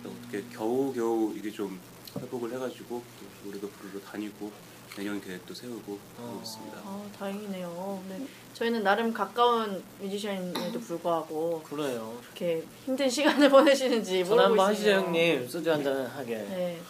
그래서 0.03 0.16
어떻게 0.21 0.43
겨우겨우 0.55 1.35
이게 1.37 1.51
좀 1.51 1.79
회복을 2.19 2.53
해가지고 2.55 3.03
또 3.21 3.27
노래도 3.49 3.69
부르러 3.71 4.01
다니고 4.05 4.51
내년 4.97 5.21
계획도 5.21 5.55
세우고 5.55 5.99
하고 6.16 6.41
있습니다. 6.43 6.79
아 6.85 7.03
다행이네요. 7.19 8.03
네. 8.09 8.27
저희는 8.55 8.83
나름 8.83 9.12
가까운 9.12 9.83
뮤지션임에도 10.01 10.81
불구하고 10.81 11.62
그래요. 11.62 12.19
이렇게 12.25 12.64
힘든 12.85 13.09
시간을 13.09 13.49
보내시는지 13.51 14.25
전화 14.25 14.49
모르고 14.49 14.62
한번 14.62 14.66
하시죠 14.71 14.89
있어요. 14.91 15.05
형님 15.05 15.49
소주 15.49 15.71
한잔 15.71 16.07
하게. 16.07 16.37
네. 16.37 16.81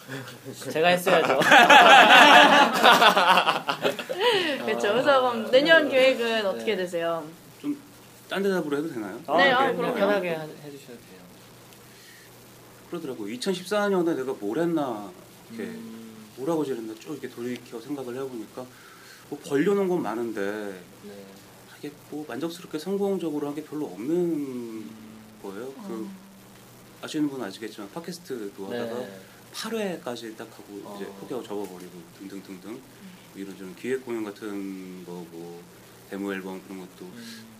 제가 0.71 0.87
했어야죠. 0.89 1.39
그렇죠. 4.65 4.87
그래서 4.93 5.21
그럼 5.21 5.51
내년 5.51 5.89
계획은 5.89 6.45
어떻게 6.45 6.75
되세요? 6.75 7.23
딴 8.29 8.43
대답으로 8.43 8.77
해도 8.77 8.89
되나요? 8.93 9.15
네, 9.37 9.51
아, 9.51 9.67
네, 9.67 9.75
그럼요. 9.75 9.95
편하게 9.95 10.35
하- 10.35 10.43
해주셔도 10.43 10.93
돼요. 10.93 11.19
그러더라고. 12.89 13.25
2014년에 13.25 14.15
내가 14.15 14.33
뭘 14.33 14.59
했나 14.59 15.11
이렇게 15.49 15.63
음. 15.69 16.25
뭐라고 16.37 16.63
지냈나 16.63 16.93
쭉 16.99 17.11
이렇게 17.13 17.29
돌이켜 17.29 17.79
생각을 17.81 18.15
해보니까 18.15 18.65
뭐 19.29 19.39
벌려놓은 19.43 19.87
건 19.87 20.01
많은데 20.01 20.81
네. 21.03 21.25
이게 21.79 21.91
뭐 22.09 22.25
만족스럽게 22.27 22.77
성공적으로 22.79 23.47
한 23.47 23.55
게 23.55 23.63
별로 23.63 23.85
없는 23.87 24.89
거예요. 25.41 25.71
그 25.87 26.07
아시는 27.01 27.29
분은 27.29 27.45
아시겠지만 27.47 27.89
팟캐스트도 27.91 28.65
하다가 28.67 28.99
네. 28.99 29.19
8회까지 29.53 30.35
딱 30.37 30.47
하고 30.51 30.93
이제 30.95 31.05
어. 31.05 31.17
포기하고 31.19 31.43
접어버리고 31.43 31.91
등등등등 32.19 32.71
뭐 32.73 32.81
이런저런 33.35 33.75
기획 33.75 34.05
공연 34.05 34.23
같은 34.23 35.03
거뭐 35.05 35.61
데모 36.09 36.33
앨범 36.33 36.61
그런 36.63 36.79
것도 36.79 37.05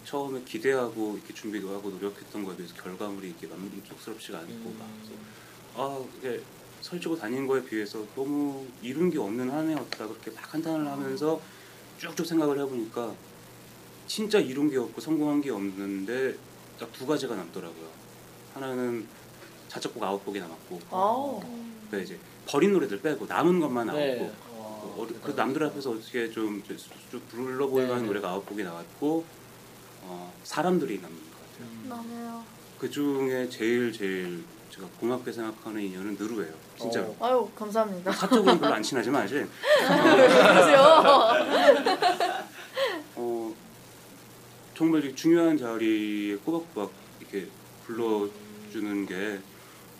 처음에 0.09 0.41
기대하고 0.43 1.17
이렇게 1.17 1.31
준비도 1.35 1.69
하고 1.69 1.91
노력했던 1.91 2.43
거에 2.43 2.55
비해서 2.55 2.73
결과물이 2.73 3.27
이렇게 3.29 3.45
만족스럽지가 3.45 4.39
않고 4.39 4.73
막 4.79 4.87
그래서 4.97 5.21
아 5.75 6.03
이게 6.17 6.41
설치고 6.81 7.15
다닌 7.15 7.45
거에 7.45 7.63
비해서 7.63 8.03
너무 8.15 8.65
이룬 8.81 9.11
게 9.11 9.19
없는 9.19 9.51
한 9.51 9.69
해였다 9.69 10.07
그렇게 10.07 10.31
막 10.31 10.51
한탄을 10.51 10.87
하면서 10.87 11.39
쭉쭉 11.99 12.25
생각을 12.25 12.59
해보니까 12.59 13.13
진짜 14.07 14.39
이룬 14.39 14.71
게 14.71 14.77
없고 14.77 14.99
성공한 14.99 15.41
게 15.41 15.51
없는데 15.51 16.35
딱 16.79 16.91
두 16.93 17.05
가지가 17.05 17.35
남더라고요. 17.35 17.87
하나는 18.55 19.05
자작곡 19.67 20.01
아홉 20.01 20.25
곡이 20.25 20.39
남았고 20.39 20.79
아우. 20.89 21.39
그 21.91 22.01
이제 22.01 22.17
버린 22.47 22.71
노래들 22.71 23.01
빼고 23.01 23.27
남은 23.27 23.59
것만 23.59 23.89
아홉 23.91 23.99
네. 23.99 24.17
곡. 24.17 24.33
어, 24.57 25.07
그 25.21 25.31
남들 25.31 25.63
앞에서 25.65 25.91
어떻게 25.91 26.31
좀, 26.31 26.63
좀, 26.63 26.75
좀 27.11 27.21
불러 27.29 27.67
보일 27.67 27.85
만한 27.87 28.01
네. 28.03 28.07
노래가 28.07 28.29
아홉 28.29 28.47
곡이 28.47 28.63
나왔고 28.63 29.23
어, 30.09 30.33
사람들이 30.43 30.99
남는 31.01 31.17
것 31.19 31.37
같아요. 31.39 32.03
맞아요. 32.03 32.43
그 32.79 32.89
중에 32.89 33.47
제일 33.47 33.93
제일 33.93 34.43
제가 34.71 34.87
고맙게 34.99 35.31
생각하는 35.31 35.81
인연은 35.81 36.15
느루예요. 36.19 36.51
진짜로. 36.79 37.15
아유 37.19 37.47
감사합니다. 37.55 38.11
사적으로는 38.11 38.59
별로 38.59 38.73
안 38.73 38.81
친하지만 38.81 39.21
아직 39.23 39.47
그러세요? 39.87 40.79
어, 43.15 43.53
정말 44.75 45.13
중요한 45.15 45.57
자리에 45.57 46.37
꼬박꼬박 46.37 46.91
이렇게 47.19 47.47
불러주는 47.85 49.05
게 49.05 49.39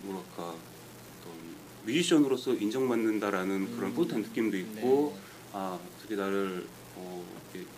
뭐랄까 0.02 0.42
어떤 0.42 1.32
뮤지션으로서 1.84 2.54
인정받는다라는 2.54 3.76
그런 3.76 3.94
뿌듯한 3.94 4.22
느낌도 4.22 4.56
있고 4.56 5.16
아 5.52 5.78
어떻게 5.98 6.16
나를 6.16 6.66
어, 6.96 7.24
이렇게 7.52 7.68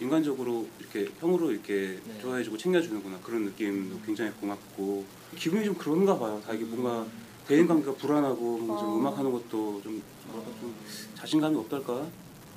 인간적으로 0.00 0.66
이렇게 0.78 1.10
형으로 1.20 1.50
이렇게 1.50 1.98
네. 2.04 2.18
좋아해주고 2.20 2.56
챙겨주는구나 2.56 3.18
그런 3.22 3.44
느낌도 3.46 4.00
굉장히 4.06 4.30
고맙고 4.32 5.04
기분이 5.36 5.64
좀 5.64 5.74
그런가 5.74 6.18
봐요. 6.18 6.40
다 6.44 6.52
이게 6.52 6.64
뭔가 6.64 7.06
대인 7.46 7.66
관계가 7.66 7.94
불안하고 7.94 8.58
뭔가 8.58 8.78
좀 8.78 8.90
어. 8.90 8.96
음악하는 8.98 9.32
것도 9.32 9.80
좀 9.82 10.02
뭐랄까 10.26 10.50
좀 10.60 10.74
자신감이 11.14 11.56
없달까 11.56 12.06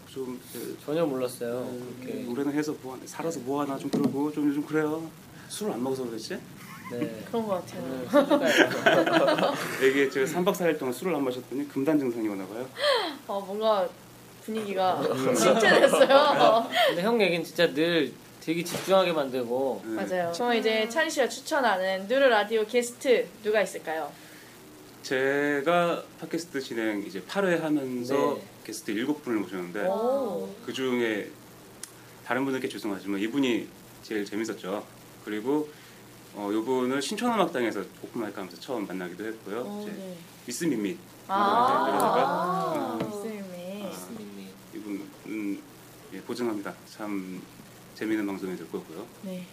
좀 0.07 0.39
이렇게 0.53 0.75
전혀 0.85 1.05
몰랐어요. 1.05 1.65
그렇게. 1.99 2.23
노래는 2.23 2.53
해서 2.53 2.75
뭐 2.81 2.99
살아서 3.05 3.39
뭐 3.39 3.61
하나 3.61 3.77
좀 3.77 3.89
그러고 3.89 4.31
좀 4.31 4.49
요즘 4.49 4.65
그래요. 4.65 5.09
술을 5.47 5.73
안 5.73 5.83
먹어서 5.83 6.05
그랬지? 6.05 6.37
네. 6.91 7.23
그런 7.31 7.47
것 7.47 7.65
같아요. 7.65 9.53
이게 9.89 10.09
제가 10.09 10.25
3박 10.25 10.53
4일 10.53 10.77
동안 10.77 10.93
술을 10.93 11.15
안 11.15 11.23
마셨더니 11.23 11.67
금단 11.69 11.97
증상이 11.97 12.27
오나 12.27 12.45
봐요. 12.45 12.67
어 13.27 13.39
뭔가 13.39 13.87
분위기가 14.43 15.01
침체됐어요. 15.03 16.69
근데 16.89 17.01
형 17.01 17.21
얘기는 17.21 17.43
진짜 17.43 17.71
늘 17.73 18.11
되게 18.41 18.63
집중하게 18.63 19.13
만들고 19.13 19.83
네. 19.85 19.91
맞아요. 19.93 20.31
그럼 20.33 20.55
이제 20.55 20.89
찬희 20.89 21.09
씨가 21.09 21.29
추천하는 21.29 22.07
누르 22.07 22.25
라디오 22.25 22.65
게스트 22.65 23.27
누가 23.43 23.61
있을까요? 23.61 24.11
제가 25.03 26.03
팟캐스트 26.19 26.61
진행 26.61 27.03
이제 27.05 27.21
8회 27.21 27.61
하면서 27.61 28.15
네. 28.15 28.41
게스트 28.63 28.93
7분을 28.93 29.41
모셨는데 29.41 29.87
오. 29.87 30.49
그 30.65 30.73
중에 30.73 31.29
다른 32.25 32.45
분들께 32.45 32.67
죄송하지만 32.67 33.19
이분이 33.19 33.67
제일 34.03 34.25
재밌었죠. 34.25 34.83
그리고 35.25 35.69
어, 36.33 36.49
이분을 36.51 37.01
신촌음악당에서 37.01 37.83
오픈마이크 38.03 38.39
하면서 38.39 38.59
처음 38.59 38.87
만나기도 38.87 39.25
했고요. 39.25 39.63
어, 39.65 39.85
이제 39.85 39.91
네. 39.97 40.15
미스 40.45 40.63
민밋 40.65 40.97
아, 41.27 41.85
그러다가 41.85 42.23
아. 42.23 42.99
이분은 42.99 43.50
예, 46.13 46.21
보증합니다. 46.21 46.73
참 46.89 47.41
재미있는 47.95 48.25
방송이 48.27 48.55
될 48.57 48.69
거고요. 48.71 49.05
네. 49.23 49.45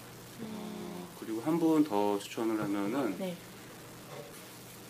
어, 0.42 1.08
그리고 1.20 1.40
한 1.42 1.58
분 1.58 1.84
더 1.84 2.18
추천을 2.18 2.60
하면은 2.60 3.16
네. 3.18 3.36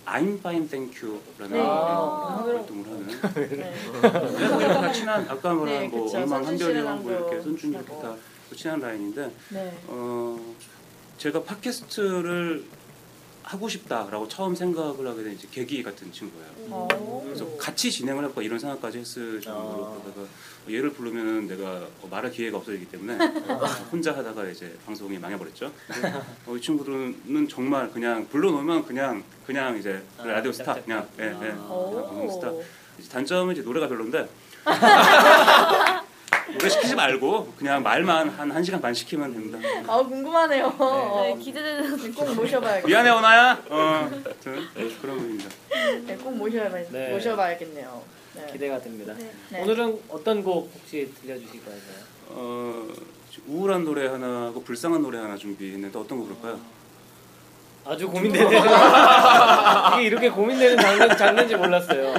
I'm 0.06 0.38
Fine 0.38 0.66
Thank 0.68 1.02
You라는 1.02 1.50
네. 1.56 1.60
아, 1.62 2.42
활동을 2.44 2.84
하는 2.86 3.06
네. 3.06 3.74
뭐 3.90 4.60
이렇게 4.60 4.66
다 4.74 4.92
친한 4.92 5.28
아까 5.28 5.52
말한 5.54 5.66
네, 5.66 5.88
뭐 5.88 6.04
그쵸. 6.04 6.26
선준 6.26 6.46
한별이랑 6.46 7.02
뭐 7.02 7.12
이렇게 7.12 7.40
손준 7.42 7.70
이렇게 7.72 7.86
친하고. 7.86 8.02
다 8.02 8.16
친한 8.56 8.80
라인인데 8.80 9.30
네. 9.50 9.78
어 9.88 10.54
제가 11.18 11.42
팟캐스트를 11.42 12.64
하고 13.49 13.66
싶다라고 13.66 14.28
처음 14.28 14.55
생각을 14.55 15.07
하게 15.07 15.22
된 15.22 15.32
이제 15.32 15.49
계기 15.51 15.82
같은 15.82 16.12
친구예요. 16.12 16.46
어. 16.68 17.22
그래서 17.24 17.49
같이 17.57 17.90
진행을 17.90 18.22
할까 18.22 18.42
이런 18.42 18.59
생각까지 18.59 18.99
했을 18.99 19.40
정도로 19.40 20.03
그러다가 20.03 20.26
얘를 20.68 20.90
부르면 20.90 21.46
내가 21.46 21.86
어, 22.03 22.09
말할 22.11 22.30
기회가 22.30 22.59
없어지기 22.59 22.90
때문에 22.90 23.16
혼자 23.90 24.14
하다가 24.14 24.44
이제 24.49 24.76
방송이 24.84 25.18
망해버렸죠. 25.18 25.72
어, 26.44 26.57
이 26.57 26.61
친구들은 26.61 27.49
정말 27.49 27.90
그냥 27.90 28.28
불러놓으면 28.28 28.84
그냥 28.84 29.24
그냥 29.46 29.78
이제 29.78 30.03
아, 30.18 30.26
라디오 30.26 30.53
스타. 30.53 30.74
그냥 30.74 31.09
예, 31.18 31.24
예, 31.24 31.53
아. 31.53 31.68
방송 32.07 32.30
스타. 32.30 32.53
이제 32.99 33.09
단점은 33.09 33.55
이제 33.55 33.62
노래가 33.62 33.88
별론데 33.88 34.28
노래 36.52 36.68
시키지 36.68 36.94
말고 36.94 37.52
그냥 37.56 37.82
말만 37.82 38.30
한 38.30 38.48
1시간 38.50 38.80
반 38.80 38.92
시키면 38.94 39.32
됩니다. 39.32 39.58
아 39.86 39.98
궁금하네요. 39.98 40.68
네, 41.22 41.38
기대되는 41.42 42.14
꼭 42.14 42.34
모셔봐야겠네요. 42.34 42.86
미안해 42.86 43.10
오나야. 43.10 43.62
어, 43.68 44.08
아무튼 44.10 44.68
그런 45.00 45.18
분입니다. 45.18 45.50
네, 46.06 46.16
꼭 46.16 46.36
모셔봐 46.36 46.68
네. 46.90 47.10
모셔봐야겠네요. 47.12 48.02
네. 48.34 48.46
기대가 48.52 48.80
됩니다. 48.80 49.14
네. 49.50 49.62
오늘은 49.62 50.00
어떤 50.09 50.42
곡 50.42 50.70
혹시 50.74 51.12
들려주실 51.20 51.64
거예요? 51.64 51.80
어, 52.28 52.88
우울한 53.46 53.84
노래 53.84 54.06
하나하고 54.09 54.62
불쌍한 54.62 55.02
노래 55.02 55.18
하나 55.18 55.36
준비했는데 55.36 55.98
어떤 55.98 56.18
거 56.18 56.24
부를까요? 56.24 56.59
아주 57.84 58.06
고민되는 58.09 58.50
이게 59.94 60.02
이렇게 60.05 60.28
고민되는 60.28 60.76
장르, 60.78 61.16
장르인지 61.16 61.56
몰랐어요. 61.56 62.14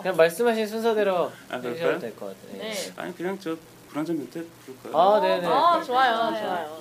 어. 0.00 0.02
그냥 0.02 0.16
말씀하신 0.16 0.66
순서대로 0.66 1.30
아, 1.50 1.56
해주셔도? 1.56 1.98
될 1.98 2.16
것 2.16 2.26
같아요. 2.26 2.58
네. 2.62 2.74
아니 2.96 3.14
그냥 3.14 3.38
저 3.38 3.54
불안전 3.90 4.16
멘트 4.18 4.46
부를까요? 4.64 4.96
아, 4.98 5.20
네네. 5.20 5.46
아 5.46 5.82
좋아요, 5.82 6.16
좋아요. 6.40 6.80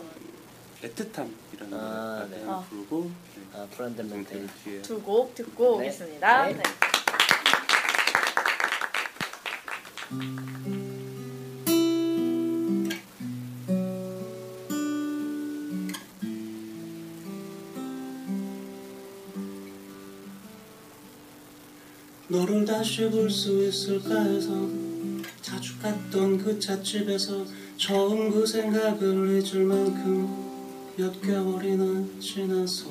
애틋함이라는 0.83 1.73
아, 1.73 2.25
노래 2.29 2.37
네. 2.39 2.45
부르고 2.69 3.11
아, 3.53 3.67
불안전 3.71 4.09
멘트. 4.09 4.47
뒤에 4.63 4.81
두곡 4.81 5.35
듣고 5.35 5.63
네. 5.81 5.87
오겠습니다. 5.87 6.45
네. 6.45 6.53
네. 6.53 6.63
너 10.11 10.88
다시 22.69 23.09
볼 23.09 23.27
수 23.31 23.67
있을까 23.67 24.21
해서 24.21 24.51
자주 25.41 25.79
갔던 25.79 26.37
그 26.37 26.59
찻집에서 26.59 27.43
처음 27.77 28.29
그 28.29 28.45
생각을 28.45 29.41
잊을 29.41 29.65
만큼 29.65 30.93
몇 30.95 31.19
개월이나 31.19 32.05
지나서 32.19 32.85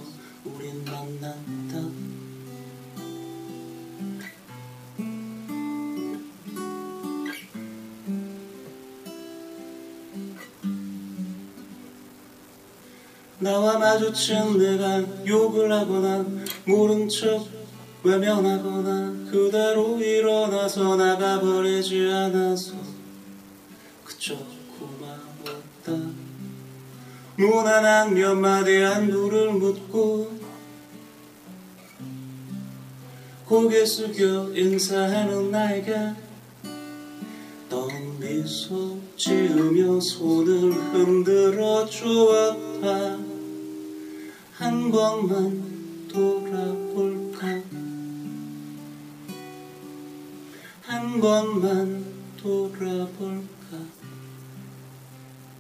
우린 0.45 0.85
만났다. 0.85 1.89
나와 13.39 13.79
마주친 13.79 14.59
내가 14.59 15.05
욕을 15.25 15.73
하거나 15.73 16.27
모른 16.67 17.09
척 17.09 17.47
외면하거나 18.03 19.08
그대로 19.31 20.01
일어나서 20.01 20.97
나가버리지 20.97 22.09
않아서 22.11 22.75
그저 24.05 24.37
고마웠다. 24.79 26.11
무난한 27.37 28.15
몇 28.15 28.35
마디 28.35 28.83
안부를 28.83 29.53
묻고 29.53 30.39
고개 33.45 33.85
숙여 33.85 34.51
인사하는 34.55 35.51
나에게 35.51 35.95
넌 37.69 38.19
미소 38.19 38.99
지으며 39.17 40.01
손을 40.01 40.73
흔들어 40.73 41.85
주었다. 41.87 43.19
한 44.55 44.91
번만 44.91 46.09
돌아볼까 46.09 47.88
한 50.89 51.21
번만 51.21 52.03
돌아볼까? 52.39 53.77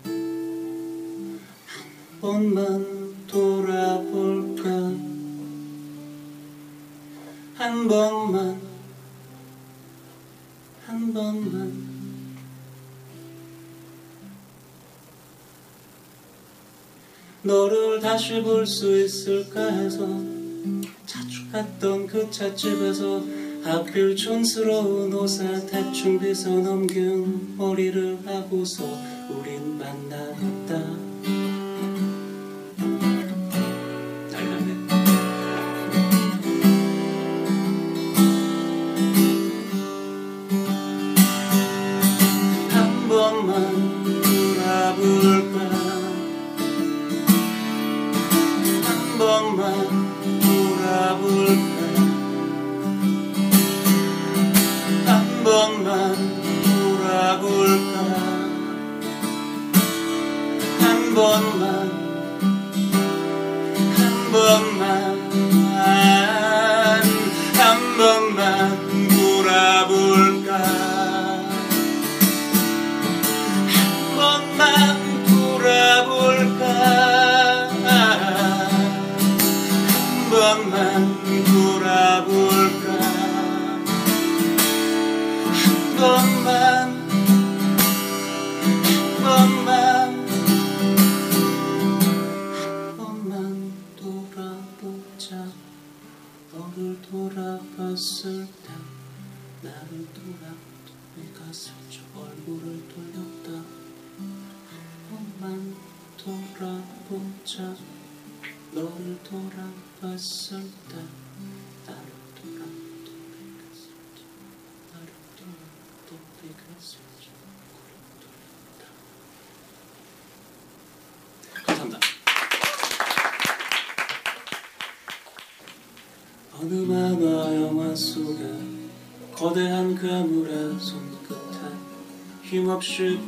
한 0.02 1.38
번만 2.22 3.26
돌아볼까? 3.26 4.64
한 7.56 7.88
번만 7.88 8.58
한 10.86 11.12
번만. 11.12 11.88
너를 17.42 18.00
다시 18.00 18.40
볼 18.40 18.64
수 18.64 18.98
있을까 19.04 19.60
해서 19.60 20.06
자주 21.04 21.50
갔던 21.52 22.06
그 22.06 22.30
찻집에서 22.30 23.47
하필 23.62 24.16
촌스러운 24.16 25.12
옷에 25.12 25.66
대충 25.66 26.18
빗어 26.18 26.50
넘긴 26.50 27.56
머리를 27.56 28.18
하고서 28.24 28.84
우린 29.28 29.78
만났다. 29.78 30.74
한 42.70 43.08
번만 43.08 44.04
돌아볼까 44.22 45.77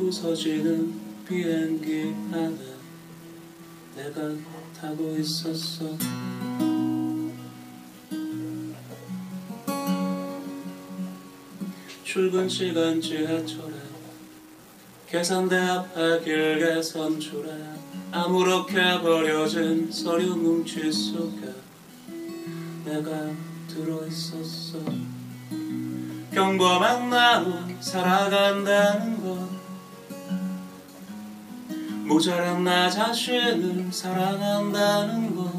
부서지는 0.01 0.95
비행기 1.29 2.15
안에 2.33 2.57
내가 3.95 4.35
타고 4.75 5.15
있었어. 5.19 5.85
출근 12.03 12.49
시간 12.49 12.99
지하철에 12.99 13.75
계산대 15.07 15.55
앞에 15.55 16.25
길게 16.25 16.83
선 16.83 17.21
줄에 17.21 17.51
아무렇게 18.11 19.03
버려진 19.03 19.93
서류 19.93 20.35
뭉치 20.35 20.91
속에 20.91 21.53
내가 22.87 23.31
들어있었어. 23.69 24.79
평범한 26.33 27.11
나로 27.11 27.53
살아간다는 27.81 29.23
것 29.23 29.60
모자란 32.11 32.65
나 32.65 32.91
자신을 32.91 33.93
사랑한다는 33.93 35.37
것 35.37 35.53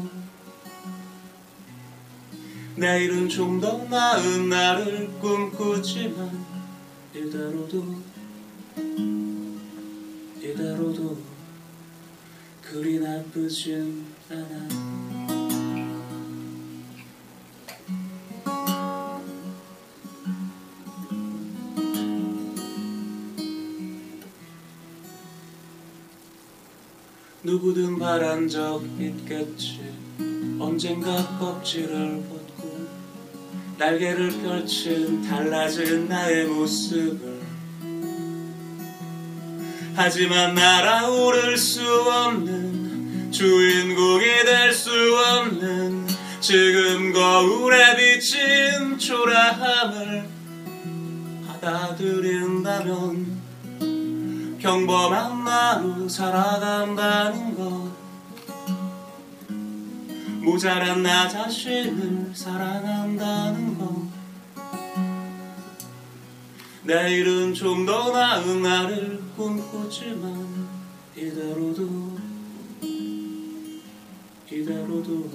내일은 2.76 3.26
좀 3.26 3.58
더 3.58 3.78
나은 3.84 4.50
나를 4.50 5.08
꿈꾸지만 5.18 6.44
이대로도 7.14 7.96
이대로도 10.42 11.18
그리 12.60 13.00
나쁘진 13.00 14.04
않아 14.28 15.01
누구든 27.44 27.98
바란 27.98 28.48
적 28.48 28.84
있겠지. 29.00 29.80
언젠가 30.60 31.38
껍질을 31.40 32.22
벗고 32.28 32.86
날개를 33.78 34.30
펼친 34.42 35.22
달라진 35.22 36.08
나의 36.08 36.46
모습을. 36.46 37.42
하지만 39.96 40.54
날아오를 40.54 41.58
수 41.58 41.82
없는 41.82 43.32
주인공이 43.32 44.24
될 44.44 44.72
수 44.72 44.90
없는 44.90 46.06
지금 46.40 47.12
거울에 47.12 47.96
비친 47.96 48.96
초라함을 48.98 50.28
받아들인다면 51.46 53.31
평범한 54.62 55.42
나로 55.42 56.08
살아간다는 56.08 57.56
것. 57.56 57.90
모자란 60.40 61.02
나 61.02 61.28
자신을 61.28 62.30
사랑한다는 62.32 63.76
것. 63.76 64.02
내일은 66.84 67.52
좀 67.54 67.84
더 67.84 68.12
나은 68.12 68.62
나를 68.62 69.20
꿈꾸지만 69.36 70.68
이대로도 71.16 72.18
이대로도 74.48 75.30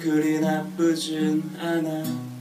그리 0.00 0.40
나쁘진 0.40 1.48
않아 1.60 2.33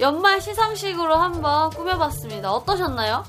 연말 0.00 0.40
시상식으로 0.40 1.14
한번 1.14 1.68
꾸며봤습니다. 1.70 2.50
어떠셨나요? 2.52 3.22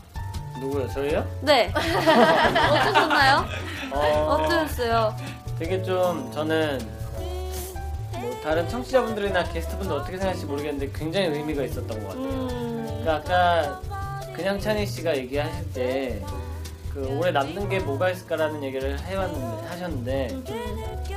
누구요? 0.62 0.88
저희요? 0.90 1.28
네. 1.42 1.72
어떠셨나요? 1.76 3.46
어, 3.92 3.98
어떠셨어요? 4.34 5.16
되게 5.60 5.84
좀 5.84 6.32
저는 6.32 6.80
뭐 8.14 8.40
다른 8.42 8.70
청취자분들이나 8.70 9.44
게스트분들 9.46 9.96
어떻게 9.98 10.18
생각할지 10.18 10.46
모르겠는데 10.46 10.98
굉장히 10.98 11.28
의미가 11.28 11.64
있었던 11.64 11.88
것 11.88 12.08
같아요. 12.08 12.24
음, 12.24 13.00
그러니까 13.04 13.16
아까 13.16 13.82
그냥 14.34 14.58
찬희 14.60 14.86
씨가 14.86 15.18
얘기하실 15.18 15.74
때 15.74 16.22
그 16.94 17.18
올해 17.18 17.32
남는 17.32 17.70
게 17.70 17.80
뭐가 17.80 18.10
있을까라는 18.10 18.64
얘기를 18.64 19.00
해왔는데 19.00 19.68
하셨는데 19.68 20.28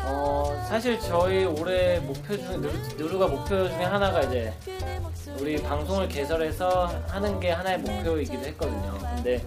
어 0.04 0.64
사실 0.68 0.98
저희 1.00 1.44
올해 1.44 1.98
목표 2.00 2.36
중에 2.36 2.56
누르, 2.56 2.72
누르가 2.96 3.26
목표 3.26 3.68
중에 3.68 3.84
하나가 3.84 4.20
이제 4.22 4.52
우리 5.40 5.60
방송을 5.60 6.08
개설해서 6.08 6.86
하는 7.08 7.40
게 7.40 7.50
하나의 7.50 7.78
목표이기도 7.78 8.44
했거든요. 8.44 8.98
근데 9.16 9.44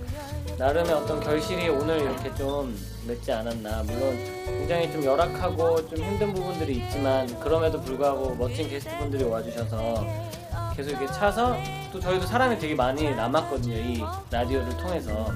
나름의 0.58 0.91
어떤 0.91 1.20
결실이 1.20 1.70
오늘 1.70 2.02
이렇게 2.02 2.34
좀 2.36 2.76
맺지 3.08 3.32
않았나. 3.32 3.84
물론 3.84 4.18
굉장히 4.45 4.91
좀 4.91 5.04
열악하고 5.04 5.88
좀 5.88 6.04
힘든 6.04 6.34
부분들이 6.34 6.78
있지만 6.78 7.28
그럼에도 7.40 7.80
불구하고 7.80 8.36
멋진 8.36 8.68
게스트분들이 8.68 9.24
와주셔서 9.24 10.06
계속 10.76 10.90
이렇게 10.91 11.08
차서 11.08 11.56
또 11.91 11.99
저희도 11.99 12.26
사람이 12.26 12.60
되게 12.60 12.76
많이 12.76 13.10
남았거든요. 13.16 13.76
이 13.76 14.04
라디오를 14.30 14.76
통해서. 14.78 15.32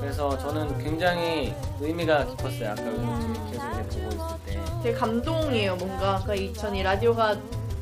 그래서 0.00 0.36
저는 0.38 0.78
굉장히 0.78 1.54
의미가 1.80 2.26
깊었어요. 2.26 2.70
아까 2.72 2.82
이렇게 2.82 3.00
계속 3.50 3.74
이렇게 3.74 4.00
보고 4.00 4.08
있을 4.10 4.36
때. 4.46 4.60
되게 4.82 4.96
감동이에요. 4.96 5.76
뭔가 5.76 6.22
그 6.26 6.34
이천이 6.34 6.82
라디오가 6.82 7.36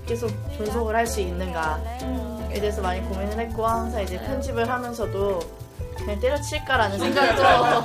계속 0.06 0.30
존속을 0.56 0.94
할 0.96 1.06
수 1.06 1.20
있는가에 1.20 2.54
대해서 2.54 2.82
많이 2.82 3.00
고민을 3.02 3.38
했고 3.38 3.66
항상 3.66 4.02
이제 4.02 4.18
편집을 4.18 4.68
하면서도 4.68 5.38
그냥 5.96 6.20
때려칠까라는 6.20 6.98
생각도 6.98 7.42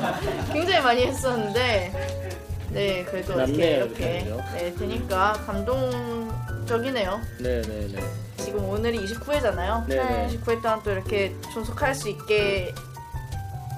굉장히 0.53 0.81
많이 0.83 1.05
했었는데 1.05 2.39
네 2.71 3.03
그래도 3.05 3.33
이렇게 3.41 4.23
그죠? 4.23 4.41
네 4.55 4.73
되니까 4.73 5.33
감동적이네요. 5.45 7.19
네네네. 7.39 8.03
지금 8.37 8.65
오늘이 8.69 8.99
29회잖아요. 9.05 9.87
네네. 9.87 10.27
29회 10.37 10.61
동안 10.61 10.81
또 10.83 10.91
이렇게 10.91 11.35
존속할 11.53 11.93
수 11.93 12.09
있게 12.09 12.73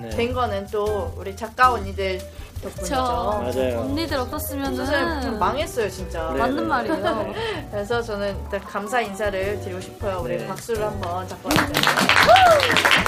네. 0.02 0.10
된 0.10 0.34
거는 0.34 0.68
또 0.68 1.14
우리 1.18 1.36
작가 1.36 1.72
언니들 1.74 2.20
덕분이죠. 2.62 2.96
맞아요. 2.96 3.80
언니들 3.82 4.18
없었으면은 4.18 4.86
사실 4.86 5.22
좀 5.22 5.40
망했어요 5.40 5.90
진짜. 5.90 6.32
네, 6.32 6.40
맞는 6.40 6.56
네. 6.56 6.64
말이에요. 6.64 7.34
그래서 7.72 8.02
저는 8.02 8.38
일단 8.44 8.62
감사 8.62 9.02
인사를 9.02 9.60
드리고 9.62 9.82
싶어요. 9.82 10.22
우리 10.24 10.38
네. 10.38 10.48
박수를 10.48 10.84
한번 10.86 11.28
작가 11.28 11.50
언니들. 11.50 11.82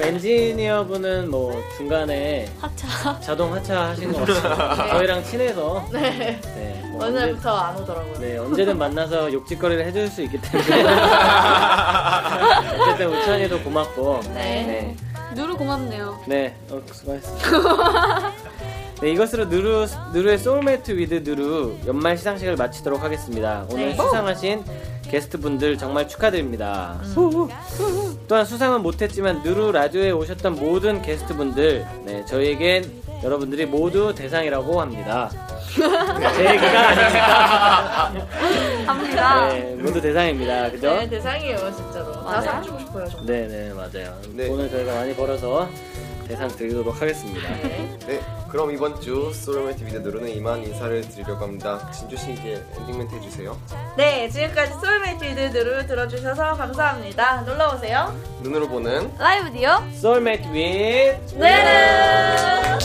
그 0.00 0.06
엔지니어 0.06 0.86
분은 0.86 1.30
뭐 1.30 1.62
중간에 1.76 2.48
하차. 2.58 3.20
자동 3.20 3.52
하차 3.52 3.88
하신 3.90 4.12
것 4.12 4.24
같아요. 4.24 4.82
네. 4.82 4.88
저희랑 4.92 5.24
친해서 5.24 5.86
네. 5.92 6.40
네, 6.40 6.82
뭐 6.90 7.04
언제, 7.04 7.18
오늘부터 7.24 7.54
안 7.54 7.76
오더라고요. 7.76 8.18
네, 8.18 8.38
언제든 8.38 8.78
만나서 8.78 9.30
욕짓거리를 9.30 9.84
해줄 9.84 10.08
수 10.08 10.22
있기 10.22 10.40
때문에 10.40 10.82
어쨌든 12.80 13.08
우찬이도 13.08 13.60
고맙고 13.60 14.20
네. 14.34 14.96
누루 15.34 15.54
고맙네요. 15.54 16.18
네, 16.26 16.56
어, 16.70 16.80
수고하셨습니다. 16.90 18.32
네, 19.02 19.12
이것으로 19.12 19.44
누루, 19.46 19.86
누루의 20.14 20.38
Soulmate 20.38 20.92
With 20.92 21.22
누루 21.28 21.76
연말 21.86 22.16
시상식을 22.16 22.56
마치도록 22.56 23.02
하겠습니다. 23.02 23.66
오늘 23.70 23.88
네. 23.90 23.96
수상하신 23.96 24.64
게스트분들 25.10 25.76
정말 25.76 26.06
축하드립니다. 26.08 27.00
또한 28.28 28.44
수상은 28.44 28.80
못했지만 28.82 29.42
누루 29.42 29.72
라디오에 29.72 30.12
오셨던 30.12 30.54
모든 30.54 31.02
게스트분들, 31.02 31.84
네, 32.04 32.24
저희에겐 32.26 33.00
여러분들이 33.24 33.66
모두 33.66 34.14
대상이라고 34.14 34.80
합니다. 34.80 35.28
제 36.36 36.50
얘기가 36.50 36.88
아닙니다. 36.88 38.12
합니다. 38.86 39.48
네, 39.52 39.74
모두 39.76 40.00
대상입니다. 40.00 40.70
그죠? 40.70 40.94
네, 40.94 41.08
대상이에요, 41.08 41.56
진짜로. 41.74 42.12
다 42.12 42.20
맞아요. 42.22 42.42
상 42.42 42.62
주고 42.62 42.78
싶어요, 42.78 43.08
정말. 43.08 43.26
네네 43.26 43.72
맞아요. 43.74 44.16
돈을 44.36 44.70
저희가 44.70 44.94
많이 44.94 45.14
벌어서 45.14 45.68
대상 46.30 46.46
드리도록 46.48 47.02
하겠습니다. 47.02 47.48
네, 48.06 48.20
그럼 48.48 48.70
이번 48.70 49.00
주 49.00 49.32
Soulmate 49.34 49.84
With 49.84 49.98
누루는 49.98 50.28
이만 50.28 50.62
인사를 50.62 51.00
드리려고 51.08 51.44
합니다. 51.44 51.90
진주 51.90 52.16
씨 52.16 52.34
이제 52.34 52.64
엔딩 52.78 52.98
멘트 52.98 53.16
해주세요. 53.16 53.58
네, 53.96 54.28
지금까지 54.28 54.74
Soulmate 54.74 55.24
With 55.24 55.40
누루 55.40 55.86
들어주셔서 55.88 56.54
감사합니다. 56.54 57.40
놀러 57.42 57.74
오세요. 57.74 58.16
눈으로 58.42 58.68
보는 58.68 59.12
라디오 59.18 59.70
Soulmate 60.00 60.46
With 60.52 61.16
네! 61.36 62.78